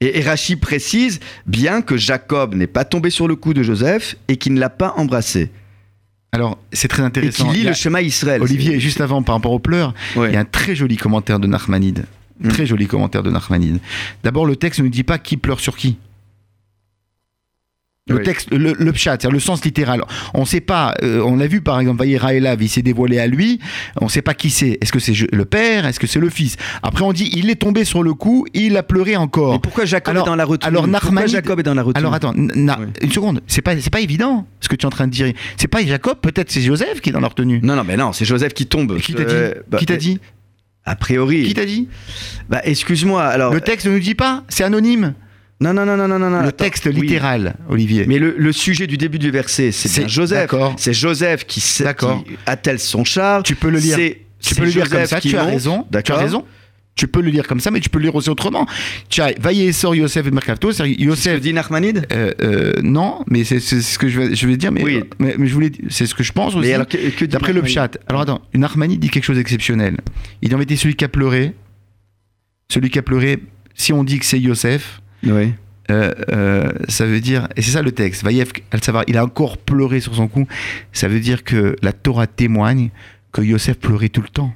Et, 0.00 0.18
et 0.18 0.22
Rachid 0.22 0.60
précise 0.60 1.20
bien 1.46 1.80
que 1.82 1.96
Jacob 1.96 2.54
n'est 2.54 2.66
pas 2.66 2.84
tombé 2.84 3.10
sur 3.10 3.28
le 3.28 3.36
cou 3.36 3.54
de 3.54 3.62
Joseph 3.62 4.16
et 4.28 4.36
qu'il 4.36 4.54
ne 4.54 4.60
l'a 4.60 4.70
pas 4.70 4.94
embrassé. 4.96 5.50
Alors, 6.32 6.58
c'est 6.72 6.88
très 6.88 7.02
Et 7.02 7.06
intéressant. 7.06 7.50
lit 7.52 7.60
Il 7.60 7.64
y 7.64 7.66
a- 7.66 7.70
le 7.70 7.76
chemin 7.76 8.00
Israël. 8.00 8.42
Olivier, 8.42 8.80
juste 8.80 9.00
avant, 9.00 9.22
par 9.22 9.36
rapport 9.36 9.52
aux 9.52 9.60
pleurs, 9.60 9.94
Ouais. 10.16 10.30
il 10.30 10.34
y 10.34 10.36
a 10.36 10.40
un 10.40 10.44
très 10.44 10.74
joli 10.74 10.96
commentaire 10.96 11.38
de 11.38 11.46
Nachmanide. 11.46 12.06
Mm. 12.40 12.48
Très 12.48 12.66
joli 12.66 12.88
commentaire 12.88 13.22
de 13.22 13.30
Nachmanide. 13.30 13.78
D'abord, 14.24 14.44
le 14.44 14.56
texte 14.56 14.80
ne 14.80 14.84
nous 14.86 14.90
dit 14.90 15.04
pas 15.04 15.18
qui 15.18 15.36
pleure 15.36 15.60
sur 15.60 15.76
qui. 15.76 15.96
Le 18.06 18.16
Oui. 18.16 18.22
texte, 18.22 18.50
le, 18.52 18.74
le 18.78 18.92
pshat, 18.92 19.12
c'est-à-dire 19.12 19.30
le 19.30 19.40
sens 19.40 19.64
littéral. 19.64 20.02
On 20.34 20.40
ne 20.40 20.44
sait 20.44 20.60
pas, 20.60 20.94
euh, 21.02 21.22
on 21.24 21.40
a 21.40 21.46
vu 21.46 21.62
par 21.62 21.80
exemple, 21.80 22.00
Vaïra 22.00 22.34
Elav, 22.34 22.62
il 22.62 22.68
s'est 22.68 22.82
dévoilé 22.82 23.18
à 23.18 23.26
lui, 23.26 23.60
on 23.98 24.04
ne 24.04 24.10
sait 24.10 24.20
pas 24.20 24.34
qui 24.34 24.50
c'est. 24.50 24.76
Est-ce 24.82 24.92
que 24.92 24.98
c'est 24.98 25.14
le 25.32 25.44
père? 25.46 25.86
Est-ce 25.86 25.98
que 25.98 26.06
c'est 26.06 26.20
le 26.20 26.28
fils? 26.28 26.56
Après, 26.82 27.02
on 27.02 27.14
dit, 27.14 27.30
il 27.32 27.48
est 27.48 27.54
tombé 27.54 27.84
sur 27.86 28.02
le 28.02 28.12
coup, 28.12 28.44
il 28.52 28.76
a 28.76 28.82
pleuré 28.82 29.16
encore. 29.16 29.54
Mais 29.54 29.58
pourquoi 29.58 29.86
Jacob 29.86 30.10
Alors- 30.10 30.26
est 30.26 30.30
dans 30.30 30.36
la 30.36 30.44
retenue? 30.44 30.68
alors 30.68 30.86
Nachmanide- 30.86 31.30
Jacob 31.30 31.60
est 31.60 31.62
dans 31.62 31.72
la 31.72 31.82
retenue? 31.82 31.98
Alors 32.02 32.12
attends, 32.12 32.34
n- 32.34 32.52
na- 32.54 32.76
Oui. 32.78 32.86
une 33.00 33.10
seconde, 33.10 33.40
c'est 33.46 33.62
pas, 33.62 33.74
pas 33.90 34.00
évident 34.02 34.46
ce 34.60 34.68
que 34.68 34.76
tu 34.76 34.82
es 34.82 34.86
en 34.86 34.90
train 34.90 35.06
de 35.06 35.12
dire. 35.12 35.32
C'est 35.56 35.68
pas 35.68 35.82
Jacob, 35.82 36.18
peut-être 36.20 36.50
c'est 36.50 36.60
Joseph 36.60 37.00
qui 37.00 37.08
est 37.08 37.12
dans 37.14 37.20
la 37.20 37.28
retenue. 37.28 37.60
Non, 37.62 37.74
non, 37.74 37.84
mais 37.84 37.96
non, 37.96 38.12
c'est 38.12 38.26
Joseph 38.26 38.52
qui 38.52 38.66
tombe. 38.66 38.98
Qui 38.98 39.14
t'a 39.14 39.24
dit? 39.24 39.32
Euh, 39.34 39.54
bah, 39.70 39.78
Qui 39.78 39.86
t'a 39.86 39.96
dit? 39.96 40.20
A 40.84 40.94
priori. 40.94 41.44
Qui 41.44 41.54
t'a 41.54 41.64
dit? 41.64 41.88
Bah, 42.50 42.60
excuse-moi. 42.64 43.24
Alors. 43.24 43.54
Le 43.54 43.62
texte 43.62 43.86
ne 43.86 43.92
nous 43.92 43.98
dit 44.00 44.14
pas, 44.14 44.44
c'est 44.50 44.62
anonyme. 44.62 45.14
Non, 45.60 45.72
non, 45.72 45.86
non, 45.86 45.96
non, 45.96 46.08
non, 46.08 46.18
non. 46.18 46.40
le 46.40 46.48
attends. 46.48 46.64
texte 46.64 46.86
Oui. 46.86 47.00
littéral, 47.00 47.54
Olivier. 47.68 48.04
Mais 48.06 48.18
le, 48.18 48.34
le 48.36 48.52
sujet 48.52 48.86
du 48.86 48.96
début 48.96 49.18
du 49.18 49.30
verset, 49.30 49.70
c'est 49.72 50.00
bien 50.00 50.08
Joseph. 50.08 50.50
C'est 50.76 50.92
Joseph 50.92 51.44
qui, 51.46 51.60
qui 51.60 52.36
attelle 52.46 52.78
son 52.80 53.04
char. 53.04 53.42
Tu 53.42 53.54
peux 53.54 53.70
le 53.70 53.78
lire. 53.78 53.96
Tu 54.40 54.54
peux 54.54 54.64
le 54.64 54.70
lire 54.70 54.88
comme 54.90 55.06
ça, 55.06 55.20
tu 55.20 55.36
as 55.36 55.44
raison. 55.44 55.86
Tu 56.04 56.12
as 56.12 56.16
raison. 56.16 56.44
Tu 56.96 57.08
peux 57.08 57.20
le 57.22 57.30
lire 57.30 57.48
comme 57.48 57.58
ça, 57.58 57.72
mais 57.72 57.80
tu 57.80 57.88
peux 57.88 57.98
le 57.98 58.04
lire 58.04 58.14
aussi 58.14 58.30
autrement. 58.30 58.66
Tu 59.08 59.20
as 59.20 59.32
Vaillé 59.40 59.72
sort 59.72 59.96
Yosef 59.96 60.28
et 60.28 60.30
Mercato, 60.30 60.70
Yosef. 60.70 61.40
dit 61.40 61.52
Nachmanide 61.52 62.06
euh, 62.12 62.30
euh, 62.40 62.72
non, 62.84 63.24
mais 63.28 63.42
c'est 63.42 63.58
ce 63.58 63.98
que 63.98 64.06
je 64.06 64.20
vais, 64.20 64.34
je 64.36 64.46
vais 64.46 64.56
dire, 64.56 64.70
mais, 64.70 64.84
Oui. 64.84 65.02
mais, 65.18 65.34
mais 65.36 65.48
je 65.48 65.54
voulais, 65.54 65.72
c'est 65.88 66.06
ce 66.06 66.14
que 66.14 66.22
je 66.22 66.30
pense 66.30 66.54
aussi. 66.54 66.70
D'après 66.70 67.52
le 67.52 67.62
Nachmanide 67.62 67.64
pshat. 67.64 67.88
Alors 68.06 68.20
attends, 68.22 68.42
une 68.52 68.62
Armani 68.62 68.96
dit 68.98 69.10
quelque 69.10 69.24
chose 69.24 69.38
d'exceptionnel. 69.38 69.96
Il 70.40 70.54
en 70.54 70.60
était 70.60 70.76
celui 70.76 70.94
qui 70.94 71.04
a 71.04 71.08
pleuré. 71.08 71.54
Celui 72.70 72.90
qui 72.90 72.98
a 73.00 73.02
pleuré, 73.02 73.40
si 73.74 73.92
on 73.92 74.04
dit 74.04 74.20
que 74.20 74.24
c'est 74.24 74.38
Yosef, 74.40 75.00
Oui. 75.26 75.52
euh, 75.90 76.12
euh, 76.30 76.72
ça 76.88 77.06
veut 77.06 77.20
dire, 77.20 77.48
et 77.56 77.62
c'est 77.62 77.72
ça 77.72 77.82
le 77.82 77.92
texte, 77.92 78.22
Vaïev 78.24 78.50
al-Savar, 78.70 79.04
il 79.06 79.16
a 79.16 79.24
encore 79.24 79.58
pleuré 79.58 80.00
sur 80.00 80.14
son 80.14 80.28
cou, 80.28 80.46
ça 80.92 81.08
veut 81.08 81.20
dire 81.20 81.44
que 81.44 81.76
la 81.82 81.92
Torah 81.92 82.26
témoigne 82.26 82.90
que 83.32 83.42
Yosef 83.42 83.78
pleurait 83.78 84.08
tout 84.08 84.22
le 84.22 84.28
temps 84.28 84.54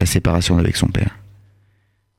la 0.00 0.06
séparation 0.06 0.58
avec 0.58 0.76
son 0.76 0.86
père. 0.88 1.16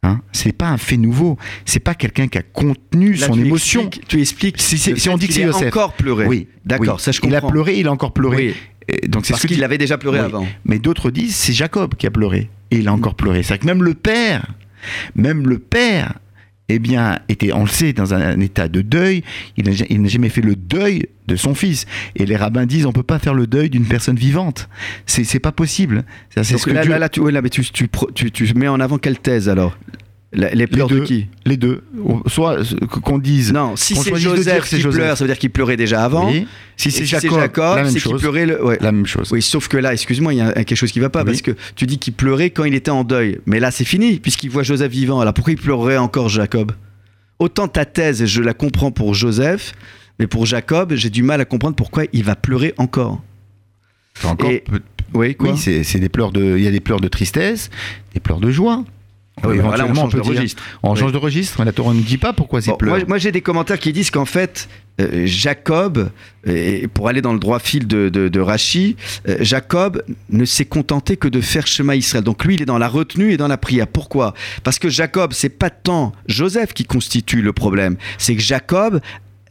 Hein? 0.03 0.21
C'est 0.31 0.51
pas 0.51 0.69
un 0.69 0.77
fait 0.77 0.97
nouveau, 0.97 1.37
c'est 1.65 1.79
pas 1.79 1.95
quelqu'un 1.95 2.27
qui 2.27 2.37
a 2.37 2.43
contenu 2.43 3.13
Là, 3.13 3.27
son 3.27 3.33
tu 3.33 3.41
émotion. 3.45 3.81
expliques- 3.87 4.07
tu 4.07 4.21
expliques. 4.21 4.61
Si- 4.61 4.77
si- 4.77 5.09
on 5.09 5.17
dit 5.17 5.27
que 5.27 5.33
c'est 5.33 5.41
Yosef. 5.41 5.67
encore 5.67 5.93
pleuré. 5.93 6.25
Oui, 6.27 6.47
D'accord, 6.65 6.95
oui. 6.97 7.01
ça 7.01 7.11
je 7.11 7.19
Il 7.23 7.35
a 7.35 7.41
pleuré, 7.41 7.79
il 7.79 7.87
a 7.87 7.91
encore 7.91 8.13
pleuré. 8.13 8.35
Oui, 8.37 8.55
Et 8.87 9.07
donc 9.07 9.25
c'est 9.25 9.33
parce 9.33 9.41
ce 9.41 9.47
qu'il 9.47 9.63
avait 9.63 9.77
déjà 9.79 9.97
pleuré 9.97 10.19
Oui. 10.19 10.25
avant. 10.25 10.47
Mais 10.65 10.77
d'autres 10.79 11.09
disent 11.11 11.35
c'est 11.35 11.51
Jacob 11.53 11.95
qui 11.95 12.05
a 12.07 12.11
pleuré 12.11 12.49
et 12.71 12.77
il 12.77 12.87
a 12.87 12.93
encore 12.93 13.15
pleuré. 13.15 13.41
C'est-à-dire 13.43 13.61
que 13.63 13.65
même 13.67 13.83
le 13.83 13.95
père, 13.95 14.45
même 15.15 15.47
le 15.47 15.57
père, 15.59 16.13
eh 16.69 16.79
bien, 16.79 17.19
était, 17.29 17.53
on 17.53 17.61
le 17.63 17.69
sait, 17.69 17.93
dans 17.93 18.13
un, 18.13 18.21
un 18.21 18.39
état 18.39 18.67
de 18.67 18.81
deuil. 18.81 19.23
Il 19.57 19.69
n'a 20.01 20.07
jamais 20.09 20.29
fait 20.29 20.41
le 20.41 20.55
deuil 20.55 21.07
de 21.27 21.35
son 21.35 21.55
fils. 21.55 21.85
Et 22.15 22.25
les 22.25 22.35
rabbins 22.35 22.65
disent 22.65 22.85
on 22.85 22.91
peut 22.91 23.03
pas 23.03 23.19
faire 23.19 23.33
le 23.33 23.47
deuil 23.47 23.69
d'une 23.69 23.85
personne 23.85 24.15
vivante. 24.17 24.67
C'est 25.05 25.39
pas 25.39 25.51
possible. 25.51 26.03
C'est 26.35 26.43
ce 26.43 26.65
que 26.65 26.71
là, 26.71 26.81
Dieu- 26.81 26.91
là, 26.91 26.99
là, 26.99 27.09
tu, 27.09 27.19
ouais, 27.21 27.31
là, 27.31 27.41
mais 27.41 27.49
tu, 27.49 27.63
tu, 27.63 27.87
tu- 28.13 28.31
tu 28.31 28.53
mets 28.53 28.67
en 28.67 28.79
avant 28.79 28.97
quelle 28.97 29.17
thèse 29.19 29.47
alors? 29.49 29.77
La- 30.33 30.53
Les 30.53 30.67
pleurs 30.67 30.89
de 30.89 30.99
deux. 30.99 31.03
qui 31.05 31.27
les 31.45 31.55
deux, 31.55 31.83
soit 32.27 32.59
euh, 32.59 32.63
qu'on 33.01 33.17
dise. 33.17 33.53
Non, 33.53 33.77
si 33.77 33.95
c'est 33.95 34.11
de 34.11 34.17
Joseph 34.17 34.67
qui 34.67 34.81
Joseph. 34.81 34.99
pleure, 34.99 35.17
ça 35.17 35.23
veut 35.23 35.29
dire 35.29 35.37
qu'il 35.39 35.49
pleurait 35.51 35.77
déjà 35.77 36.03
avant. 36.03 36.29
Oui. 36.29 36.45
Si 36.75 36.91
c'est 36.91 37.05
Jacob, 37.05 37.39
la 37.57 37.75
même 37.75 37.85
c'est 37.85 37.91
qu'il 37.93 38.01
chose. 38.01 38.19
pleurait 38.21 38.45
le. 38.45 38.61
ouais. 38.63 38.77
La 38.81 38.91
même 38.91 39.05
chose. 39.05 39.31
Oui, 39.31 39.41
sauf 39.41 39.69
que 39.69 39.77
là, 39.77 39.93
excuse-moi, 39.93 40.33
il 40.33 40.37
y 40.37 40.41
a 40.41 40.51
quelque 40.51 40.75
chose 40.75 40.91
qui 40.91 40.99
va 40.99 41.09
pas 41.09 41.21
Oui. 41.21 41.27
parce 41.27 41.41
que 41.41 41.51
tu 41.77 41.85
dis 41.85 41.97
qu'il 41.97 42.11
pleurait 42.13 42.49
quand 42.49 42.65
il 42.65 42.75
était 42.75 42.91
en 42.91 43.05
deuil. 43.05 43.39
Mais 43.45 43.61
là, 43.61 43.71
c'est 43.71 43.85
fini 43.85 44.19
puisqu'il 44.19 44.49
voit 44.49 44.63
Joseph 44.63 44.91
vivant. 44.91 45.21
Alors 45.21 45.33
pourquoi 45.33 45.53
il 45.53 45.59
pleurerait 45.59 45.97
encore 45.97 46.27
Jacob? 46.27 46.73
Autant 47.39 47.69
ta 47.69 47.85
thèse, 47.85 48.25
je 48.25 48.41
la 48.41 48.53
comprends 48.53 48.91
pour 48.91 49.13
Joseph, 49.13 49.71
mais 50.19 50.27
pour 50.27 50.45
Jacob, 50.45 50.93
j'ai 50.95 51.09
du 51.09 51.23
mal 51.23 51.39
à 51.39 51.45
comprendre 51.45 51.75
pourquoi 51.77 52.03
il 52.11 52.23
va 52.25 52.35
pleurer 52.35 52.73
encore. 52.77 53.23
Encore 54.25 54.51
Et- 54.51 54.59
peu- 54.59 54.81
Oui, 55.13 55.35
quoi? 55.35 55.53
Oui, 55.53 55.83
c'est 55.85 55.99
des 55.99 56.09
pleurs 56.09 56.33
de. 56.33 56.57
Il 56.57 56.63
y 56.65 56.67
a 56.67 56.71
des 56.71 56.81
pleurs 56.81 56.99
de 56.99 57.07
tristesse, 57.07 57.69
des 58.13 58.19
pleurs 58.19 58.41
de 58.41 58.51
joie. 58.51 58.83
Ah 59.43 59.49
oui, 59.49 59.59
voilà, 59.59 59.85
on 59.85 59.93
change 59.93 60.13
de 60.13 60.21
registre. 60.21 60.63
On 60.81 60.95
change 60.95 61.11
de 61.11 61.17
registre, 61.17 61.55
mais 61.59 61.65
la 61.65 61.71
Torah 61.71 61.93
ne 61.93 62.01
dit 62.01 62.17
pas 62.17 62.33
pourquoi 62.33 62.61
c'est 62.61 62.71
bon, 62.71 63.03
Moi, 63.07 63.17
j'ai 63.19 63.31
des 63.31 63.41
commentaires 63.41 63.77
qui 63.79 63.93
disent 63.93 64.09
qu'en 64.09 64.25
fait, 64.25 64.67
euh, 64.99 65.27
Jacob, 65.27 66.09
et 66.45 66.87
pour 66.87 67.07
aller 67.07 67.21
dans 67.21 67.33
le 67.33 67.39
droit 67.39 67.59
fil 67.59 67.85
de, 67.85 68.09
de, 68.09 68.39
Rachi, 68.39 68.95
euh, 69.27 69.37
Jacob 69.41 70.01
ne 70.31 70.43
s'est 70.43 70.65
contenté 70.65 71.17
que 71.17 71.27
de 71.27 71.39
faire 71.39 71.67
chemin 71.67 71.93
Israël. 71.93 72.23
Donc 72.23 72.45
lui, 72.45 72.55
il 72.55 72.63
est 72.63 72.65
dans 72.65 72.79
la 72.79 72.87
retenue 72.87 73.31
et 73.31 73.37
dans 73.37 73.47
la 73.47 73.57
prière. 73.57 73.85
Pourquoi? 73.87 74.33
Parce 74.63 74.79
que 74.79 74.89
Jacob, 74.89 75.33
c'est 75.33 75.49
pas 75.49 75.69
tant 75.69 76.13
Joseph 76.27 76.73
qui 76.73 76.85
constitue 76.85 77.43
le 77.43 77.53
problème, 77.53 77.97
c'est 78.17 78.35
que 78.35 78.41
Jacob, 78.41 79.01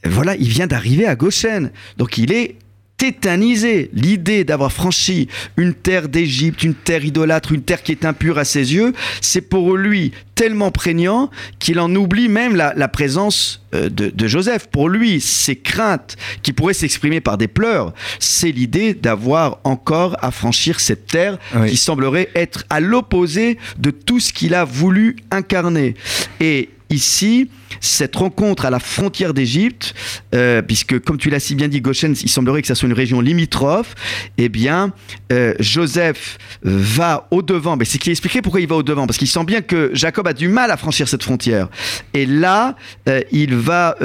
voilà, 0.05 0.35
il 0.35 0.49
vient 0.49 0.67
d'arriver 0.67 1.07
à 1.07 1.15
Goshen. 1.15 1.71
Donc 1.97 2.19
il 2.19 2.33
est 2.33 2.57
tétanisé. 2.97 3.91
L'idée 3.93 4.45
d'avoir 4.45 4.73
franchi 4.73 5.29
une 5.57 5.75
terre 5.75 6.09
d'Égypte, 6.09 6.63
une 6.63 6.75
terre 6.75 7.05
idolâtre, 7.05 7.53
une 7.53 7.63
terre 7.63 7.83
qui 7.83 7.93
est 7.93 8.05
impure 8.05 8.39
à 8.39 8.45
ses 8.45 8.75
yeux, 8.75 8.93
c'est 9.21 9.43
pour 9.43 9.77
lui 9.77 10.13
tellement 10.35 10.71
prégnant 10.71 11.31
qu'il 11.59 11.81
en 11.81 11.95
oublie 11.95 12.29
même 12.29 12.57
la, 12.57 12.89
présence 12.89 13.63
euh, 13.75 13.89
de, 13.89 14.27
Joseph. 14.27 14.67
Pour 14.69 14.89
lui, 14.89 15.21
ses 15.21 15.57
craintes 15.57 16.17
qui 16.43 16.53
pourraient 16.53 16.75
s'exprimer 16.75 17.21
par 17.21 17.39
des 17.39 17.49
pleurs, 17.49 17.93
c'est 18.19 18.53
l'idée 18.53 18.95
d'avoir 18.95 19.59
encore 19.65 20.17
à 20.23 20.31
franchir 20.31 20.81
cette 20.81 21.07
terre 21.07 21.39
qui 21.69 21.77
semblerait 21.77 22.29
être 22.35 22.65
à 22.71 22.81
l'opposé 22.81 23.59
de 23.79 23.91
tout 23.91 24.21
ce 24.21 24.33
qu'il 24.33 24.55
a 24.55 24.65
voulu 24.65 25.17
incarner. 25.31 25.95
Et 26.41 26.71
ici, 26.91 27.51
cette 27.81 28.17
rencontre 28.17 28.65
à 28.65 28.71
la 28.71 28.79
frontière 28.79 29.35
d'Égypte, 29.35 29.95
euh, 30.35 30.63
puisque 30.63 30.99
comme 31.01 31.19
tu 31.19 31.31
l'as 31.31 31.41
si 31.41 31.55
bien 31.55 31.69
dit, 31.69 31.81
Goshen, 31.81 32.15
il 32.21 32.29
semblerait 32.29 32.63
que 32.63 32.69
ça 32.69 32.75
soit 32.75 32.89
une 32.89 32.95
région 32.95 33.21
limitrophe, 33.21 33.95
eh 34.39 34.49
bien, 34.49 34.93
euh, 35.33 35.55
Joseph 35.61 36.39
va 36.63 37.27
au-devant. 37.31 37.77
Mais 37.77 37.85
c'est 37.85 37.99
qui 37.99 38.11
expliqué 38.11 38.43
pourquoi 38.43 38.61
il 38.61 38.69
va 38.69 38.77
au-devant, 38.77 39.07
parce 39.07 39.19
qu'il 39.19 39.29
sent 39.29 39.45
bien 39.45 39.61
que 39.61 39.91
Jacob 39.93 40.27
a 40.27 40.33
du 40.33 40.49
mal 40.49 40.71
à 40.71 40.77
franchir 40.77 41.09
cette 41.09 41.23
frontière. 41.23 41.69
Et 42.15 42.27
là, 42.27 42.77
euh, 43.09 43.21
il, 43.33 43.55
va, 43.55 43.97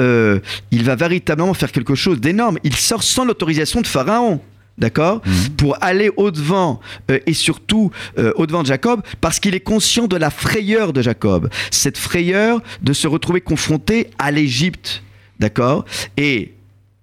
il 0.70 0.84
va 0.84 0.96
véritablement 0.96 1.54
faire 1.54 1.72
quelque 1.72 1.94
chose 1.94 2.20
d'énorme. 2.20 2.58
Il 2.64 2.74
sort 2.74 3.02
sans 3.02 3.24
l'autorisation 3.24 3.80
de 3.80 3.86
Pharaon 3.86 4.40
d'accord 4.78 5.22
mhm. 5.24 5.56
Pour 5.56 5.76
aller 5.82 6.10
au-devant 6.16 6.80
euh, 7.10 7.18
et 7.26 7.32
surtout 7.32 7.90
euh, 8.18 8.32
au-devant 8.36 8.62
de 8.62 8.66
Jacob, 8.66 9.02
parce 9.20 9.40
qu'il 9.40 9.54
est 9.54 9.60
conscient 9.60 10.06
de 10.06 10.16
la 10.16 10.30
frayeur 10.30 10.92
de 10.92 11.02
Jacob, 11.02 11.48
cette 11.70 11.98
frayeur 11.98 12.60
de 12.82 12.92
se 12.92 13.06
retrouver 13.06 13.40
confronté 13.40 14.08
à 14.18 14.30
l'Égypte, 14.30 15.02
d'accord 15.38 15.84
Et 16.16 16.54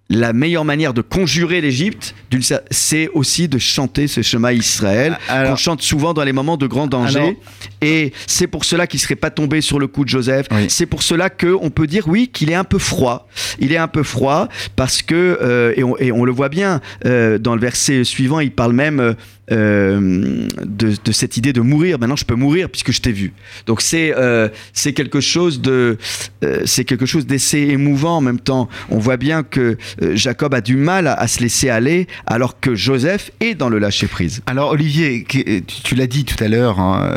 la 0.10 0.34
meilleure 0.34 0.66
manière 0.66 0.93
de 0.93 1.01
conjurer 1.01 1.62
l'Égypte, 1.62 2.16
c'est 2.72 3.10
aussi 3.14 3.47
de 3.47 3.60
chanter 3.60 4.07
ce 4.07 4.24
chemin 4.24 4.51
Israël, 4.51 5.18
qu'on 5.28 5.55
chante 5.55 5.82
souvent 5.84 6.14
dans 6.14 6.24
les 6.24 6.34
moments 6.34 6.57
de 6.57 6.66
grand 6.66 6.88
danger. 6.88 7.38
et 7.82 8.12
c'est 8.26 8.47
pour 8.47 8.66
cela 8.66 8.88
qu'il 8.88 8.97
ne 8.97 9.03
serait 9.03 9.16
pas 9.16 9.30
tombé 9.30 9.62
sur 9.62 9.78
le 9.78 9.88
coup 9.88 10.03
de 10.03 10.10
Joseph. 10.10 10.47
C'est 10.68 10.88
pour 10.88 11.03
cela 11.03 11.30
qu'on 11.30 11.70
peut 11.70 11.86
dire, 11.86 12.07
oui, 12.07 12.28
qu'il 12.28 12.49
est 12.49 12.55
un 12.55 12.64
peu 12.64 12.80
froid. 12.80 13.28
Il 13.60 13.72
est 13.72 13.78
un 13.78 13.88
peu 13.88 14.03
froid 14.03 14.47
parce 14.76 15.03
que, 15.03 15.38
euh, 15.41 15.74
et, 15.99 16.12
on, 16.12 16.26
le 16.26 16.32
voit 16.32 16.49
bien, 16.49 16.82
euh, 17.05 17.38
dans 17.38 17.53
le 17.53 17.62
verset 17.62 18.03
suivant, 18.03 18.39
il 18.39 18.51
parle 18.51 18.74
même 18.74 19.16
euh, 19.51 20.47
de, 20.63 21.11
cette 21.11 21.37
idée 21.37 21.53
de 21.53 21.61
mourir. 21.61 21.97
Maintenant, 21.99 22.15
je 22.15 22.25
peux 22.25 22.35
mourir 22.35 22.69
puisque 22.69 22.91
je 22.91 23.01
t'ai 23.01 23.11
vu. 23.11 23.33
Donc 23.65 23.81
c'est 23.81 24.13
euh, 24.15 24.49
c'est 24.73 24.93
quelque 24.93 25.21
chose 25.21 25.61
de 25.61 25.97
euh, 26.43 26.61
c'est 26.65 26.85
quelque 26.85 27.05
chose 27.05 27.25
d'assez 27.25 27.59
émouvant 27.59 28.17
en 28.17 28.21
même 28.21 28.39
temps. 28.39 28.69
On 28.89 28.99
voit 28.99 29.17
bien 29.17 29.43
que 29.43 29.77
Jacob 30.13 30.53
a 30.53 30.61
du 30.61 30.75
mal 30.75 31.07
à, 31.07 31.27
se 31.27 31.41
laisser 31.41 31.69
aller, 31.69 32.07
alors 32.25 32.59
que 32.59 32.75
Joseph 32.75 33.31
est 33.39 33.55
dans 33.55 33.69
le 33.69 33.79
lâcher 33.79 34.07
prise. 34.07 34.41
Alors 34.45 34.71
Olivier, 34.71 35.25
tu, 35.25 35.95
l'as 35.95 36.07
dit 36.07 36.25
tout 36.25 36.41
à 36.43 36.47
l'heure 36.47 36.79
hein, 36.79 37.11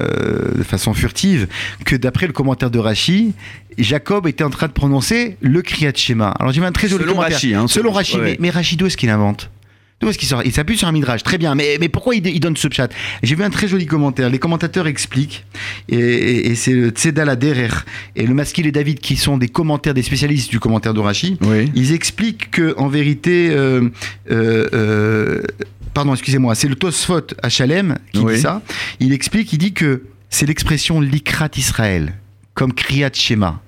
de 0.57 0.63
façon 0.63 0.95
furtive 0.95 1.47
que 1.85 1.97
d'après 1.97 2.27
le 2.27 2.33
commentaire 2.33 2.71
de 2.71 2.79
Rachi, 2.79 3.35
Jacob 3.79 4.27
était 4.27 4.45
en 4.45 4.51
train 4.51 4.69
de 4.69 4.73
prononcer 4.73 5.37
le 5.41 5.63
Kriyat 5.63 5.93
Shema. 5.95 6.31
Alors 6.39 6.53
j'ai 6.53 6.65
un 6.65 6.73
très 6.73 6.89
joli 6.89 7.03
selon 7.03 7.15
commentaire. 7.15 7.37
Rachi, 7.37 7.55
hein, 7.55 7.67
selon 7.69 7.93
Rachi, 7.93 8.19
mais, 8.19 8.37
mais 8.41 8.51
Rachi, 8.51 8.77
d'où 8.77 8.87
est-ce 8.87 8.97
qu'il 8.97 9.11
invente? 9.11 9.51
D'où 10.03 10.09
est-ce 10.09 10.19
qu'il 10.19 10.53
s'appuie 10.53 10.77
sur 10.77 10.89
un 10.89 10.93
midrash, 10.93 11.23
très 11.23 11.39
bien. 11.39 11.55
Mais, 11.55 11.77
mais 11.79 11.89
pourquoi 11.89 12.17
il, 12.17 12.41
donne 12.41 12.57
ce 12.57 12.67
chat 12.71 12.89
J'ai 13.23 13.37
vu 13.37 13.45
un 13.45 13.51
très 13.51 13.69
joli 13.69 13.87
commentaire. 13.87 14.31
Les 14.31 14.41
commentateurs 14.41 14.89
expliquent, 14.89 15.45
et, 15.89 16.57
c'est 16.57 16.73
le 16.73 16.89
Tzedal 16.89 17.39
Derer 17.39 17.69
et 18.17 18.27
le 18.27 18.35
Maskil 18.35 18.67
et 18.67 18.73
David 18.73 18.99
qui 18.99 19.15
sont 19.15 19.39
des 19.39 19.49
commentaires, 19.49 19.95
des 19.95 20.03
spécialistes 20.03 20.51
du 20.51 20.59
commentaire 20.59 20.93
de 20.93 20.99
Rashi. 20.99 21.39
Ils 21.77 21.93
expliquent 21.93 22.51
que 22.51 22.75
en 22.79 22.89
vérité, 22.89 23.51
euh, 23.51 23.91
euh, 24.33 24.69
euh, 24.75 25.43
pardon, 25.95 26.15
excusez-moi, 26.15 26.57
c'est 26.57 26.69
le 26.69 26.75
Tosfot 26.75 27.29
à 27.41 27.49
Shalem 27.49 27.97
qui 28.13 28.25
dit 28.25 28.39
ça. 28.41 28.61
Il 28.99 29.13
explique, 29.13 29.53
il 29.53 29.59
dit 29.59 29.73
que 29.73 30.03
c'est 30.31 30.47
l'expression 30.47 31.01
likrat 31.01 31.51
Israël, 31.57 32.15
comme 32.55 32.73
kriyat 32.73 33.13
shema 33.13 33.63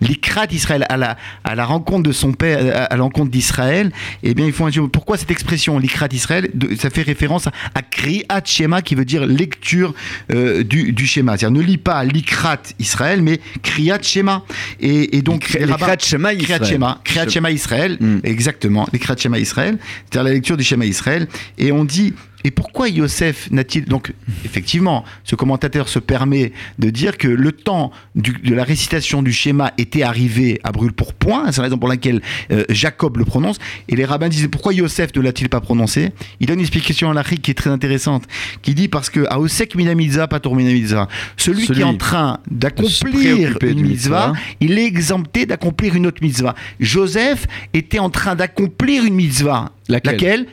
l'Ikrat 0.00 0.46
d'Israël 0.46 0.86
à 0.88 0.96
la, 0.96 1.16
à 1.44 1.54
la 1.54 1.64
rencontre 1.64 2.02
de 2.02 2.12
son 2.12 2.32
père, 2.32 2.88
à, 2.90 2.96
l'encontre 2.96 3.30
d'Israël, 3.30 3.92
eh 4.22 4.34
bien, 4.34 4.46
ils 4.46 4.52
font 4.52 4.66
un 4.66 4.88
Pourquoi 4.88 5.16
cette 5.16 5.30
expression, 5.30 5.78
l'Ikrat 5.78 6.08
d'Israël 6.08 6.50
Ça 6.78 6.90
fait 6.90 7.02
référence 7.02 7.46
à, 7.46 7.52
à 7.74 7.82
Kriyat 7.82 8.42
Shema, 8.44 8.82
qui 8.82 8.94
veut 8.94 9.04
dire 9.04 9.26
lecture 9.26 9.94
euh, 10.32 10.62
du, 10.62 10.92
du, 10.92 11.06
schéma. 11.06 11.36
C'est-à-dire, 11.36 11.60
ne 11.60 11.64
lis 11.64 11.78
pas 11.78 12.04
l'Ikrat 12.04 12.62
Israël, 12.78 13.22
mais 13.22 13.40
Kriyat 13.62 14.02
Shema. 14.02 14.44
Et, 14.80 15.16
et 15.16 15.22
donc, 15.22 15.48
l'Ikrat 15.50 15.98
Shema 15.98 16.32
Israël. 16.32 16.80
Kriyat 17.04 17.28
Shema 17.28 17.50
Israël, 17.50 17.96
mm. 18.00 18.18
exactement. 18.24 18.88
L'Ikrat 18.92 19.16
Shema 19.16 19.38
Israël, 19.38 19.78
c'est-à-dire 20.04 20.24
la 20.24 20.34
lecture 20.34 20.56
du 20.56 20.64
schéma 20.64 20.84
Israël. 20.84 21.26
Et 21.58 21.72
on 21.72 21.84
dit, 21.84 22.14
et 22.44 22.50
pourquoi 22.50 22.88
Yosef 22.88 23.50
n'a-t-il 23.50 23.84
donc 23.84 24.12
effectivement 24.44 25.04
ce 25.24 25.34
commentateur 25.34 25.88
se 25.88 25.98
permet 25.98 26.52
de 26.78 26.90
dire 26.90 27.18
que 27.18 27.28
le 27.28 27.52
temps 27.52 27.90
de 28.14 28.54
la 28.54 28.64
récitation 28.64 29.22
du 29.22 29.32
schéma 29.32 29.72
était 29.78 30.02
arrivé 30.02 30.60
à 30.64 30.72
brûle 30.72 30.92
pour 30.92 31.14
point, 31.14 31.50
c'est 31.50 31.58
la 31.58 31.64
raison 31.64 31.78
pour 31.78 31.88
laquelle 31.88 32.20
euh, 32.50 32.64
Jacob 32.68 33.16
le 33.16 33.24
prononce. 33.24 33.58
Et 33.88 33.96
les 33.96 34.04
rabbins 34.04 34.28
disent 34.28 34.48
pourquoi 34.50 34.72
Yosef 34.72 35.14
ne 35.14 35.20
l'a-t-il 35.20 35.48
pas 35.48 35.60
prononcé? 35.60 36.12
Il 36.40 36.46
donne 36.46 36.58
une 36.58 36.62
explication 36.62 37.10
à 37.10 37.14
l'Afrique 37.14 37.42
qui 37.42 37.50
est 37.50 37.54
très 37.54 37.70
intéressante 37.70 38.24
qui 38.62 38.74
dit 38.74 38.88
parce 38.88 39.10
que 39.10 39.26
Aosek 39.30 39.74
minamidza 39.74 40.28
patur 40.28 40.54
minamidza, 40.54 41.08
celui, 41.36 41.66
celui 41.66 41.76
qui 41.76 41.80
est 41.82 41.84
en 41.84 41.96
train 41.96 42.38
d'accomplir 42.50 43.56
une 43.62 43.82
mitzvah, 43.82 44.32
il 44.60 44.78
est 44.78 44.86
exempté 44.86 45.46
d'accomplir 45.46 45.94
une 45.94 46.06
autre 46.06 46.22
mitzvah. 46.22 46.54
Joseph 46.80 47.46
était 47.72 47.98
en 47.98 48.10
train 48.10 48.34
d'accomplir 48.34 49.04
une 49.04 49.14
mitzvah, 49.14 49.72
laquelle, 49.88 50.12
laquelle? 50.12 50.46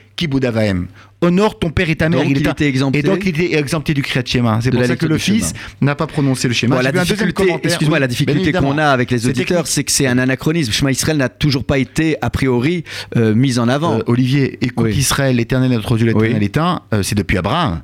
Honore 1.22 1.60
ton 1.60 1.70
père 1.70 1.90
et 1.90 1.96
ta 1.96 2.10
mère. 2.10 2.24
il, 2.24 2.48
était 2.48 2.68
exempté. 2.68 3.00
Et 3.00 3.04
donc 3.04 3.22
il 3.24 3.30
était 3.30 3.58
exempté 3.58 3.94
du 3.94 4.02
Kriyat 4.02 4.24
Shema. 4.26 4.60
C'est 4.62 4.72
pour 4.72 4.86
ça 4.86 4.96
que 4.96 5.06
le 5.06 5.18
fils 5.18 5.54
n'a 5.82 5.96
pas 5.96 6.08
prononcé 6.08 6.48
le 6.48 6.54
schéma. 6.54 6.82
la 6.82 6.92
difficulté, 6.92 7.56
excuse-moi, 7.64 8.00
la 8.00 8.08
difficulté 8.08 8.52
qu'on 8.52 8.78
a 8.78 8.88
avec 8.88 9.12
les 9.12 9.28
auditeurs, 9.28 9.68
c'est 9.68 9.84
que 9.84 9.92
c'est 9.92 10.08
un 10.08 10.18
anachronisme. 10.18 10.72
Shema 10.72 10.92
Israël 10.92 11.18
n'a 11.18 11.30
toujours 11.30 11.64
pas 11.64 11.78
été 11.78 12.18
a 12.22 12.30
priori 12.30 12.84
euh, 13.18 13.34
mis 13.34 13.60
en 13.60 13.68
avant. 13.68 14.00
Euh, 14.00 14.04
Olivier, 14.08 14.58
écoute 14.62 14.96
Israël, 14.96 15.36
l'éternel 15.36 15.72
notre 15.72 15.98
Dieu, 15.98 16.08
l'éternel 16.08 16.44
est 16.44 16.58
un. 16.58 16.82
Euh, 16.94 17.04
c'est 17.04 17.16
depuis 17.16 17.38
Abraham. 17.38 17.82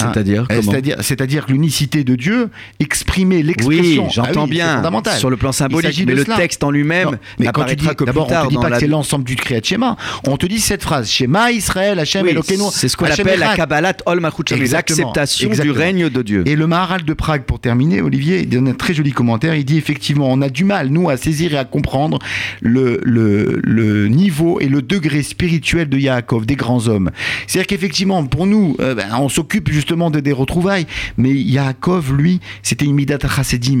Hein 0.00 0.10
c'est-à-dire 0.12 0.46
euh, 0.50 0.60
C'est-à-dire, 0.60 0.96
c'est-à-dire 1.00 1.46
l'unicité 1.48 2.02
de 2.02 2.16
Dieu, 2.16 2.50
exprimer 2.80 3.42
l'expression. 3.42 4.06
Oui, 4.06 4.12
j'entends 4.12 4.44
ah 4.44 4.46
bien. 4.46 4.82
Sur 5.18 5.30
le 5.30 5.36
plan 5.36 5.52
symbolique, 5.52 6.04
mais 6.06 6.14
le 6.14 6.24
texte 6.24 6.64
en 6.64 6.70
lui-même 6.70 7.18
mais 7.38 7.46
quand 7.52 7.64
tu 7.64 7.76
dis, 7.76 7.86
que 7.86 8.04
d'abord, 8.04 8.30
on 8.30 8.44
te 8.44 8.48
dit 8.48 8.56
pas 8.56 8.70
que 8.70 8.78
c'est 8.80 8.86
l'ensemble 8.86 9.24
du 9.24 9.36
Kriyat 9.36 9.60
Shema. 9.62 9.96
On 10.26 10.36
te 10.36 10.46
dit 10.46 10.58
cette 10.58 10.82
phrase 10.82 11.08
Shema 11.08 11.52
Israël, 11.52 11.98
Hashem 11.98 12.26
oui, 12.26 12.36
C'est 12.72 12.88
ce 12.88 12.96
qu'on 12.96 13.06
appelle 13.06 13.38
la 13.38 13.54
Kabbalat 13.54 13.96
Ol 14.06 14.20
l'acceptation 14.20 15.50
du 15.50 15.70
règne 15.70 16.08
de 16.08 16.22
Dieu. 16.22 16.42
Et 16.46 16.56
le 16.56 16.66
Maharal 16.66 17.04
de 17.04 17.12
Prague, 17.12 17.44
pour 17.44 17.60
terminer, 17.60 18.00
Olivier, 18.00 18.40
il 18.40 18.48
donne 18.48 18.68
un 18.68 18.74
très 18.74 18.94
joli 18.94 19.12
commentaire. 19.12 19.54
Il 19.54 19.64
dit 19.64 19.78
effectivement, 19.78 20.28
on 20.30 20.42
a 20.42 20.48
du 20.48 20.64
mal, 20.64 20.88
nous, 20.88 21.08
à 21.08 21.16
saisir 21.16 21.54
et 21.54 21.58
à 21.58 21.64
comprendre 21.64 22.18
le, 22.60 23.00
le, 23.04 23.60
le 23.62 24.08
niveau 24.08 24.60
et 24.60 24.68
le 24.68 24.82
degré 24.82 25.22
spirituel 25.22 25.88
de 25.88 25.98
Yaakov, 25.98 26.46
des 26.46 26.56
grands 26.56 26.88
hommes. 26.88 27.10
C'est-à-dire 27.46 27.68
qu'effectivement, 27.68 28.24
pour 28.26 28.46
nous, 28.46 28.76
euh, 28.80 28.94
ben, 28.94 29.06
on 29.18 29.28
s'occupe 29.28 29.70
justement 29.70 29.83
de 30.10 30.20
des 30.20 30.32
retrouvailles. 30.32 30.86
Mais 31.16 31.32
Yaakov, 31.32 32.14
lui, 32.14 32.40
c'était 32.62 32.84
une 32.84 32.94
midat 32.94 33.18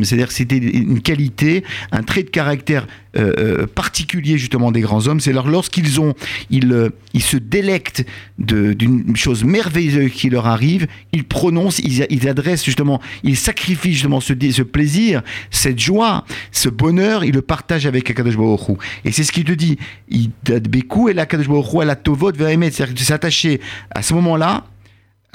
c'est-à-dire 0.04 0.32
c'était 0.32 0.58
une 0.58 1.00
qualité, 1.00 1.64
un 1.92 2.02
trait 2.02 2.22
de 2.22 2.30
caractère 2.30 2.86
euh, 3.16 3.32
euh, 3.38 3.66
particulier 3.68 4.38
justement 4.38 4.72
des 4.72 4.80
grands 4.80 5.06
hommes. 5.06 5.20
C'est 5.20 5.32
lorsqu'ils 5.46 6.00
ont, 6.00 6.14
ils, 6.50 6.72
euh, 6.72 6.90
ils 7.12 7.22
se 7.22 7.36
délectent 7.36 8.04
d'une 8.38 9.14
chose 9.14 9.44
merveilleuse 9.44 10.10
qui 10.10 10.30
leur 10.30 10.46
arrive, 10.46 10.88
ils 11.12 11.22
prononcent, 11.22 11.78
ils, 11.78 12.28
adressent 12.28 12.64
justement, 12.64 13.00
ils 13.22 13.36
sacrifient 13.36 13.92
justement 13.92 14.20
ce, 14.20 14.32
ce 14.50 14.62
plaisir, 14.62 15.22
cette 15.52 15.78
joie, 15.78 16.24
ce 16.50 16.68
bonheur, 16.68 17.24
ils 17.24 17.34
le 17.34 17.42
partagent 17.42 17.86
avec 17.86 18.10
Akadosh 18.10 18.36
Baruch 18.36 18.78
Et 19.04 19.12
c'est 19.12 19.22
ce 19.22 19.30
qu'il 19.30 19.44
te 19.44 19.52
dit. 19.52 19.78
Il 20.08 20.30
Bekou 20.68 21.08
et 21.08 21.14
l'Akadosh 21.14 21.48
Baruch 21.48 21.82
à 21.82 21.84
la 21.84 21.96
Tovot 21.96 22.32
c'est-à-dire 22.32 23.04
s'attacher 23.04 23.60
à 23.94 24.02
ce 24.02 24.12
moment-là 24.14 24.64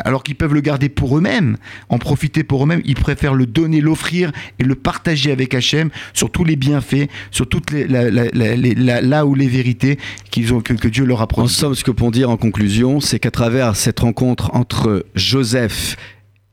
alors 0.06 0.24
qu'ils 0.24 0.36
peuvent 0.36 0.54
le 0.54 0.62
garder 0.62 0.90
pour 0.90 1.18
eux-mêmes, 1.18 1.58
en 1.90 1.98
profiter 1.98 2.44
pour 2.44 2.64
eux-mêmes, 2.64 2.82
ils 2.86 2.96
préfèrent 2.96 3.34
le 3.34 3.46
donner, 3.46 3.82
l'offrir 3.82 4.32
et 4.60 4.64
le 4.64 4.76
partager 4.76 5.32
avec 5.32 5.54
Hachem 5.54 5.90
sur 6.14 6.32
tous 6.32 6.44
les 6.44 6.56
bienfaits, 6.56 7.10
sur 7.32 7.48
toutes 7.48 7.72
les, 7.72 7.88
là 7.88 9.26
où 9.26 9.36
les 9.36 9.48
vérités 9.48 9.98
qu'ils 10.32 10.54
ont, 10.54 10.62
que, 10.62 10.88
Dieu 10.88 11.06
leur 11.06 11.22
a 11.22 11.28
promis. 11.28 11.46
En 11.46 11.50
somme, 11.50 11.76
ce 11.76 11.84
que 11.84 11.92
pour 11.92 12.12
dire 12.12 12.30
en 12.30 12.38
conclusion, 12.38 13.00
c'est 13.00 13.20
qu'à 13.20 13.32
travers 13.32 13.76
cette 13.76 14.00
rencontre 14.00 14.52
entre 14.54 15.06
Joseph 15.16 15.98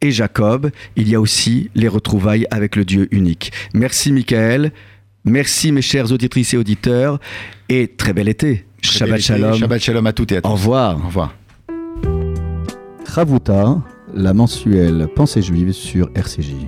et 0.00 0.10
Jacob, 0.10 0.70
il 0.96 1.08
y 1.08 1.14
a 1.14 1.20
aussi 1.20 1.70
les 1.74 1.88
retrouvailles 1.88 2.46
avec 2.50 2.76
le 2.76 2.84
Dieu 2.84 3.08
unique. 3.10 3.52
Merci 3.74 4.12
Michael, 4.12 4.72
merci 5.24 5.72
mes 5.72 5.82
chères 5.82 6.12
auditrices 6.12 6.54
et 6.54 6.56
auditeurs, 6.56 7.18
et 7.68 7.88
très 7.88 8.12
bel 8.12 8.28
été. 8.28 8.66
Très 8.82 8.98
Shabbat 8.98 9.10
bel 9.10 9.20
été. 9.20 9.26
Shalom. 9.26 9.54
Shabbat 9.54 9.80
Shalom 9.82 10.06
à 10.06 10.12
toutes 10.12 10.32
et 10.32 10.36
à 10.36 10.42
tous. 10.42 10.48
Au 10.48 10.52
revoir. 10.52 10.96
Au 10.96 11.06
revoir. 11.06 11.34
Chavuta, 13.16 13.80
la 14.12 14.34
mensuelle 14.34 15.08
Pensée 15.08 15.40
juive 15.40 15.72
sur 15.72 16.10
RCJ. 16.14 16.66